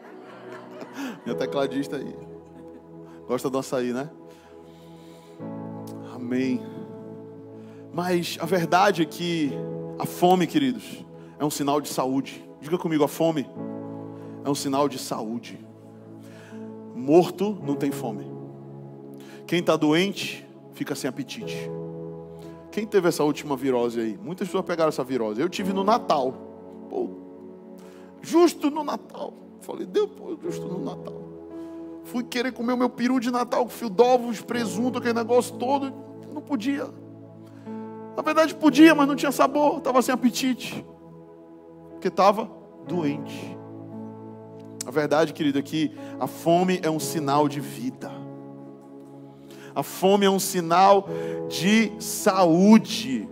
Minha 1.24 1.36
tecladista 1.36 1.96
aí. 1.96 2.16
Gosta 3.26 3.48
do 3.48 3.58
açaí, 3.58 3.92
né? 3.92 4.10
Amém. 6.14 6.62
Mas 7.92 8.38
a 8.40 8.46
verdade 8.46 9.02
é 9.02 9.04
que 9.04 9.52
a 9.98 10.06
fome, 10.06 10.46
queridos, 10.46 11.04
é 11.38 11.44
um 11.44 11.50
sinal 11.50 11.80
de 11.80 11.88
saúde. 11.88 12.44
Diga 12.60 12.78
comigo, 12.78 13.04
a 13.04 13.08
fome 13.08 13.46
é 14.44 14.50
um 14.50 14.54
sinal 14.54 14.88
de 14.88 14.98
saúde. 14.98 15.58
Morto 16.94 17.58
não 17.62 17.74
tem 17.74 17.90
fome. 17.90 18.30
Quem 19.46 19.60
está 19.60 19.76
doente 19.76 20.46
fica 20.74 20.94
sem 20.94 21.08
apetite. 21.08 21.70
Quem 22.70 22.86
teve 22.86 23.08
essa 23.08 23.24
última 23.24 23.56
virose 23.56 24.00
aí? 24.00 24.18
Muitas 24.22 24.46
pessoas 24.46 24.64
pegaram 24.64 24.90
essa 24.90 25.02
virose. 25.02 25.40
Eu 25.40 25.48
tive 25.48 25.72
no 25.72 25.82
Natal. 25.82 26.32
Pô, 26.88 27.08
Justo 28.22 28.70
no 28.70 28.84
Natal. 28.84 29.32
Falei, 29.60 29.86
deu 29.86 30.08
justo 30.42 30.66
no 30.66 30.84
Natal. 30.84 31.20
Fui 32.04 32.24
querer 32.24 32.52
comer 32.52 32.72
o 32.72 32.76
meu 32.76 32.88
peru 32.88 33.20
de 33.20 33.30
Natal 33.30 33.64
com 33.64 33.70
fio 33.70 33.88
d'ovos, 33.88 34.40
presunto, 34.40 34.98
aquele 34.98 35.14
negócio 35.14 35.56
todo. 35.56 35.92
Não 36.32 36.40
podia. 36.40 36.88
Na 38.16 38.22
verdade 38.22 38.54
podia, 38.54 38.94
mas 38.94 39.06
não 39.06 39.14
tinha 39.14 39.32
sabor. 39.32 39.78
Estava 39.78 40.02
sem 40.02 40.12
apetite. 40.12 40.84
Porque 41.90 42.08
estava 42.08 42.50
doente. 42.86 43.56
A 44.86 44.90
verdade, 44.90 45.32
querido, 45.32 45.58
é 45.58 45.62
que 45.62 45.92
a 46.18 46.26
fome 46.26 46.80
é 46.82 46.90
um 46.90 46.98
sinal 46.98 47.48
de 47.48 47.60
vida. 47.60 48.10
A 49.74 49.82
fome 49.82 50.26
é 50.26 50.30
um 50.30 50.40
sinal 50.40 51.06
de 51.48 51.92
saúde. 52.00 53.28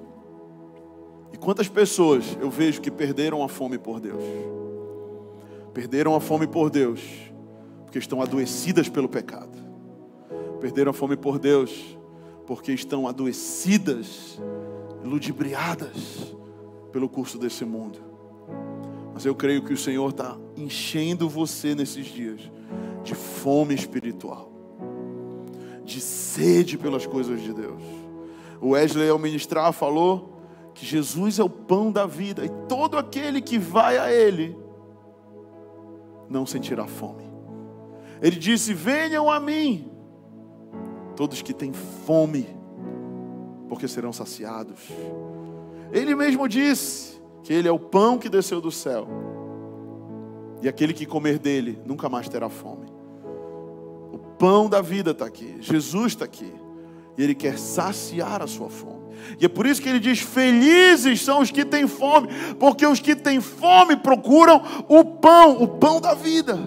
E 1.32 1.36
quantas 1.36 1.68
pessoas 1.68 2.36
eu 2.41 2.51
vejo 2.51 2.80
que 2.80 2.91
perderam 2.91 3.43
a 3.43 3.49
fome 3.49 3.78
por 3.78 3.99
Deus? 3.99 4.22
Perderam 5.79 6.16
a 6.16 6.20
fome 6.20 6.49
por 6.49 6.70
Deus, 6.70 7.01
porque 7.85 8.01
estão 8.01 8.20
adoecidas 8.20 8.89
pelo 8.89 9.09
pecado. 9.09 9.57
Perderam 10.61 10.91
a 10.91 10.93
fome 10.93 11.16
por 11.16 11.39
Deus, 11.39 11.97
porque 12.49 12.72
estão 12.72 13.07
adoecidas, 13.07 14.43
ludibriadas 15.05 16.35
pelo 16.91 17.09
curso 17.09 17.39
desse 17.39 17.64
mundo. 17.64 18.01
Mas 19.14 19.24
eu 19.24 19.37
creio 19.37 19.62
que 19.62 19.72
o 19.72 19.76
Senhor 19.76 20.11
está 20.11 20.37
enchendo 20.57 21.29
você 21.29 21.76
nesses 21.76 22.07
dias 22.07 22.41
de 23.05 23.14
fome 23.14 23.72
espiritual, 23.72 24.51
de 25.85 26.01
sede 26.01 26.76
pelas 26.76 27.07
coisas 27.07 27.41
de 27.41 27.55
Deus. 27.55 27.83
O 28.61 28.70
Wesley, 28.70 29.11
ao 29.11 29.18
ministrar, 29.20 29.72
falou 29.72 30.41
que 30.74 30.85
Jesus 30.85 31.39
é 31.39 31.45
o 31.45 31.49
pão 31.49 31.93
da 31.93 32.05
vida 32.05 32.45
e 32.45 32.49
todo 32.68 32.99
aquele 32.99 33.41
que 33.41 33.61
vai 33.61 33.97
a 33.97 34.12
Ele 34.12 34.66
não 36.29 36.47
sentirá 36.47 36.87
fome. 36.87 37.24
Ele 38.20 38.37
disse: 38.37 38.74
Venham 38.74 39.31
a 39.31 39.39
mim, 39.39 39.91
todos 41.16 41.43
que 41.43 41.53
têm 41.53 41.72
fome, 41.72 42.47
porque 43.68 43.89
serão 43.89 44.12
saciados. 44.12 44.81
Ele 45.93 46.14
mesmo 46.14 46.49
disse 46.49 47.20
que 47.43 47.53
Ele 47.53 47.68
é 47.68 47.72
o 47.72 47.79
pão 47.79 48.18
que 48.18 48.29
desceu 48.29 48.61
do 48.61 48.70
céu, 48.70 49.07
e 50.62 50.68
aquele 50.68 50.93
que 50.93 51.07
comer 51.07 51.39
dele 51.39 51.81
nunca 51.85 52.09
mais 52.09 52.29
terá 52.29 52.49
fome. 52.49 52.87
O 54.12 54.18
pão 54.39 54.68
da 54.68 54.81
vida 54.81 55.12
está 55.12 55.26
aqui, 55.26 55.57
Jesus 55.61 56.12
está 56.12 56.24
aqui, 56.24 56.53
e 57.16 57.22
Ele 57.22 57.35
quer 57.35 57.59
saciar 57.59 58.43
a 58.43 58.47
sua 58.47 58.68
fome. 58.68 58.98
E 59.41 59.45
é 59.45 59.49
por 59.49 59.66
isso 59.66 59.81
que 59.81 59.89
ele 59.89 60.01
diz: 60.01 60.21
Felizes 60.21 61.23
são 61.23 61.41
os 61.41 61.51
que 61.51 61.64
têm 61.64 61.87
fome, 61.87 62.29
porque 62.59 62.87
os 62.87 63.01
que 63.01 63.14
têm 63.14 63.41
fome 63.41 63.97
procuram 63.97 64.62
o 64.89 65.05
pão, 65.05 65.62
o 65.62 65.69
pão 65.69 66.01
da 66.01 66.14
vida, 66.14 66.59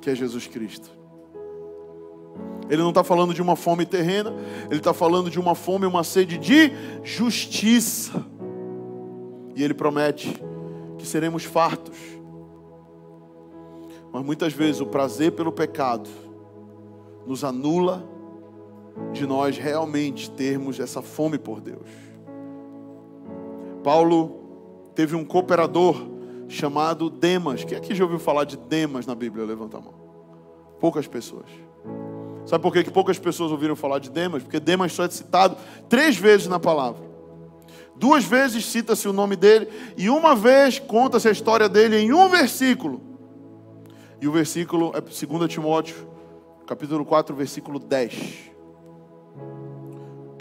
que 0.00 0.10
é 0.10 0.14
Jesus 0.14 0.46
Cristo. 0.46 0.90
Ele 2.68 2.80
não 2.80 2.88
está 2.88 3.04
falando 3.04 3.34
de 3.34 3.42
uma 3.42 3.56
fome 3.56 3.84
terrena, 3.84 4.32
ele 4.70 4.78
está 4.78 4.94
falando 4.94 5.30
de 5.30 5.38
uma 5.38 5.54
fome, 5.54 5.84
uma 5.84 6.04
sede 6.04 6.38
de 6.38 6.72
justiça. 7.02 8.24
E 9.54 9.62
ele 9.62 9.74
promete 9.74 10.42
que 10.96 11.06
seremos 11.06 11.44
fartos. 11.44 11.98
Mas 14.12 14.24
muitas 14.24 14.52
vezes 14.52 14.80
o 14.80 14.86
prazer 14.86 15.32
pelo 15.32 15.52
pecado 15.52 16.08
nos 17.26 17.44
anula 17.44 18.08
de 19.12 19.26
nós 19.26 19.56
realmente 19.56 20.30
termos 20.30 20.78
essa 20.80 21.02
fome 21.02 21.38
por 21.38 21.60
Deus. 21.60 21.88
Paulo 23.82 24.90
teve 24.94 25.16
um 25.16 25.24
cooperador 25.24 25.96
chamado 26.48 27.10
Demas. 27.10 27.64
Quem 27.64 27.76
aqui 27.76 27.94
já 27.94 28.04
ouviu 28.04 28.18
falar 28.18 28.44
de 28.44 28.56
Demas 28.56 29.06
na 29.06 29.14
Bíblia? 29.14 29.44
Levanta 29.44 29.78
a 29.78 29.80
mão. 29.80 29.94
Poucas 30.80 31.06
pessoas. 31.06 31.46
Sabe 32.44 32.62
por 32.62 32.72
que, 32.72 32.90
poucas 32.90 33.18
pessoas 33.18 33.50
ouviram 33.50 33.76
falar 33.76 33.98
de 33.98 34.10
Demas? 34.10 34.42
Porque 34.42 34.60
Demas 34.60 34.92
só 34.92 35.04
é 35.04 35.10
citado 35.10 35.56
três 35.88 36.16
vezes 36.16 36.46
na 36.46 36.58
palavra. 36.58 37.10
Duas 37.94 38.24
vezes 38.24 38.66
cita-se 38.66 39.06
o 39.06 39.12
nome 39.12 39.36
dele 39.36 39.68
e 39.96 40.10
uma 40.10 40.34
vez 40.34 40.78
conta-se 40.78 41.28
a 41.28 41.30
história 41.30 41.68
dele 41.68 41.98
em 41.98 42.12
um 42.12 42.28
versículo. 42.28 43.00
E 44.20 44.26
o 44.26 44.32
versículo 44.32 44.92
é 44.94 45.00
2 45.00 45.52
Timóteo, 45.52 46.08
capítulo 46.66 47.04
4, 47.04 47.34
versículo 47.34 47.78
10. 47.78 48.51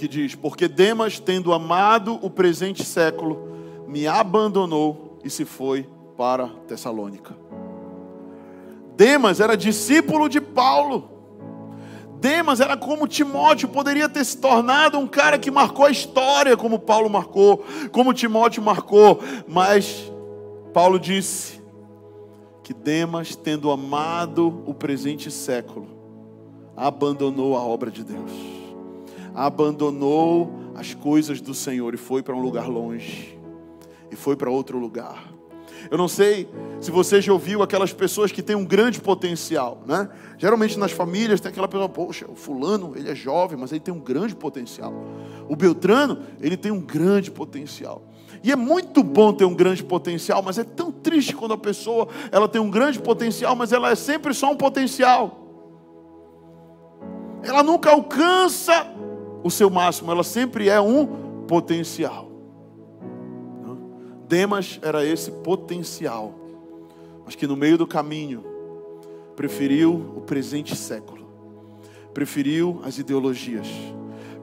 Que 0.01 0.07
diz: 0.07 0.33
Porque 0.33 0.67
Demas, 0.67 1.19
tendo 1.19 1.53
amado 1.53 2.17
o 2.23 2.29
presente 2.31 2.83
século, 2.83 3.85
me 3.87 4.07
abandonou 4.07 5.19
e 5.23 5.29
se 5.29 5.45
foi 5.45 5.87
para 6.17 6.47
Tessalônica. 6.67 7.37
Demas 8.97 9.39
era 9.39 9.55
discípulo 9.55 10.27
de 10.27 10.41
Paulo. 10.41 11.07
Demas 12.19 12.59
era 12.59 12.75
como 12.75 13.07
Timóteo, 13.07 13.69
poderia 13.69 14.09
ter 14.09 14.25
se 14.25 14.39
tornado 14.39 14.97
um 14.97 15.05
cara 15.05 15.37
que 15.37 15.51
marcou 15.51 15.85
a 15.85 15.91
história, 15.91 16.57
como 16.57 16.79
Paulo 16.79 17.07
marcou, 17.07 17.63
como 17.91 18.11
Timóteo 18.11 18.63
marcou, 18.63 19.19
mas 19.47 20.11
Paulo 20.73 20.99
disse 20.99 21.61
que 22.63 22.73
Demas, 22.73 23.35
tendo 23.35 23.69
amado 23.69 24.63
o 24.65 24.73
presente 24.73 25.29
século, 25.29 25.87
abandonou 26.75 27.55
a 27.55 27.61
obra 27.61 27.91
de 27.91 28.03
Deus, 28.03 28.60
abandonou 29.33 30.51
as 30.75 30.93
coisas 30.93 31.41
do 31.41 31.53
Senhor 31.53 31.93
e 31.93 31.97
foi 31.97 32.21
para 32.23 32.35
um 32.35 32.41
lugar 32.41 32.67
longe, 32.67 33.37
e 34.11 34.15
foi 34.15 34.35
para 34.35 34.49
outro 34.49 34.77
lugar. 34.77 35.31
Eu 35.89 35.97
não 35.97 36.07
sei 36.07 36.47
se 36.79 36.91
você 36.91 37.21
já 37.21 37.33
ouviu 37.33 37.63
aquelas 37.63 37.91
pessoas 37.91 38.31
que 38.31 38.41
têm 38.41 38.55
um 38.55 38.65
grande 38.65 38.99
potencial, 39.01 39.81
né? 39.87 40.09
Geralmente 40.37 40.77
nas 40.77 40.91
famílias 40.91 41.41
tem 41.41 41.49
aquela 41.49 41.67
pessoa, 41.67 41.89
poxa, 41.89 42.25
o 42.29 42.35
fulano, 42.35 42.93
ele 42.95 43.09
é 43.09 43.15
jovem, 43.15 43.57
mas 43.57 43.71
ele 43.71 43.79
tem 43.79 43.93
um 43.93 43.99
grande 43.99 44.35
potencial. 44.35 44.93
O 45.49 45.55
Beltrano, 45.55 46.19
ele 46.39 46.55
tem 46.55 46.71
um 46.71 46.81
grande 46.81 47.31
potencial. 47.31 48.03
E 48.43 48.51
é 48.51 48.55
muito 48.55 49.03
bom 49.03 49.33
ter 49.33 49.45
um 49.45 49.53
grande 49.53 49.83
potencial, 49.83 50.41
mas 50.41 50.57
é 50.57 50.63
tão 50.63 50.91
triste 50.91 51.35
quando 51.35 51.53
a 51.53 51.57
pessoa, 51.57 52.07
ela 52.31 52.47
tem 52.47 52.61
um 52.61 52.69
grande 52.69 52.99
potencial, 52.99 53.55
mas 53.55 53.71
ela 53.71 53.91
é 53.91 53.95
sempre 53.95 54.33
só 54.33 54.51
um 54.51 54.57
potencial. 54.57 55.39
Ela 57.43 57.63
nunca 57.63 57.91
alcança 57.91 58.87
o 59.43 59.49
seu 59.49 59.69
máximo, 59.69 60.11
ela 60.11 60.23
sempre 60.23 60.69
é 60.69 60.79
um 60.79 61.45
potencial. 61.47 62.29
Demas 64.27 64.79
era 64.81 65.05
esse 65.05 65.29
potencial, 65.29 66.33
mas 67.25 67.35
que 67.35 67.45
no 67.45 67.57
meio 67.57 67.77
do 67.77 67.85
caminho 67.85 68.43
preferiu 69.35 69.93
o 70.15 70.21
presente 70.21 70.75
século, 70.75 71.27
preferiu 72.13 72.79
as 72.83 72.97
ideologias, 72.97 73.67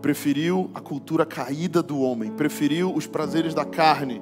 preferiu 0.02 0.70
a 0.74 0.80
cultura 0.80 1.24
caída 1.24 1.82
do 1.82 2.00
homem, 2.00 2.30
preferiu 2.30 2.94
os 2.94 3.06
prazeres 3.06 3.54
da 3.54 3.64
carne 3.64 4.20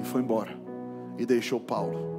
e 0.00 0.04
foi 0.04 0.22
embora 0.22 0.56
e 1.18 1.26
deixou 1.26 1.60
Paulo. 1.60 2.10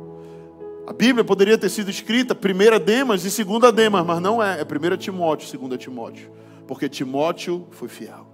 A 0.85 0.93
Bíblia 0.93 1.23
poderia 1.23 1.57
ter 1.57 1.69
sido 1.69 1.89
escrita 1.89 2.35
primeira 2.35 2.79
Demas 2.79 3.23
e 3.23 3.31
segunda 3.31 3.71
Demas, 3.71 4.05
mas 4.05 4.21
não 4.21 4.43
é, 4.43 4.61
é 4.61 4.65
primeira 4.65 4.97
Timóteo, 4.97 5.47
segunda 5.47 5.77
Timóteo, 5.77 6.29
porque 6.67 6.89
Timóteo 6.89 7.67
foi 7.71 7.87
fiel. 7.87 8.27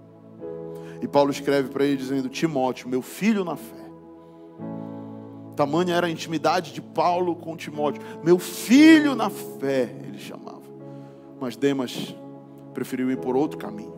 E 1.02 1.08
Paulo 1.08 1.30
escreve 1.30 1.68
para 1.68 1.84
ele 1.84 1.96
dizendo: 1.96 2.28
Timóteo, 2.28 2.88
meu 2.88 3.02
filho 3.02 3.44
na 3.44 3.56
fé. 3.56 3.80
Tamanha 5.56 5.94
era 5.94 6.06
a 6.06 6.10
intimidade 6.10 6.72
de 6.72 6.80
Paulo 6.80 7.36
com 7.36 7.56
Timóteo. 7.56 8.02
Meu 8.22 8.38
filho 8.38 9.14
na 9.14 9.28
fé, 9.28 9.94
ele 10.06 10.18
chamava. 10.18 10.62
Mas 11.40 11.56
Demas 11.56 12.14
preferiu 12.72 13.10
ir 13.10 13.18
por 13.18 13.36
outro 13.36 13.58
caminho. 13.58 13.94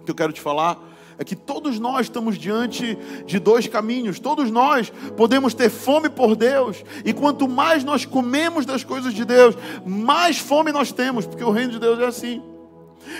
O 0.00 0.04
que 0.04 0.10
eu 0.10 0.14
quero 0.14 0.32
te 0.32 0.40
falar 0.40 0.78
é 1.18 1.24
que 1.24 1.34
todos 1.34 1.80
nós 1.80 2.06
estamos 2.06 2.38
diante 2.38 2.96
de 3.26 3.38
dois 3.40 3.66
caminhos. 3.66 4.20
Todos 4.20 4.50
nós 4.50 4.90
podemos 5.16 5.52
ter 5.52 5.68
fome 5.68 6.08
por 6.08 6.36
Deus, 6.36 6.84
e 7.04 7.12
quanto 7.12 7.48
mais 7.48 7.82
nós 7.82 8.06
comemos 8.06 8.64
das 8.64 8.84
coisas 8.84 9.12
de 9.12 9.24
Deus, 9.24 9.56
mais 9.84 10.38
fome 10.38 10.70
nós 10.70 10.92
temos, 10.92 11.26
porque 11.26 11.42
o 11.42 11.50
reino 11.50 11.72
de 11.72 11.80
Deus 11.80 11.98
é 11.98 12.06
assim. 12.06 12.40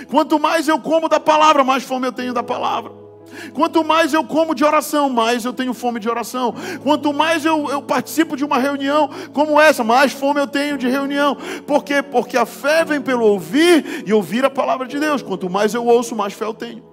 Quanto 0.09 0.39
mais 0.39 0.67
eu 0.67 0.79
como 0.79 1.07
da 1.09 1.19
palavra, 1.19 1.63
mais 1.63 1.83
fome 1.83 2.07
eu 2.07 2.11
tenho 2.11 2.33
da 2.33 2.43
palavra. 2.43 2.99
Quanto 3.53 3.83
mais 3.83 4.13
eu 4.13 4.23
como 4.23 4.55
de 4.55 4.63
oração, 4.63 5.09
mais 5.09 5.45
eu 5.45 5.53
tenho 5.53 5.73
fome 5.73 5.99
de 5.99 6.09
oração. 6.09 6.53
Quanto 6.83 7.13
mais 7.13 7.45
eu, 7.45 7.69
eu, 7.69 7.81
participo 7.81 8.35
de 8.35 8.43
uma 8.43 8.57
reunião 8.57 9.09
como 9.33 9.59
essa, 9.59 9.83
mais 9.83 10.11
fome 10.11 10.39
eu 10.39 10.47
tenho 10.47 10.77
de 10.77 10.87
reunião. 10.87 11.37
Por 11.65 11.83
quê? 11.83 12.01
Porque 12.01 12.37
a 12.37 12.45
fé 12.45 12.83
vem 12.83 13.01
pelo 13.01 13.25
ouvir 13.25 14.03
e 14.05 14.13
ouvir 14.13 14.45
a 14.45 14.49
palavra 14.49 14.87
de 14.87 14.99
Deus. 14.99 15.21
Quanto 15.21 15.49
mais 15.49 15.73
eu 15.73 15.85
ouço, 15.85 16.15
mais 16.15 16.33
fé 16.33 16.45
eu 16.45 16.53
tenho. 16.53 16.83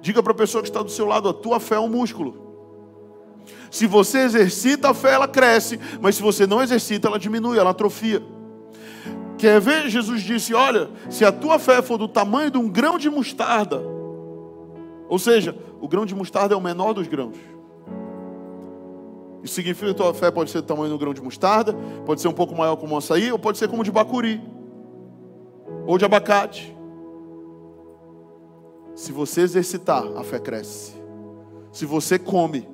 Diga 0.00 0.22
para 0.22 0.32
a 0.32 0.36
pessoa 0.36 0.62
que 0.62 0.68
está 0.68 0.82
do 0.82 0.90
seu 0.90 1.06
lado: 1.06 1.28
a 1.28 1.34
tua 1.34 1.60
fé 1.60 1.74
é 1.74 1.80
um 1.80 1.88
músculo. 1.88 2.48
Se 3.70 3.86
você 3.86 4.18
exercita 4.18 4.90
a 4.90 4.94
fé, 4.94 5.12
ela 5.12 5.28
cresce, 5.28 5.78
mas 6.00 6.16
se 6.16 6.22
você 6.22 6.46
não 6.46 6.62
exercita, 6.62 7.06
ela 7.08 7.18
diminui, 7.18 7.58
ela 7.58 7.70
atrofia. 7.70 8.22
Quer 9.40 9.58
ver? 9.58 9.88
Jesus 9.88 10.20
disse: 10.20 10.52
Olha, 10.52 10.90
se 11.08 11.24
a 11.24 11.32
tua 11.32 11.58
fé 11.58 11.80
for 11.80 11.96
do 11.96 12.06
tamanho 12.06 12.50
de 12.50 12.58
um 12.58 12.68
grão 12.68 12.98
de 12.98 13.08
mostarda, 13.08 13.82
ou 15.08 15.18
seja, 15.18 15.56
o 15.80 15.88
grão 15.88 16.04
de 16.04 16.14
mostarda 16.14 16.54
é 16.54 16.56
o 16.56 16.60
menor 16.60 16.92
dos 16.92 17.08
grãos. 17.08 17.36
Isso 19.42 19.54
significa 19.54 19.86
que 19.86 19.92
a 19.92 20.04
tua 20.04 20.12
fé 20.12 20.30
pode 20.30 20.50
ser 20.50 20.60
do 20.60 20.66
tamanho 20.66 20.90
do 20.90 20.98
grão 20.98 21.14
de 21.14 21.22
mostarda, 21.22 21.74
pode 22.04 22.20
ser 22.20 22.28
um 22.28 22.34
pouco 22.34 22.54
maior 22.54 22.76
como 22.76 22.94
um 22.94 22.98
açaí, 22.98 23.32
ou 23.32 23.38
pode 23.38 23.56
ser 23.56 23.66
como 23.66 23.82
de 23.82 23.90
bacuri, 23.90 24.42
ou 25.86 25.96
de 25.96 26.04
abacate. 26.04 26.76
Se 28.94 29.10
você 29.12 29.40
exercitar, 29.40 30.04
a 30.18 30.22
fé 30.22 30.38
cresce. 30.38 30.92
Se 31.72 31.86
você 31.86 32.18
come, 32.18 32.68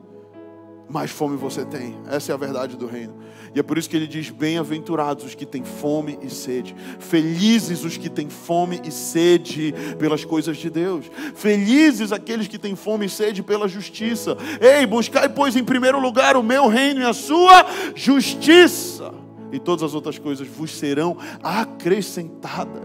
mais 0.88 1.10
fome 1.10 1.36
você 1.36 1.64
tem. 1.64 1.96
Essa 2.08 2.32
é 2.32 2.34
a 2.34 2.38
verdade 2.38 2.76
do 2.76 2.86
reino. 2.86 3.14
E 3.54 3.58
é 3.58 3.62
por 3.62 3.76
isso 3.76 3.88
que 3.90 3.96
ele 3.96 4.06
diz: 4.06 4.30
Bem-aventurados 4.30 5.24
os 5.24 5.34
que 5.34 5.44
têm 5.44 5.64
fome 5.64 6.18
e 6.22 6.30
sede, 6.30 6.76
felizes 7.00 7.84
os 7.84 7.96
que 7.96 8.08
têm 8.08 8.28
fome 8.28 8.80
e 8.84 8.90
sede 8.90 9.74
pelas 9.98 10.24
coisas 10.24 10.56
de 10.56 10.70
Deus, 10.70 11.10
felizes 11.34 12.12
aqueles 12.12 12.46
que 12.46 12.58
têm 12.58 12.76
fome 12.76 13.06
e 13.06 13.08
sede 13.08 13.42
pela 13.42 13.66
justiça. 13.66 14.36
Ei, 14.60 14.86
buscai, 14.86 15.28
pois, 15.28 15.56
em 15.56 15.64
primeiro 15.64 15.98
lugar 15.98 16.36
o 16.36 16.42
meu 16.42 16.68
reino 16.68 17.00
e 17.00 17.04
a 17.04 17.12
sua 17.12 17.66
justiça, 17.94 19.12
e 19.50 19.58
todas 19.58 19.82
as 19.82 19.94
outras 19.94 20.18
coisas 20.18 20.46
vos 20.46 20.76
serão 20.76 21.16
acrescentadas. 21.42 22.84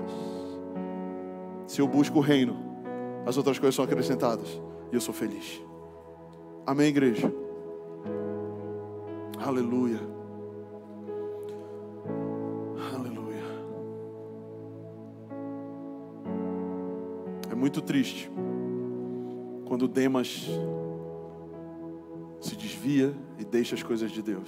Se 1.67 1.79
eu 1.79 1.87
busco 1.87 2.17
o 2.17 2.21
reino, 2.21 2.57
as 3.25 3.37
outras 3.37 3.59
coisas 3.59 3.75
são 3.75 3.85
acrescentadas, 3.85 4.47
e 4.91 4.95
eu 4.95 5.01
sou 5.01 5.13
feliz. 5.13 5.61
Amém, 6.65 6.87
igreja? 6.87 7.31
Aleluia. 9.43 9.99
Aleluia. 12.93 13.43
É 17.49 17.55
muito 17.55 17.81
triste 17.81 18.31
quando 19.65 19.87
Demas 19.87 20.47
se 22.39 22.55
desvia 22.55 23.15
e 23.39 23.43
deixa 23.43 23.73
as 23.73 23.81
coisas 23.81 24.11
de 24.11 24.21
Deus. 24.21 24.47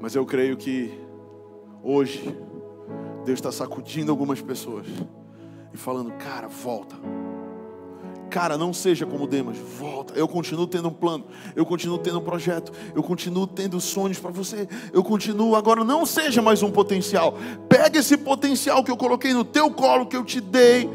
Mas 0.00 0.16
eu 0.16 0.26
creio 0.26 0.56
que 0.56 0.92
hoje 1.80 2.36
Deus 3.24 3.38
está 3.38 3.52
sacudindo 3.52 4.10
algumas 4.10 4.42
pessoas 4.42 4.88
e 5.72 5.76
falando: 5.76 6.10
cara, 6.14 6.48
volta 6.48 6.96
Cara, 8.30 8.58
não 8.58 8.72
seja 8.72 9.06
como 9.06 9.26
Demas, 9.26 9.56
volta. 9.56 10.14
Eu 10.14 10.26
continuo 10.26 10.66
tendo 10.66 10.88
um 10.88 10.92
plano, 10.92 11.24
eu 11.54 11.64
continuo 11.64 11.98
tendo 11.98 12.18
um 12.18 12.22
projeto, 12.22 12.72
eu 12.94 13.02
continuo 13.02 13.46
tendo 13.46 13.80
sonhos 13.80 14.18
para 14.18 14.30
você. 14.30 14.68
Eu 14.92 15.04
continuo 15.04 15.54
agora, 15.54 15.84
não 15.84 16.04
seja 16.04 16.42
mais 16.42 16.62
um 16.62 16.70
potencial. 16.70 17.34
Pega 17.68 17.98
esse 17.98 18.16
potencial 18.16 18.82
que 18.82 18.90
eu 18.90 18.96
coloquei 18.96 19.32
no 19.32 19.44
teu 19.44 19.70
colo, 19.70 20.06
que 20.06 20.16
eu 20.16 20.24
te 20.24 20.40
dei, 20.40 20.90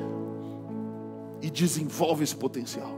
e 1.41 1.49
desenvolve 1.49 2.23
esse 2.23 2.35
potencial. 2.35 2.91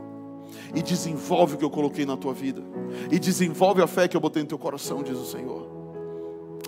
E 0.74 0.82
desenvolve 0.82 1.54
o 1.54 1.58
que 1.58 1.64
eu 1.64 1.70
coloquei 1.70 2.04
na 2.04 2.16
tua 2.16 2.32
vida. 2.32 2.62
E 3.10 3.18
desenvolve 3.18 3.82
a 3.82 3.86
fé 3.86 4.08
que 4.08 4.16
eu 4.16 4.20
botei 4.20 4.42
no 4.42 4.48
teu 4.48 4.58
coração, 4.58 5.02
diz 5.02 5.18
o 5.18 5.26
Senhor. 5.26 5.68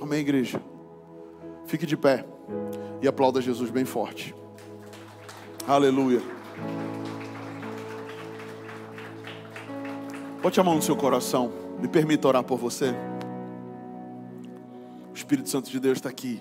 Amém, 0.01 0.21
igreja? 0.21 0.61
Fique 1.67 1.87
de 1.87 1.97
pé 1.97 2.25
e 3.01 3.09
aplauda 3.09 3.41
Jesus 3.41 3.71
bem 3.71 3.85
forte. 3.85 4.35
Aleluia. 5.67 6.21
Bote 10.45 10.61
a 10.61 10.63
mão 10.63 10.75
no 10.75 10.83
seu 10.83 10.95
coração. 10.95 11.51
Me 11.81 11.89
permita 11.89 12.29
orar 12.29 12.45
por 12.45 12.59
você. 12.59 12.95
O 15.11 15.15
Espírito 15.15 15.49
Santo 15.49 15.71
de 15.71 15.81
Deus 15.81 15.97
está 15.97 16.11
aqui. 16.11 16.39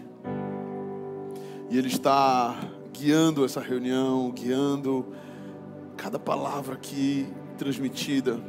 E 1.70 1.78
Ele 1.78 1.88
está 1.88 2.54
guiando 2.92 3.46
essa 3.46 3.62
reunião, 3.62 4.30
guiando 4.32 5.06
cada 5.96 6.20
palavra 6.20 6.74
aqui 6.74 7.30
transmitida. 7.58 8.42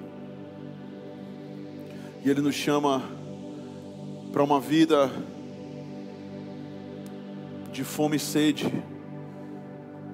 E 2.25 2.29
Ele 2.29 2.41
nos 2.41 2.57
chama 2.57 3.01
para 4.33 4.43
uma 4.43 4.59
vida 4.59 5.09
de 7.71 7.85
fome 7.85 8.17
e 8.17 8.19
sede 8.19 8.75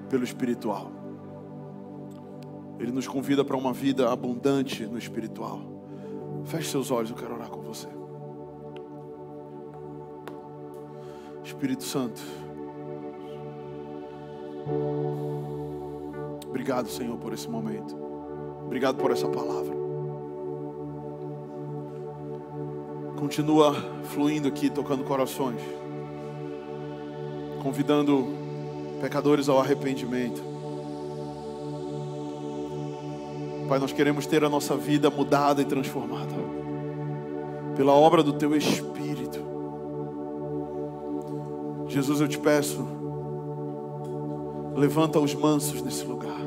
pelo 0.07 0.23
espiritual. 0.23 1.00
Ele 2.81 2.91
nos 2.91 3.07
convida 3.07 3.45
para 3.45 3.55
uma 3.55 3.71
vida 3.71 4.11
abundante 4.11 4.87
no 4.87 4.97
espiritual. 4.97 5.61
Feche 6.45 6.71
seus 6.71 6.89
olhos, 6.89 7.11
eu 7.11 7.15
quero 7.15 7.35
orar 7.35 7.47
com 7.47 7.61
você. 7.61 7.87
Espírito 11.43 11.83
Santo. 11.83 12.19
Obrigado, 16.47 16.89
Senhor, 16.89 17.15
por 17.19 17.33
esse 17.33 17.47
momento. 17.47 17.95
Obrigado 18.65 18.97
por 18.97 19.11
essa 19.11 19.27
palavra. 19.27 19.75
Continua 23.19 23.75
fluindo 24.05 24.47
aqui, 24.47 24.71
tocando 24.71 25.03
corações, 25.03 25.61
convidando 27.61 28.27
pecadores 28.99 29.47
ao 29.47 29.59
arrependimento. 29.59 30.50
Pai, 33.71 33.79
nós 33.79 33.93
queremos 33.93 34.25
ter 34.25 34.43
a 34.43 34.49
nossa 34.49 34.75
vida 34.75 35.09
mudada 35.09 35.61
e 35.61 35.65
transformada 35.65 36.35
pela 37.73 37.93
obra 37.93 38.21
do 38.21 38.33
Teu 38.33 38.53
Espírito. 38.53 39.39
Jesus, 41.87 42.19
eu 42.19 42.27
te 42.27 42.37
peço, 42.37 42.85
levanta 44.75 45.21
os 45.21 45.33
mansos 45.33 45.81
nesse 45.81 46.03
lugar. 46.03 46.41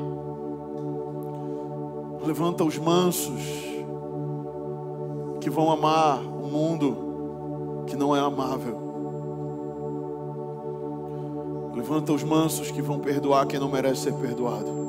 Levanta 2.23 2.63
os 2.63 2.77
mansos 2.77 3.41
que 5.41 5.49
vão 5.49 5.71
amar 5.71 6.19
um 6.19 6.47
mundo 6.47 7.85
que 7.87 7.95
não 7.95 8.15
é 8.15 8.19
amável. 8.19 8.77
Levanta 11.73 12.13
os 12.13 12.23
mansos 12.23 12.69
que 12.69 12.83
vão 12.83 12.99
perdoar 12.99 13.47
quem 13.47 13.59
não 13.59 13.71
merece 13.71 14.03
ser 14.03 14.13
perdoado. 14.13 14.84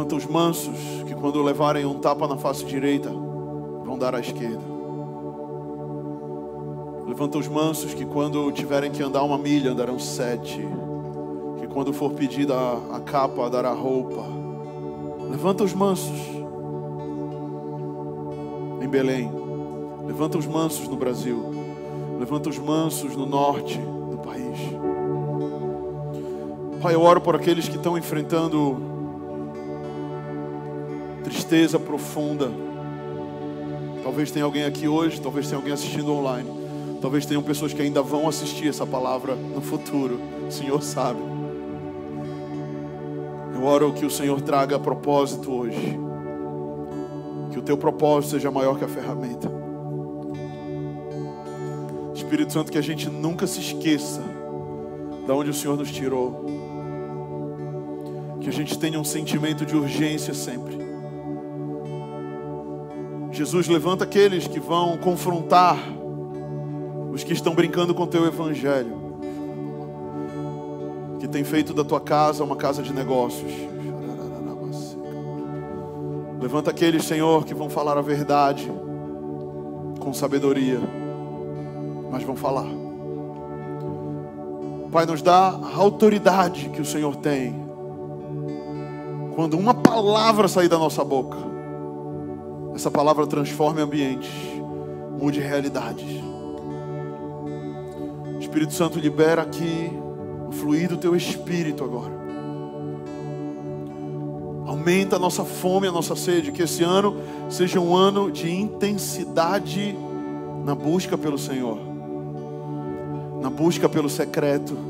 Levanta 0.00 0.16
os 0.16 0.24
mansos, 0.24 0.78
que 1.06 1.14
quando 1.14 1.42
levarem 1.42 1.84
um 1.84 1.98
tapa 1.98 2.26
na 2.26 2.38
face 2.38 2.64
direita, 2.64 3.10
vão 3.10 3.98
dar 3.98 4.14
à 4.14 4.20
esquerda. 4.20 4.62
Levanta 7.06 7.36
os 7.36 7.46
mansos, 7.46 7.92
que 7.92 8.06
quando 8.06 8.50
tiverem 8.50 8.90
que 8.90 9.02
andar 9.02 9.22
uma 9.22 9.36
milha, 9.36 9.72
andarão 9.72 9.98
sete. 9.98 10.66
Que 11.58 11.66
quando 11.66 11.92
for 11.92 12.12
pedida 12.12 12.54
a, 12.90 12.98
capa, 13.00 13.50
dará 13.50 13.74
roupa. 13.74 14.24
Levanta 15.28 15.64
os 15.64 15.74
mansos 15.74 16.18
em 18.80 18.88
Belém. 18.88 19.30
Levanta 20.06 20.38
os 20.38 20.46
mansos 20.46 20.88
no 20.88 20.96
Brasil. 20.96 21.44
Levanta 22.18 22.48
os 22.48 22.58
mansos 22.58 23.14
no 23.14 23.26
norte 23.26 23.78
do 23.78 24.16
país. 24.16 24.58
Pai, 26.80 26.94
eu 26.94 27.02
oro 27.02 27.20
por 27.20 27.36
aqueles 27.36 27.68
que 27.68 27.76
estão 27.76 27.98
enfrentando 27.98 28.89
tristeza 31.22 31.78
profunda. 31.78 32.50
Talvez 34.02 34.30
tenha 34.30 34.44
alguém 34.44 34.64
aqui 34.64 34.88
hoje, 34.88 35.20
talvez 35.20 35.46
tenha 35.46 35.58
alguém 35.58 35.72
assistindo 35.72 36.12
online. 36.12 36.48
Talvez 37.00 37.24
tenham 37.24 37.42
pessoas 37.42 37.72
que 37.72 37.80
ainda 37.80 38.02
vão 38.02 38.28
assistir 38.28 38.68
essa 38.68 38.86
palavra 38.86 39.34
no 39.34 39.60
futuro. 39.60 40.20
O 40.46 40.50
Senhor 40.50 40.82
sabe. 40.82 41.20
Eu 43.54 43.64
oro 43.64 43.92
que 43.92 44.04
o 44.04 44.10
Senhor 44.10 44.40
traga 44.40 44.78
propósito 44.78 45.52
hoje. 45.52 45.98
Que 47.50 47.58
o 47.58 47.62
teu 47.62 47.76
propósito 47.76 48.32
seja 48.32 48.50
maior 48.50 48.78
que 48.78 48.84
a 48.84 48.88
ferramenta. 48.88 49.50
Espírito 52.14 52.52
Santo, 52.52 52.70
que 52.70 52.78
a 52.78 52.82
gente 52.82 53.08
nunca 53.08 53.46
se 53.46 53.60
esqueça 53.60 54.22
de 55.26 55.32
onde 55.32 55.50
o 55.50 55.54
Senhor 55.54 55.76
nos 55.76 55.90
tirou. 55.90 56.44
Que 58.40 58.48
a 58.48 58.52
gente 58.52 58.78
tenha 58.78 59.00
um 59.00 59.04
sentimento 59.04 59.66
de 59.66 59.76
urgência 59.76 60.32
sempre. 60.32 60.79
Jesus 63.40 63.68
levanta 63.68 64.04
aqueles 64.04 64.46
que 64.46 64.60
vão 64.60 64.98
confrontar 64.98 65.78
os 67.10 67.24
que 67.24 67.32
estão 67.32 67.54
brincando 67.54 67.94
com 67.94 68.02
o 68.02 68.06
teu 68.06 68.26
evangelho, 68.26 68.94
que 71.18 71.26
tem 71.26 71.42
feito 71.42 71.72
da 71.72 71.82
tua 71.82 72.02
casa 72.02 72.44
uma 72.44 72.54
casa 72.54 72.82
de 72.82 72.92
negócios. 72.92 73.50
Levanta 76.38 76.70
aqueles, 76.70 77.06
Senhor, 77.06 77.46
que 77.46 77.54
vão 77.54 77.70
falar 77.70 77.96
a 77.96 78.02
verdade 78.02 78.70
com 79.98 80.12
sabedoria, 80.12 80.78
mas 82.10 82.22
vão 82.22 82.36
falar. 82.36 82.68
Pai, 84.92 85.06
nos 85.06 85.22
dá 85.22 85.48
a 85.48 85.76
autoridade 85.78 86.68
que 86.68 86.82
o 86.82 86.84
Senhor 86.84 87.16
tem. 87.16 87.58
Quando 89.34 89.58
uma 89.58 89.72
palavra 89.72 90.46
sair 90.46 90.68
da 90.68 90.76
nossa 90.76 91.02
boca, 91.02 91.49
essa 92.74 92.90
palavra 92.90 93.26
transforme 93.26 93.80
ambientes, 93.80 94.30
mude 95.18 95.40
realidades. 95.40 96.06
Espírito 98.40 98.72
Santo, 98.72 98.98
libera 98.98 99.42
aqui 99.42 99.90
o 100.48 100.52
fluir 100.52 100.88
do 100.88 100.96
teu 100.96 101.14
espírito 101.14 101.84
agora. 101.84 102.18
Aumenta 104.66 105.16
a 105.16 105.18
nossa 105.18 105.44
fome, 105.44 105.86
a 105.86 105.92
nossa 105.92 106.16
sede. 106.16 106.52
Que 106.52 106.62
esse 106.62 106.82
ano 106.82 107.16
seja 107.48 107.80
um 107.80 107.94
ano 107.94 108.30
de 108.30 108.50
intensidade 108.50 109.96
na 110.64 110.74
busca 110.74 111.18
pelo 111.18 111.38
Senhor, 111.38 111.78
na 113.40 113.50
busca 113.50 113.88
pelo 113.88 114.08
secreto 114.08 114.89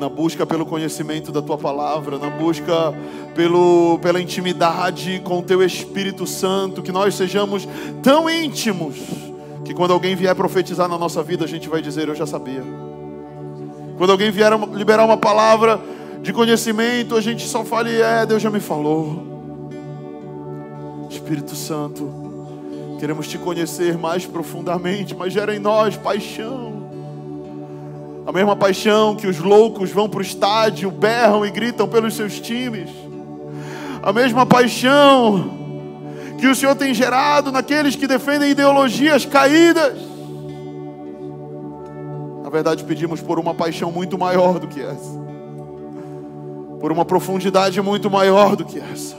na 0.00 0.08
busca 0.08 0.46
pelo 0.46 0.64
conhecimento 0.64 1.30
da 1.30 1.42
tua 1.42 1.58
palavra, 1.58 2.18
na 2.18 2.30
busca 2.30 2.72
pelo, 3.34 3.98
pela 4.00 4.18
intimidade 4.18 5.20
com 5.22 5.40
o 5.40 5.42
teu 5.42 5.62
Espírito 5.62 6.26
Santo, 6.26 6.82
que 6.82 6.90
nós 6.90 7.14
sejamos 7.14 7.68
tão 8.02 8.28
íntimos 8.28 8.96
que 9.62 9.74
quando 9.74 9.92
alguém 9.92 10.16
vier 10.16 10.34
profetizar 10.34 10.88
na 10.88 10.96
nossa 10.96 11.22
vida, 11.22 11.44
a 11.44 11.48
gente 11.48 11.68
vai 11.68 11.82
dizer: 11.82 12.08
Eu 12.08 12.14
já 12.14 12.26
sabia. 12.26 12.64
Quando 13.98 14.10
alguém 14.10 14.30
vier 14.30 14.50
liberar 14.72 15.04
uma 15.04 15.18
palavra 15.18 15.78
de 16.22 16.32
conhecimento, 16.32 17.14
a 17.14 17.20
gente 17.20 17.46
só 17.46 17.62
fale: 17.62 18.00
É, 18.00 18.24
Deus 18.24 18.40
já 18.40 18.50
me 18.50 18.58
falou. 18.58 19.28
Espírito 21.10 21.54
Santo, 21.54 22.10
queremos 22.98 23.28
te 23.28 23.36
conhecer 23.36 23.98
mais 23.98 24.24
profundamente, 24.24 25.14
mas 25.14 25.30
gera 25.30 25.54
em 25.54 25.58
nós 25.58 25.94
paixão 25.94 26.79
a 28.26 28.32
mesma 28.32 28.54
paixão 28.54 29.16
que 29.16 29.26
os 29.26 29.38
loucos 29.38 29.90
vão 29.90 30.08
para 30.08 30.18
o 30.18 30.22
estádio, 30.22 30.90
berram 30.90 31.44
e 31.44 31.50
gritam 31.50 31.88
pelos 31.88 32.14
seus 32.14 32.38
times. 32.38 32.90
A 34.02 34.12
mesma 34.12 34.46
paixão 34.46 35.58
que 36.38 36.46
o 36.46 36.54
Senhor 36.54 36.74
tem 36.74 36.94
gerado 36.94 37.52
naqueles 37.52 37.96
que 37.96 38.06
defendem 38.06 38.50
ideologias 38.50 39.26
caídas. 39.26 39.98
Na 42.42 42.48
verdade, 42.48 42.82
pedimos 42.84 43.20
por 43.20 43.38
uma 43.38 43.54
paixão 43.54 43.92
muito 43.92 44.18
maior 44.18 44.58
do 44.58 44.66
que 44.66 44.80
essa, 44.80 45.20
por 46.80 46.90
uma 46.90 47.04
profundidade 47.04 47.80
muito 47.80 48.10
maior 48.10 48.56
do 48.56 48.64
que 48.64 48.78
essa. 48.78 49.16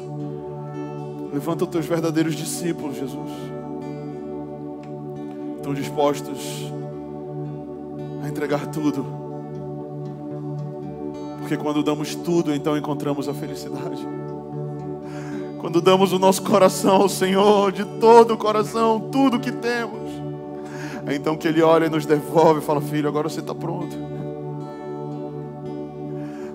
Levanta 1.32 1.64
os 1.64 1.70
teus 1.70 1.86
verdadeiros 1.86 2.36
discípulos, 2.36 2.98
Jesus. 2.98 3.32
Estão 5.58 5.74
dispostos 5.74 6.72
a 8.24 8.28
entregar 8.28 8.68
tudo. 8.68 9.06
Porque 11.40 11.58
quando 11.58 11.84
damos 11.84 12.16
tudo, 12.16 12.54
então 12.54 12.78
encontramos 12.78 13.28
a 13.28 13.34
felicidade. 13.34 14.08
Quando 15.60 15.82
damos 15.82 16.14
o 16.14 16.20
nosso 16.20 16.42
coração 16.44 17.02
ao 17.02 17.10
Senhor, 17.10 17.72
de 17.72 17.86
todo 18.00 18.34
o 18.34 18.38
coração, 18.38 19.10
tudo 19.12 19.40
que 19.40 19.52
temos, 19.52 20.10
é 21.06 21.16
então 21.16 21.36
que 21.36 21.48
Ele 21.48 21.62
olha 21.62 21.86
e 21.86 21.90
nos 21.90 22.06
devolve 22.06 22.62
e 22.62 22.64
fala: 22.64 22.82
Filho, 22.82 23.08
agora 23.08 23.30
você 23.30 23.42
está 23.42 23.54
pronto. 23.54 23.96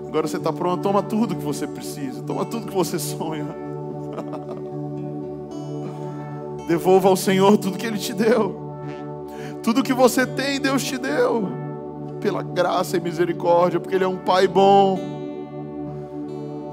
Agora 0.07 0.27
você 0.27 0.37
está 0.37 0.51
pronto, 0.51 0.81
toma 0.81 1.03
tudo 1.03 1.35
que 1.35 1.43
você 1.43 1.67
precisa, 1.67 2.23
toma 2.23 2.45
tudo 2.45 2.67
que 2.67 2.73
você 2.73 2.97
sonha. 2.97 3.47
Devolva 6.67 7.07
ao 7.07 7.15
Senhor 7.15 7.57
tudo 7.57 7.77
que 7.77 7.85
Ele 7.85 7.97
te 7.97 8.13
deu. 8.13 8.66
Tudo 9.67 9.83
que 9.83 9.93
você 9.93 10.25
tem, 10.25 10.61
Deus 10.61 10.81
te 10.81 10.97
deu. 10.97 11.45
Pela 12.21 12.41
graça 12.41 12.95
e 12.95 13.01
misericórdia, 13.01 13.81
porque 13.81 13.95
Ele 13.95 14.05
é 14.05 14.07
um 14.07 14.15
Pai 14.15 14.47
bom. 14.47 14.97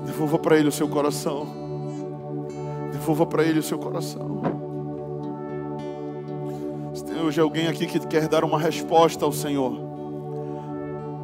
Devolva 0.06 0.38
para 0.38 0.56
Ele 0.56 0.68
o 0.68 0.72
seu 0.72 0.86
coração. 0.86 1.44
Devolva 2.92 3.26
para 3.26 3.42
Ele 3.42 3.58
o 3.58 3.64
seu 3.64 3.80
coração. 3.80 4.42
Se 6.94 7.04
tem 7.04 7.20
hoje 7.20 7.40
alguém 7.40 7.66
aqui 7.66 7.84
que 7.84 7.98
quer 7.98 8.28
dar 8.28 8.44
uma 8.44 8.60
resposta 8.60 9.24
ao 9.24 9.32
Senhor. 9.32 9.76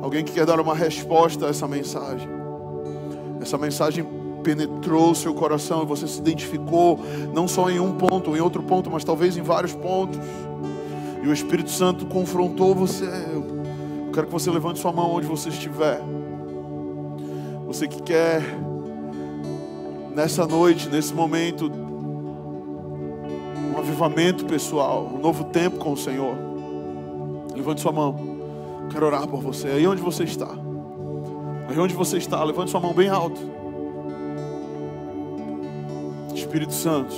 Alguém 0.03 0.25
que 0.25 0.33
quer 0.33 0.47
dar 0.47 0.59
uma 0.59 0.75
resposta 0.75 1.47
a 1.47 1.51
essa 1.51 1.68
mensagem. 1.68 2.29
Essa 3.41 3.57
mensagem 3.57 4.05
penetrou 4.43 5.12
o 5.12 5.14
seu 5.14 5.33
coração 5.35 5.85
e 5.85 5.87
você 5.87 6.09
se 6.09 6.18
identificou, 6.18 6.99
não 7.33 7.47
só 7.47 7.71
em 7.71 7.79
um 7.79 7.93
ponto, 7.93 8.37
em 8.37 8.41
outro 8.41 8.61
ponto, 8.61 8.91
mas 8.91 9.05
talvez 9.05 9.37
em 9.37 9.43
vários 9.43 9.73
pontos. 9.73 10.18
E 11.23 11.29
o 11.29 11.33
Espírito 11.33 11.71
Santo 11.71 12.07
confrontou 12.07 12.75
você. 12.75 13.05
Eu 13.05 14.11
quero 14.12 14.27
que 14.27 14.33
você 14.33 14.51
levante 14.51 14.79
sua 14.79 14.93
mão 14.93 15.11
onde 15.11 15.27
você 15.27 15.49
estiver. 15.51 16.01
Você 17.66 17.87
que 17.87 18.03
quer, 18.03 18.43
nessa 20.14 20.47
noite, 20.47 20.89
nesse 20.89 21.14
momento, 21.14 21.71
um 23.73 23.79
avivamento 23.79 24.45
pessoal, 24.47 25.09
um 25.14 25.18
novo 25.18 25.45
tempo 25.45 25.79
com 25.79 25.93
o 25.93 25.97
Senhor. 25.97 26.35
Levante 27.55 27.81
sua 27.81 27.93
mão. 27.93 28.16
Quero 28.91 29.07
orar 29.07 29.29
por 29.29 29.41
você. 29.41 29.68
Aí 29.68 29.87
onde 29.87 30.03
você 30.03 30.25
está. 30.25 30.49
Aí 31.68 31.79
onde 31.79 31.95
você 31.95 32.16
está, 32.16 32.43
levante 32.43 32.71
sua 32.71 32.81
mão 32.81 32.93
bem 32.93 33.09
alto. 33.09 33.41
Espírito 36.35 36.73
Santo. 36.73 37.14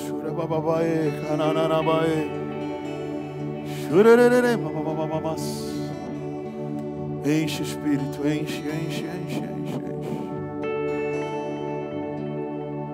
Enche, 7.27 7.63
Espírito, 7.63 8.27
enche, 8.27 8.57
enche, 8.57 9.05
enche, 9.05 9.45
enche, 9.45 9.77
enche. 9.77 10.23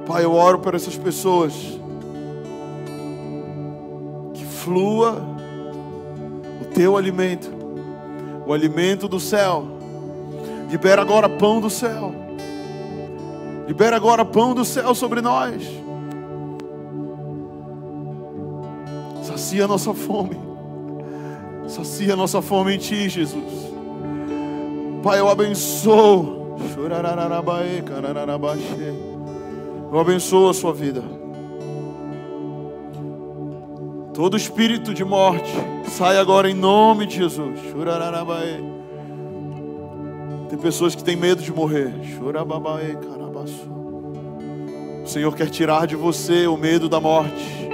Pai, 0.09 0.25
eu 0.25 0.33
oro 0.33 0.59
por 0.59 0.75
essas 0.75 0.97
pessoas. 0.97 1.55
Que 4.35 4.45
flua 4.45 5.23
o 6.61 6.65
teu 6.65 6.97
alimento, 6.97 7.49
o 8.45 8.53
alimento 8.53 9.07
do 9.07 9.21
céu. 9.21 9.67
Libera 10.69 11.01
agora 11.01 11.29
pão 11.29 11.61
do 11.61 11.71
céu. 11.71 12.13
Libera 13.69 13.95
agora 13.95 14.25
pão 14.25 14.53
do 14.53 14.65
céu 14.65 14.93
sobre 14.97 15.21
nós. 15.21 15.63
Sacia 19.23 19.65
a 19.65 19.69
nossa 19.69 19.95
fome. 19.95 20.48
Sacia 21.69 22.17
nossa 22.17 22.41
fome 22.41 22.75
em 22.75 22.79
Ti, 22.79 23.09
Jesus. 23.09 23.69
Pai, 25.03 25.21
eu 25.21 25.29
abençoo. 25.29 26.57
Eu 29.93 30.01
abençoo 30.01 30.49
a 30.49 30.55
sua 30.55 30.73
vida. 30.73 31.03
Todo 34.15 34.37
espírito 34.37 34.93
de 34.93 35.05
morte 35.05 35.51
sai 35.91 36.19
agora 36.19 36.51
em 36.51 36.55
nome 36.55 37.07
de 37.07 37.17
Jesus. 37.17 37.61
Tem 40.49 40.59
pessoas 40.59 40.95
que 40.95 41.05
têm 41.05 41.17
medo 41.17 41.43
de 41.43 41.53
morrer. 41.53 41.93
O 45.05 45.07
Senhor 45.07 45.35
quer 45.37 45.51
tirar 45.51 45.87
de 45.87 45.95
você 45.95 46.47
o 46.47 46.57
medo 46.57 46.89
da 46.89 46.99
morte. 46.99 47.69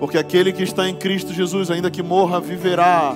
Porque 0.00 0.16
aquele 0.16 0.50
que 0.50 0.62
está 0.62 0.88
em 0.88 0.94
Cristo 0.94 1.30
Jesus, 1.30 1.70
ainda 1.70 1.90
que 1.90 2.02
morra, 2.02 2.40
viverá. 2.40 3.14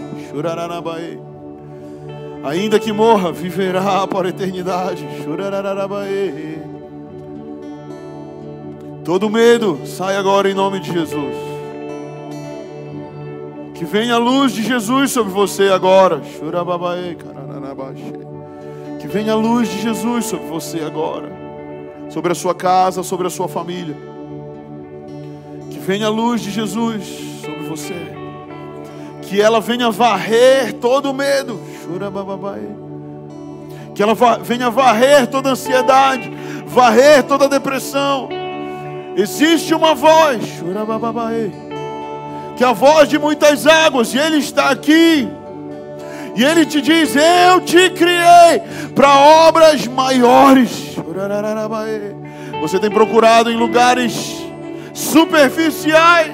Ainda 2.45 2.79
que 2.79 2.93
morra, 2.93 3.33
viverá 3.33 4.07
para 4.07 4.27
a 4.27 4.31
eternidade. 4.31 5.03
Todo 9.03 9.31
medo 9.31 9.81
sai 9.87 10.15
agora 10.17 10.51
em 10.51 10.53
nome 10.53 10.79
de 10.79 10.93
Jesus. 10.93 11.35
Que 13.75 13.87
venha 13.87 14.17
a 14.17 14.19
luz 14.19 14.53
de 14.53 14.63
Jesus 14.63 15.11
sobre 15.11 15.33
você 15.33 15.71
agora. 15.71 16.21
Que 19.01 19.07
venha 19.07 19.33
a 19.33 19.37
luz 19.37 19.71
de 19.71 19.81
Jesus 19.81 20.27
sobre 20.27 20.47
você 20.49 20.81
agora. 20.81 21.33
Sobre 22.11 22.33
a 22.33 22.35
sua 22.35 22.55
casa, 22.55 23.03
sobre 23.03 23.27
a 23.27 23.31
sua 23.31 23.49
família. 23.49 24.14
Venha 25.87 26.07
a 26.07 26.11
luz 26.11 26.41
de 26.41 26.51
Jesus 26.51 27.05
sobre 27.45 27.61
você. 27.69 27.95
Que 29.21 29.39
ela 29.39 29.61
venha 29.61 29.91
varrer 29.91 30.73
todo 30.75 31.11
o 31.11 31.15
medo. 31.15 31.61
Que 33.95 34.03
ela 34.03 34.15
venha 34.43 34.71
varrer 34.71 35.27
toda 35.27 35.51
ansiedade, 35.51 36.33
varrer 36.67 37.23
toda 37.25 37.51
depressão. 37.51 38.31
Existe 39.15 39.75
uma 39.75 39.95
voz, 39.95 40.43
que 42.57 42.65
é 42.65 42.67
a 42.67 42.73
voz 42.73 43.09
de 43.09 43.19
muitas 43.19 43.67
águas, 43.67 44.15
e 44.15 44.19
Ele 44.19 44.39
está 44.39 44.71
aqui. 44.71 45.29
E 46.35 46.43
Ele 46.43 46.65
te 46.65 46.81
diz: 46.81 47.15
Eu 47.15 47.61
te 47.61 47.91
criei 47.91 48.61
para 48.95 49.15
obras 49.47 49.87
maiores. 49.87 50.97
Você 52.63 52.79
tem 52.79 52.91
procurado 52.91 53.51
em 53.51 53.57
lugares 53.57 54.44
superficiais. 54.95 56.33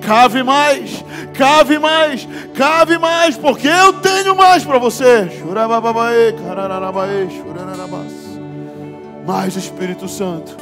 Cave 0.00 0.42
mais, 0.42 1.04
cave 1.34 1.78
mais, 1.78 2.26
cave 2.54 2.98
mais, 2.98 3.36
porque 3.36 3.68
eu 3.68 3.92
tenho 3.92 4.34
mais 4.34 4.64
para 4.64 4.78
você. 4.78 5.30
Mais 9.26 9.54
Espírito 9.54 10.08
Santo, 10.08 10.56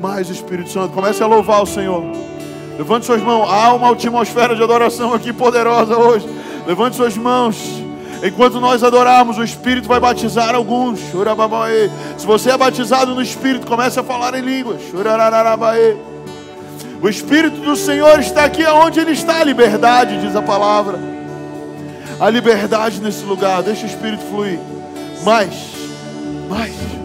mais 0.00 0.28
Espírito 0.28 0.68
Santo. 0.68 0.92
Comece 0.92 1.22
a 1.22 1.26
louvar 1.26 1.62
o 1.62 1.66
Senhor. 1.66 2.04
Levante 2.76 3.06
suas 3.06 3.22
mãos. 3.22 3.50
Há 3.50 3.72
uma 3.72 3.90
atmosfera 3.90 4.54
de 4.54 4.62
adoração 4.62 5.14
aqui 5.14 5.32
poderosa 5.32 5.96
hoje. 5.96 6.28
Levante 6.66 6.94
suas 6.94 7.16
mãos. 7.16 7.56
Enquanto 8.22 8.60
nós 8.60 8.84
adorarmos, 8.84 9.38
o 9.38 9.44
Espírito 9.44 9.88
vai 9.88 9.98
batizar 9.98 10.54
alguns. 10.54 11.00
Se 11.00 12.26
você 12.26 12.50
é 12.50 12.56
batizado 12.56 13.14
no 13.14 13.22
Espírito, 13.22 13.66
comece 13.66 13.98
a 13.98 14.04
falar 14.04 14.34
em 14.34 14.42
línguas. 14.42 14.80
O 17.00 17.08
Espírito 17.08 17.60
do 17.60 17.76
Senhor 17.76 18.18
está 18.18 18.44
aqui 18.44 18.64
onde 18.64 18.98
Ele 18.98 19.12
está. 19.12 19.40
A 19.40 19.44
liberdade, 19.44 20.20
diz 20.20 20.34
a 20.34 20.42
palavra. 20.42 20.98
A 22.18 22.28
liberdade 22.28 23.00
nesse 23.00 23.24
lugar. 23.24 23.62
Deixa 23.62 23.84
o 23.84 23.88
Espírito 23.88 24.24
fluir. 24.24 24.58
Mais, 25.24 25.54
mais. 26.48 26.97